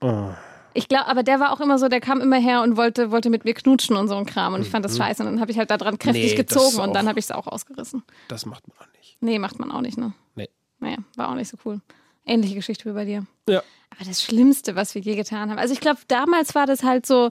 Oh. 0.00 0.30
Ich 0.74 0.88
glaube, 0.88 1.06
aber 1.06 1.22
der 1.22 1.38
war 1.38 1.52
auch 1.52 1.60
immer 1.60 1.78
so, 1.78 1.88
der 1.88 2.00
kam 2.00 2.20
immer 2.20 2.38
her 2.38 2.62
und 2.62 2.76
wollte, 2.76 3.10
wollte 3.10 3.30
mit 3.30 3.44
mir 3.44 3.54
knutschen 3.54 3.96
und 3.96 4.08
so 4.08 4.16
ein 4.16 4.26
Kram. 4.26 4.54
Und 4.54 4.62
ich 4.62 4.70
fand 4.70 4.84
das 4.84 4.96
scheiße. 4.96 5.22
Und 5.22 5.30
dann 5.30 5.40
habe 5.40 5.50
ich 5.50 5.58
halt 5.58 5.70
da 5.70 5.76
dran 5.76 5.98
kräftig 5.98 6.22
Mhm. 6.24 6.30
Nee, 6.30 6.34
gezogen 6.36 6.78
und 6.78 6.94
dann 6.94 7.08
habe 7.08 7.18
ich 7.18 7.26
es 7.26 7.30
auch 7.30 7.46
ausgerissen. 7.46 8.02
Das 8.28 8.46
macht 8.46 8.66
man 8.68 8.78
auch 8.78 8.92
nicht. 8.96 9.18
Nee, 9.20 9.38
macht 9.38 9.58
man 9.58 9.70
auch 9.70 9.82
nicht, 9.82 9.98
ne? 9.98 10.14
Nee. 10.34 10.48
Naja, 10.80 10.96
war 11.16 11.28
auch 11.28 11.34
nicht 11.34 11.48
so 11.48 11.58
cool. 11.64 11.80
Ähnliche 12.24 12.54
Geschichte 12.54 12.88
wie 12.88 12.94
bei 12.94 13.04
dir. 13.04 13.26
Ja. 13.48 13.62
Aber 13.90 14.04
das 14.04 14.22
Schlimmste, 14.22 14.74
was 14.74 14.94
wir 14.94 15.02
je 15.02 15.14
getan 15.16 15.50
haben. 15.50 15.58
Also 15.58 15.74
ich 15.74 15.80
glaube, 15.80 16.00
damals 16.08 16.54
war 16.54 16.66
das 16.66 16.82
halt 16.82 17.04
so 17.04 17.30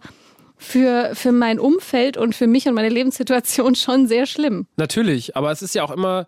für, 0.61 1.11
für 1.15 1.31
mein 1.31 1.59
Umfeld 1.59 2.17
und 2.17 2.35
für 2.35 2.45
mich 2.45 2.67
und 2.67 2.75
meine 2.75 2.89
Lebenssituation 2.89 3.73
schon 3.75 4.07
sehr 4.07 4.27
schlimm. 4.27 4.67
Natürlich, 4.77 5.35
aber 5.35 5.51
es 5.51 5.63
ist 5.63 5.73
ja 5.73 5.83
auch 5.83 5.89
immer, 5.89 6.27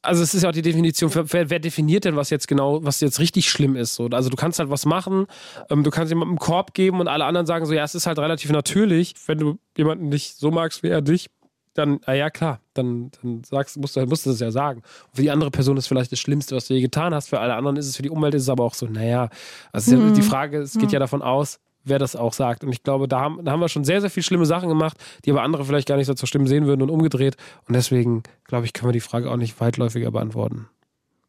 also 0.00 0.22
es 0.22 0.34
ist 0.34 0.42
ja 0.42 0.48
auch 0.48 0.54
die 0.54 0.62
Definition, 0.62 1.10
wer, 1.14 1.50
wer 1.50 1.58
definiert 1.58 2.04
denn, 2.06 2.16
was 2.16 2.30
jetzt 2.30 2.48
genau, 2.48 2.82
was 2.82 3.00
jetzt 3.00 3.20
richtig 3.20 3.50
schlimm 3.50 3.76
ist. 3.76 3.94
So. 3.94 4.06
Also 4.06 4.30
du 4.30 4.36
kannst 4.36 4.58
halt 4.58 4.70
was 4.70 4.86
machen, 4.86 5.26
ähm, 5.68 5.84
du 5.84 5.90
kannst 5.90 6.10
jemandem 6.10 6.32
einen 6.32 6.38
Korb 6.38 6.72
geben 6.72 7.00
und 7.00 7.08
alle 7.08 7.26
anderen 7.26 7.46
sagen 7.46 7.66
so, 7.66 7.74
ja, 7.74 7.84
es 7.84 7.94
ist 7.94 8.06
halt 8.06 8.18
relativ 8.18 8.50
natürlich, 8.50 9.14
wenn 9.26 9.38
du 9.38 9.58
jemanden 9.76 10.08
nicht 10.08 10.36
so 10.36 10.50
magst 10.50 10.82
wie 10.82 10.88
er 10.88 11.02
dich, 11.02 11.26
dann, 11.74 12.00
na 12.06 12.14
ja 12.14 12.30
klar, 12.30 12.60
dann, 12.72 13.10
dann 13.20 13.44
sagst, 13.44 13.76
musst, 13.76 13.96
du, 13.96 14.06
musst 14.06 14.24
du 14.24 14.30
das 14.30 14.40
ja 14.40 14.50
sagen. 14.50 14.80
Und 15.08 15.16
für 15.16 15.22
die 15.22 15.30
andere 15.30 15.50
Person 15.50 15.76
ist 15.76 15.86
vielleicht 15.86 16.10
das 16.10 16.18
Schlimmste, 16.18 16.56
was 16.56 16.68
du 16.68 16.74
je 16.74 16.80
getan 16.80 17.14
hast, 17.14 17.28
für 17.28 17.40
alle 17.40 17.54
anderen 17.54 17.76
ist 17.76 17.86
es, 17.86 17.96
für 17.96 18.02
die 18.02 18.08
Umwelt 18.08 18.34
ist 18.34 18.44
es 18.44 18.48
aber 18.48 18.64
auch 18.64 18.72
so, 18.72 18.86
naja, 18.86 19.28
also 19.70 19.96
ja 19.96 20.10
die 20.12 20.22
Frage, 20.22 20.60
es 20.60 20.78
geht 20.78 20.92
ja 20.92 20.98
davon 20.98 21.20
aus, 21.20 21.58
wer 21.86 21.98
das 21.98 22.16
auch 22.16 22.32
sagt. 22.32 22.64
Und 22.64 22.70
ich 22.70 22.82
glaube, 22.82 23.08
da 23.08 23.20
haben, 23.20 23.44
da 23.44 23.52
haben 23.52 23.60
wir 23.60 23.68
schon 23.68 23.84
sehr, 23.84 24.00
sehr 24.00 24.10
viele 24.10 24.24
schlimme 24.24 24.46
Sachen 24.46 24.68
gemacht, 24.68 24.96
die 25.24 25.30
aber 25.30 25.42
andere 25.42 25.64
vielleicht 25.64 25.88
gar 25.88 25.96
nicht 25.96 26.06
so 26.06 26.14
zu 26.14 26.26
schlimm 26.26 26.46
sehen 26.46 26.66
würden 26.66 26.82
und 26.82 26.90
umgedreht. 26.90 27.36
Und 27.66 27.74
deswegen, 27.74 28.22
glaube 28.44 28.66
ich, 28.66 28.72
können 28.72 28.88
wir 28.88 28.92
die 28.92 29.00
Frage 29.00 29.30
auch 29.30 29.36
nicht 29.36 29.58
weitläufiger 29.60 30.10
beantworten. 30.10 30.68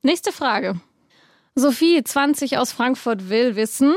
Nächste 0.03 0.31
Frage. 0.31 0.79
Sophie, 1.55 2.03
20 2.03 2.57
aus 2.57 2.71
Frankfurt, 2.71 3.29
will 3.29 3.55
wissen. 3.55 3.93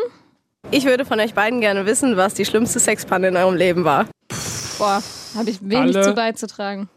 Ich 0.70 0.84
würde 0.84 1.04
von 1.04 1.18
euch 1.20 1.34
beiden 1.34 1.60
gerne 1.60 1.86
wissen, 1.86 2.16
was 2.16 2.34
die 2.34 2.44
schlimmste 2.44 2.78
Sexpanne 2.78 3.28
in 3.28 3.36
eurem 3.36 3.56
Leben 3.56 3.84
war. 3.84 4.06
Boah, 4.78 5.02
habe 5.36 5.50
ich 5.50 5.60
wenig 5.62 5.96
Alle- 5.96 6.02
zu 6.02 6.14
beizutragen. 6.14 6.88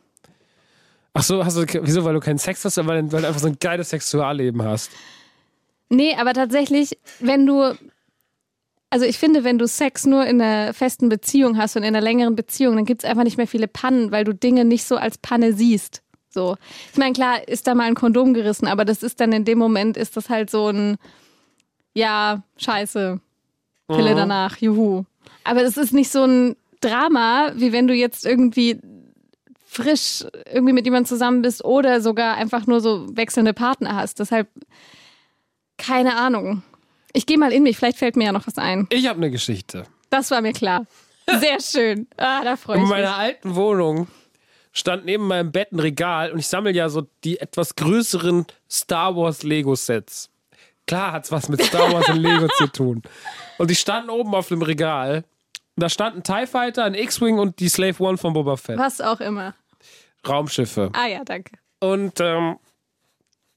Ach 1.13 1.23
so, 1.23 1.45
hast 1.45 1.58
du, 1.58 1.65
wieso, 1.84 2.04
weil 2.06 2.13
du 2.15 2.19
keinen 2.19 2.39
Sex 2.39 2.65
hast, 2.65 2.78
oder 2.78 2.88
weil, 2.88 3.12
weil 3.12 3.21
du 3.21 3.28
einfach 3.28 3.39
so 3.39 3.47
ein 3.47 3.58
geiles 3.60 3.89
Sexualleben 3.91 4.63
hast? 4.63 4.89
Nee, 5.89 6.15
aber 6.15 6.34
tatsächlich, 6.34 6.97
wenn 7.19 7.45
du. 7.45 7.76
Also 8.93 9.08
ich 9.08 9.17
finde, 9.17 9.43
wenn 9.43 9.58
du 9.58 9.65
Sex 9.67 10.06
nur 10.06 10.23
in 10.23 10.39
einer 10.39 10.71
festen 10.71 11.10
Beziehung 11.10 11.58
hast 11.58 11.75
und 11.75 11.82
in 11.82 11.95
einer 11.95 11.99
längeren 11.99 12.36
Beziehung, 12.36 12.75
dann 12.75 12.86
gibt 12.86 13.03
es 13.03 13.10
einfach 13.10 13.23
nicht 13.23 13.38
mehr 13.38 13.47
viele 13.47 13.67
Pannen, 13.67 14.12
weil 14.12 14.23
du 14.23 14.36
Dinge 14.36 14.65
nicht 14.65 14.84
so 14.86 14.97
als 14.97 15.17
Panne 15.17 15.53
siehst. 15.53 16.03
So. 16.29 16.58
Ich 16.91 16.97
meine, 16.99 17.13
klar, 17.13 17.47
ist 17.47 17.65
da 17.65 17.73
mal 17.73 17.86
ein 17.86 17.95
Kondom 17.95 18.36
gerissen, 18.36 18.67
aber 18.67 18.86
das 18.86 19.01
ist 19.01 19.19
dann 19.19 19.32
in 19.32 19.45
dem 19.45 19.58
Moment, 19.58 19.97
ist 19.97 20.15
das 20.15 20.29
halt 20.29 20.51
so 20.51 20.67
ein, 20.67 20.97
ja, 21.95 22.43
scheiße, 22.58 23.19
Pille 23.88 24.12
Mhm. 24.12 24.15
danach, 24.15 24.58
juhu. 24.58 25.06
Aber 25.43 25.63
das 25.63 25.75
ist 25.75 25.91
nicht 25.91 26.12
so 26.12 26.25
ein 26.25 26.56
Drama, 26.79 27.51
wie 27.56 27.71
wenn 27.71 27.88
du 27.88 27.95
jetzt 27.95 28.27
irgendwie 28.27 28.79
frisch 29.65 30.23
irgendwie 30.53 30.73
mit 30.73 30.86
jemandem 30.86 31.08
zusammen 31.08 31.41
bist 31.41 31.65
oder 31.65 31.99
sogar 31.99 32.36
einfach 32.38 32.67
nur 32.67 32.79
so 32.79 33.08
wechselnde 33.17 33.53
Partner 33.53 33.95
hast. 33.95 34.19
Deshalb, 34.19 34.49
keine 35.79 36.15
Ahnung. 36.15 36.62
Ich 37.13 37.26
gehe 37.26 37.38
mal 37.38 37.54
in 37.54 37.63
mich, 37.63 37.78
vielleicht 37.78 37.97
fällt 37.97 38.15
mir 38.15 38.26
ja 38.26 38.32
noch 38.32 38.47
was 38.47 38.58
ein. 38.58 38.88
Ich 38.91 39.08
habe 39.08 39.17
eine 39.17 39.30
Geschichte. 39.32 39.86
Das 40.10 40.32
war 40.32 40.41
mir 40.41 40.54
klar. 40.54 40.86
Sehr 41.39 41.60
schön. 41.62 42.08
Ah, 42.17 42.43
da 42.43 42.56
freue 42.58 42.78
In 42.78 42.84
ich 42.84 42.89
mich. 42.89 42.97
meiner 42.97 43.15
alten 43.15 43.56
Wohnung 43.56 44.08
stand 44.73 45.06
neben 45.06 45.28
meinem 45.28 45.52
Bett 45.52 45.71
ein 45.71 45.80
Regal 45.80 46.32
und 46.32 46.39
ich 46.39 46.47
sammle 46.47 46.71
ja 46.71 46.89
so 46.89 47.08
die 47.23 47.39
etwas 47.39 47.76
größeren 47.76 48.45
Star 48.69 49.15
Wars 49.15 49.43
Lego 49.43 49.76
Sets. 49.76 50.30
Klar 50.88 51.13
hat's 51.13 51.32
was 51.32 51.47
mit 51.47 51.63
Star 51.63 51.93
Wars 51.93 52.10
und 52.10 52.17
Lego 52.17 52.47
zu 52.58 52.67
tun. 52.67 53.02
Und 53.58 53.69
die 53.69 53.76
standen 53.76 54.10
oben 54.10 54.34
auf 54.36 54.49
dem 54.49 54.62
Regal. 54.62 55.23
Und 55.76 55.82
da 55.84 55.88
stand 55.89 56.17
ein 56.17 56.23
TIE 56.23 56.45
Fighter, 56.47 56.84
ein 56.84 56.93
X-Wing 56.93 57.39
und 57.39 57.60
die 57.60 57.69
Slave 57.69 58.04
One 58.04 58.17
von 58.17 58.34
Boba 58.34 58.58
Fett. 58.58 58.78
Was 58.78 58.99
auch 58.99 59.21
immer. 59.21 59.56
Raumschiffe. 60.28 60.89
Ah 60.93 61.08
ja, 61.08 61.23
danke. 61.23 61.54
Und 61.80 62.19
ähm, 62.19 62.58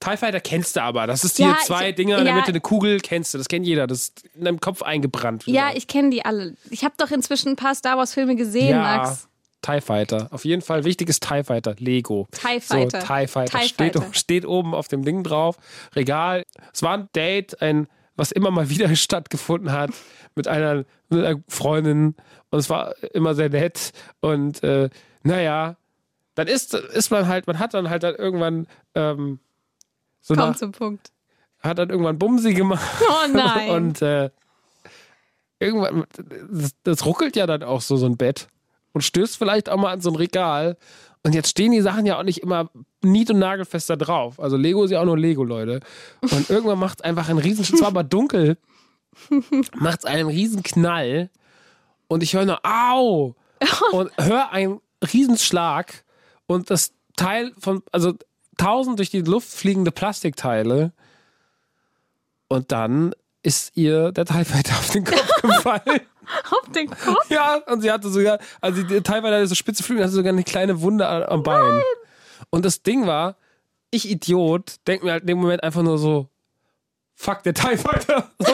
TIE 0.01 0.17
Fighter 0.17 0.41
kennst 0.41 0.77
du 0.77 0.83
aber. 0.83 1.07
Das 1.07 1.25
ist 1.25 1.39
die 1.39 1.43
Ja, 1.43 1.57
zwei 1.65 1.91
ich- 1.91 1.95
Dinger 1.95 2.19
in 2.19 2.25
der 2.25 2.35
ja. 2.35 2.39
Mitte, 2.39 2.51
eine 2.51 2.61
Kugel, 2.61 3.01
kennst 3.01 3.33
du. 3.35 3.39
Das 3.39 3.49
kennt 3.49 3.67
jeder. 3.67 3.87
Das 3.87 3.99
ist 4.01 4.25
in 4.35 4.45
deinem 4.45 4.61
Kopf 4.61 4.83
eingebrannt. 4.83 5.45
Ja, 5.47 5.71
ich 5.75 5.87
kenne 5.89 6.11
die 6.11 6.25
alle. 6.25 6.55
Ich 6.71 6.85
habe 6.85 6.95
doch 6.99 7.11
inzwischen 7.11 7.51
ein 7.51 7.57
paar 7.57 7.75
Star 7.75 7.97
Wars 7.97 8.13
Filme 8.15 8.37
gesehen, 8.37 8.71
ja, 8.71 8.83
Max. 8.83 9.29
TIE 9.63 9.81
Fighter. 9.81 10.29
Auf 10.31 10.45
jeden 10.45 10.63
Fall 10.63 10.85
wichtiges 10.85 11.19
TIE 11.19 11.43
Fighter. 11.43 11.75
Lego. 11.79 12.29
TIE 12.31 12.61
Fighter. 12.61 13.01
So, 13.01 13.07
TIE 13.07 13.27
Fighter. 13.27 13.59
TIE 13.59 13.69
steht, 13.69 13.95
Fighter. 13.95 14.07
steht 14.13 14.47
oben 14.47 14.75
auf 14.75 14.87
dem 14.89 15.05
Ding 15.05 15.23
drauf. 15.25 15.57
Regal. 15.97 16.43
Es 16.73 16.83
war 16.83 16.99
ein 16.99 17.09
Date, 17.17 17.61
ein, 17.63 17.89
was 18.17 18.33
immer 18.33 18.51
mal 18.51 18.69
wieder 18.69 18.95
stattgefunden 18.97 19.73
hat 19.73 19.91
mit 20.37 20.47
einer, 20.47 20.85
mit 21.09 21.25
einer 21.25 21.41
Freundin. 21.49 22.15
Und 22.51 22.59
es 22.59 22.69
war 22.71 22.95
immer 23.15 23.35
sehr 23.35 23.49
nett. 23.49 23.93
Und 24.21 24.63
äh, 24.63 24.89
naja, 25.25 25.77
dann 26.37 26.47
ist, 26.49 26.75
ist 26.75 27.11
man 27.11 27.27
halt, 27.27 27.47
man 27.47 27.59
hat 27.59 27.73
dann 27.75 27.89
halt 27.91 28.03
dann 28.03 28.15
irgendwann 28.15 28.67
ähm, 28.95 29.41
so 30.27 30.35
Komm 30.35 30.49
nach, 30.51 30.57
zum 30.57 30.73
Punkt. 30.73 31.13
hat 31.61 31.79
dann 31.79 31.89
irgendwann 31.91 32.19
Bumsi 32.19 32.53
gemacht. 32.53 32.85
Oh 33.09 33.29
nein. 33.33 33.71
Und 33.71 34.03
äh, 34.03 34.31
irgendwann, 35.61 36.05
das, 36.51 36.73
das 36.83 37.07
ruckelt 37.07 37.37
ja 37.37 37.47
dann 37.47 37.63
auch 37.63 37.81
so, 37.81 37.97
so 37.97 38.07
ein 38.07 38.17
Bett. 38.17 38.49
Und 38.93 39.03
stößt 39.03 39.37
vielleicht 39.37 39.69
auch 39.69 39.77
mal 39.77 39.93
an 39.93 40.01
so 40.01 40.11
ein 40.11 40.17
Regal. 40.17 40.77
Und 41.23 41.35
jetzt 41.35 41.51
stehen 41.51 41.71
die 41.71 41.81
Sachen 41.81 42.07
ja 42.07 42.19
auch 42.19 42.25
nicht 42.25 42.43
immer 42.43 42.71
nied- 43.03 43.31
und 43.31 43.39
nagelfest 43.39 43.89
da 43.89 43.95
drauf. 43.95 44.41
Also 44.41 44.57
Lego 44.57 44.83
ist 44.85 44.91
ja 44.91 45.01
auch 45.01 45.05
nur 45.05 45.19
Lego, 45.19 45.45
Leute. 45.45 45.79
Und 46.23 46.51
irgendwann 46.51 46.79
macht 46.81 46.99
es 46.99 47.05
einfach 47.05 47.29
einen 47.29 47.39
riesen, 47.39 47.63
es 47.63 47.81
war 47.81 47.89
aber 47.89 48.03
dunkel, 48.05 48.59
macht 49.77 50.01
es 50.01 50.05
einen 50.07 50.29
riesen 50.29 50.65
Knall. 50.65 51.31
Und 52.09 52.25
ich 52.25 52.35
höre 52.35 52.47
nur, 52.47 52.61
au! 52.65 53.37
Und 53.93 54.11
höre 54.19 54.51
ein 54.51 54.81
Riesenschlag 55.13 56.05
und 56.47 56.69
das 56.71 56.93
Teil 57.17 57.53
von, 57.59 57.83
also 57.93 58.15
tausend 58.57 58.99
durch 58.99 59.11
die 59.11 59.23
Luft 59.23 59.49
fliegende 59.49 59.91
Plastikteile 59.91 60.93
und 62.49 62.73
dann 62.73 63.15
ist 63.43 63.77
ihr 63.77 64.13
der 64.13 64.25
TIE 64.25 64.45
Fighter 64.45 64.73
auf 64.73 64.91
den 64.91 65.05
Kopf 65.05 65.43
gefallen. 65.43 66.01
Auf 66.51 66.73
den 66.75 66.91
Kopf? 66.91 67.31
Ja, 67.31 67.57
und 67.67 67.81
sie 67.81 67.93
hatte 67.93 68.09
sogar, 68.09 68.39
also 68.61 68.83
die 68.83 69.01
TIE 69.01 69.21
Fighter 69.21 69.47
so 69.47 69.55
spitze 69.55 69.83
Flügel, 69.83 70.05
hatte 70.05 70.15
sogar 70.15 70.33
eine 70.33 70.43
kleine 70.43 70.81
Wunde 70.81 71.07
am 71.29 71.43
Bein. 71.43 71.81
Und 72.51 72.65
das 72.65 72.83
Ding 72.83 73.07
war, 73.07 73.37
ich 73.91 74.11
Idiot, 74.11 74.77
denk 74.87 75.05
mir 75.05 75.13
halt 75.13 75.23
in 75.23 75.29
dem 75.29 75.39
Moment 75.39 75.63
einfach 75.63 75.83
nur 75.83 75.99
so, 75.99 76.29
fuck, 77.15 77.43
der 77.45 77.55
TIE 77.55 77.77
Fighter. 77.77 78.31
So, 78.39 78.53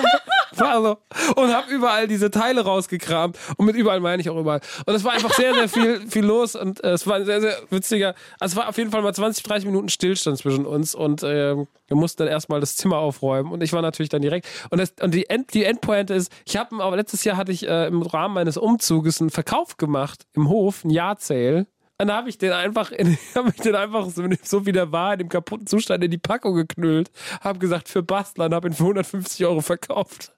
war 0.59 0.83
so. 0.83 0.99
Und 1.41 1.55
hab 1.55 1.69
überall 1.69 2.09
diese 2.09 2.31
Teile 2.31 2.63
rausgekramt. 2.63 3.39
Und 3.57 3.67
mit 3.67 3.77
überall 3.77 4.01
meine 4.01 4.21
ich 4.21 4.31
auch 4.31 4.39
überall. 4.39 4.61
Und 4.87 4.95
es 4.95 5.05
war 5.05 5.13
einfach 5.13 5.33
sehr, 5.35 5.55
sehr 5.55 5.69
viel, 5.69 6.01
viel 6.09 6.25
los. 6.25 6.55
Und 6.55 6.83
äh, 6.83 6.93
es 6.93 7.07
war 7.07 7.17
ein 7.17 7.25
sehr, 7.25 7.41
sehr 7.41 7.57
witziger. 7.71 8.15
Also 8.39 8.55
es 8.55 8.57
war 8.57 8.69
auf 8.69 8.79
jeden 8.79 8.91
Fall 8.91 9.03
mal 9.03 9.15
20, 9.15 9.43
30 9.45 9.67
Minuten 9.67 9.89
Stillstand 9.89 10.39
zwischen 10.39 10.67
uns. 10.67 10.95
Und 10.95 11.23
äh, 11.23 11.57
wir 11.57 11.97
mussten 11.97 12.23
dann 12.23 12.29
erstmal 12.29 12.61
das 12.61 12.77
Zimmer 12.77 12.99
aufräumen. 12.99 13.53
Und 13.53 13.63
ich 13.63 13.73
war 13.73 13.83
natürlich 13.83 14.11
dann 14.11 14.23
direkt. 14.23 14.47
Und, 14.71 14.79
das, 14.79 14.95
und 15.01 15.15
die, 15.15 15.29
End, 15.29 15.53
die 15.55 15.65
Endpointe 15.65 16.15
ist, 16.15 16.33
ich 16.47 16.57
habe, 16.57 16.83
aber 16.83 16.97
letztes 16.97 17.25
Jahr 17.25 17.37
hatte 17.37 17.53
ich 17.53 17.69
äh, 17.69 17.87
im 17.87 18.03
Rahmen 18.03 18.35
meines 18.35 18.57
Umzuges 18.57 19.21
einen 19.21 19.31
Verkauf 19.31 19.77
gemacht 19.77 20.25
im 20.35 20.49
Hof, 20.49 20.85
ein 20.85 20.91
Jahrzähl. 20.91 21.67
Dann 21.99 22.11
habe 22.17 22.29
ich 22.29 22.39
den 22.39 22.51
einfach, 22.51 22.91
in, 22.91 23.17
hab 23.35 23.47
ich 23.49 23.61
den 23.61 23.77
einfach 23.77 24.11
so, 24.11 24.25
so 24.43 24.67
wie 24.67 24.73
der 24.73 24.91
war, 24.91 25.13
in 25.13 25.21
dem 25.21 25.29
kaputten 25.29 25.67
Zustand 25.67 26.03
in 26.03 26.11
die 26.11 26.19
Packung 26.19 26.55
geknüllt. 26.55 27.11
Habe 27.41 27.61
gesagt, 27.61 27.89
für 27.89 28.03
Bastler 28.03 28.47
und 28.47 28.55
habe 28.55 28.69
ihn 28.69 28.75
für 28.75 28.83
150 28.83 29.47
Euro 29.47 29.61
verkauft. 29.61 30.33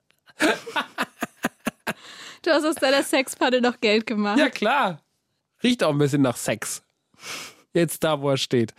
Du 2.42 2.50
hast 2.50 2.64
aus 2.64 2.74
deiner 2.74 3.02
Sexpanne 3.02 3.60
noch 3.62 3.80
Geld 3.80 4.06
gemacht. 4.06 4.38
Ja, 4.38 4.50
klar. 4.50 5.00
Riecht 5.62 5.82
auch 5.82 5.90
ein 5.90 5.98
bisschen 5.98 6.20
nach 6.22 6.36
Sex. 6.36 6.82
Jetzt 7.72 8.04
da, 8.04 8.20
wo 8.20 8.28
er 8.30 8.36
steht. 8.36 8.74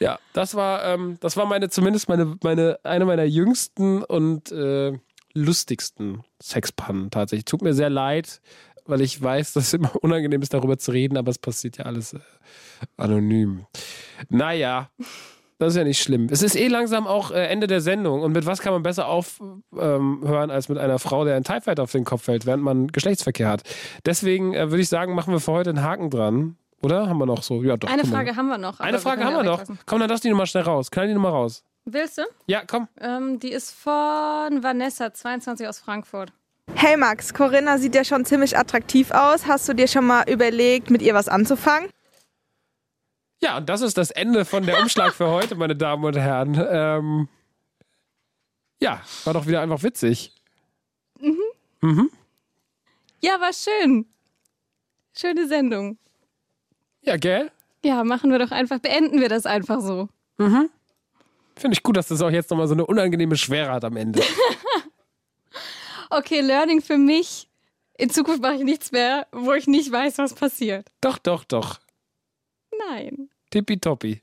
Ja, 0.00 0.18
das 0.32 0.54
war, 0.54 0.84
ähm, 0.84 1.16
das 1.20 1.36
war 1.36 1.46
meine, 1.46 1.70
zumindest 1.70 2.08
meine, 2.08 2.36
meine, 2.42 2.78
eine 2.84 3.04
meiner 3.06 3.24
jüngsten 3.24 4.02
und 4.04 4.52
äh, 4.52 4.98
lustigsten 5.34 6.24
Sexpannen 6.42 7.10
tatsächlich. 7.10 7.44
Tut 7.46 7.62
mir 7.62 7.74
sehr 7.74 7.90
leid, 7.90 8.40
weil 8.86 9.00
ich 9.00 9.20
weiß, 9.20 9.54
dass 9.54 9.68
es 9.68 9.74
immer 9.74 9.92
unangenehm 10.02 10.42
ist, 10.42 10.52
darüber 10.52 10.78
zu 10.78 10.90
reden, 10.90 11.16
aber 11.16 11.30
es 11.30 11.38
passiert 11.38 11.78
ja 11.78 11.84
alles 11.86 12.14
äh, 12.14 12.20
anonym. 12.96 13.66
Naja, 14.28 14.90
das 15.60 15.74
ist 15.74 15.76
ja 15.76 15.84
nicht 15.84 16.02
schlimm. 16.02 16.28
Es 16.30 16.42
ist 16.42 16.56
eh 16.56 16.68
langsam 16.68 17.06
auch 17.06 17.30
äh, 17.30 17.46
Ende 17.48 17.66
der 17.66 17.82
Sendung. 17.82 18.22
Und 18.22 18.32
mit 18.32 18.46
was 18.46 18.60
kann 18.60 18.72
man 18.72 18.82
besser 18.82 19.08
aufhören 19.08 19.62
ähm, 19.78 20.26
als 20.26 20.70
mit 20.70 20.78
einer 20.78 20.98
Frau, 20.98 21.26
der 21.26 21.36
ein 21.36 21.44
TIE 21.44 21.60
Fighter 21.60 21.82
auf 21.82 21.92
den 21.92 22.04
Kopf 22.04 22.22
fällt, 22.22 22.46
während 22.46 22.62
man 22.62 22.88
Geschlechtsverkehr 22.88 23.48
hat? 23.48 23.62
Deswegen 24.06 24.54
äh, 24.54 24.70
würde 24.70 24.80
ich 24.80 24.88
sagen, 24.88 25.14
machen 25.14 25.34
wir 25.34 25.38
für 25.38 25.52
heute 25.52 25.68
einen 25.68 25.82
Haken 25.82 26.08
dran. 26.08 26.56
Oder? 26.82 27.10
Haben 27.10 27.18
wir 27.18 27.26
noch 27.26 27.42
so? 27.42 27.62
Ja, 27.62 27.76
doch. 27.76 27.90
Eine 27.90 28.04
mal. 28.04 28.08
Frage 28.08 28.36
haben 28.36 28.48
wir 28.48 28.56
noch. 28.56 28.80
Eine 28.80 28.98
Frage 28.98 29.20
wir 29.20 29.26
haben 29.26 29.36
wir 29.36 29.42
noch. 29.42 29.62
Komm, 29.84 30.00
dann 30.00 30.08
lass 30.08 30.22
die 30.22 30.30
nochmal 30.30 30.46
schnell 30.46 30.62
raus. 30.62 30.90
Knall 30.90 31.08
die 31.08 31.14
nochmal 31.14 31.32
raus. 31.32 31.62
Willst 31.84 32.16
du? 32.16 32.22
Ja, 32.46 32.62
komm. 32.66 32.88
Ähm, 32.98 33.38
die 33.38 33.52
ist 33.52 33.72
von 33.72 34.62
Vanessa, 34.62 35.12
22 35.12 35.68
aus 35.68 35.78
Frankfurt. 35.78 36.32
Hey 36.74 36.96
Max, 36.96 37.34
Corinna 37.34 37.76
sieht 37.76 37.94
ja 37.94 38.04
schon 38.04 38.24
ziemlich 38.24 38.56
attraktiv 38.56 39.10
aus. 39.10 39.46
Hast 39.46 39.68
du 39.68 39.74
dir 39.74 39.88
schon 39.88 40.06
mal 40.06 40.24
überlegt, 40.26 40.90
mit 40.90 41.02
ihr 41.02 41.12
was 41.12 41.28
anzufangen? 41.28 41.90
Ja, 43.42 43.56
und 43.56 43.68
das 43.68 43.80
ist 43.80 43.96
das 43.96 44.10
Ende 44.10 44.44
von 44.44 44.64
der 44.66 44.80
Umschlag 44.80 45.14
für 45.14 45.28
heute, 45.28 45.54
meine 45.54 45.74
Damen 45.74 46.04
und 46.04 46.16
Herren. 46.16 46.54
Ähm, 46.70 47.28
ja, 48.80 49.02
war 49.24 49.34
doch 49.34 49.46
wieder 49.46 49.62
einfach 49.62 49.82
witzig. 49.82 50.34
Ja, 53.22 53.40
war 53.40 53.52
schön. 53.52 54.06
Schöne 55.14 55.46
Sendung. 55.48 55.98
Ja, 57.02 57.16
gell? 57.16 57.50
Ja, 57.84 58.04
machen 58.04 58.30
wir 58.30 58.38
doch 58.38 58.50
einfach, 58.50 58.78
beenden 58.78 59.20
wir 59.20 59.28
das 59.28 59.46
einfach 59.46 59.80
so. 59.80 60.08
Finde 60.38 61.72
ich 61.72 61.82
gut, 61.82 61.96
dass 61.96 62.08
das 62.08 62.20
auch 62.22 62.30
jetzt 62.30 62.50
nochmal 62.50 62.68
so 62.68 62.74
eine 62.74 62.86
unangenehme 62.86 63.36
Schwere 63.36 63.72
hat 63.72 63.84
am 63.84 63.96
Ende. 63.96 64.22
Okay, 66.12 66.40
Learning 66.40 66.82
für 66.82 66.98
mich. 66.98 67.48
In 67.96 68.10
Zukunft 68.10 68.42
mache 68.42 68.56
ich 68.56 68.64
nichts 68.64 68.90
mehr, 68.90 69.28
wo 69.30 69.52
ich 69.52 69.68
nicht 69.68 69.92
weiß, 69.92 70.18
was 70.18 70.34
passiert. 70.34 70.88
doch, 71.00 71.18
doch, 71.18 71.44
doch. 71.44 71.78
Nein. 72.88 73.29
Tippitoppi. 73.50 74.20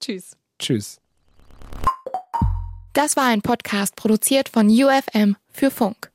Tschüss. 0.00 0.36
Tschüss. 0.58 1.00
Das 2.92 3.16
war 3.16 3.24
ein 3.24 3.42
Podcast 3.42 3.96
produziert 3.96 4.48
von 4.48 4.68
UFM 4.68 5.36
für 5.50 5.70
Funk. 5.70 6.13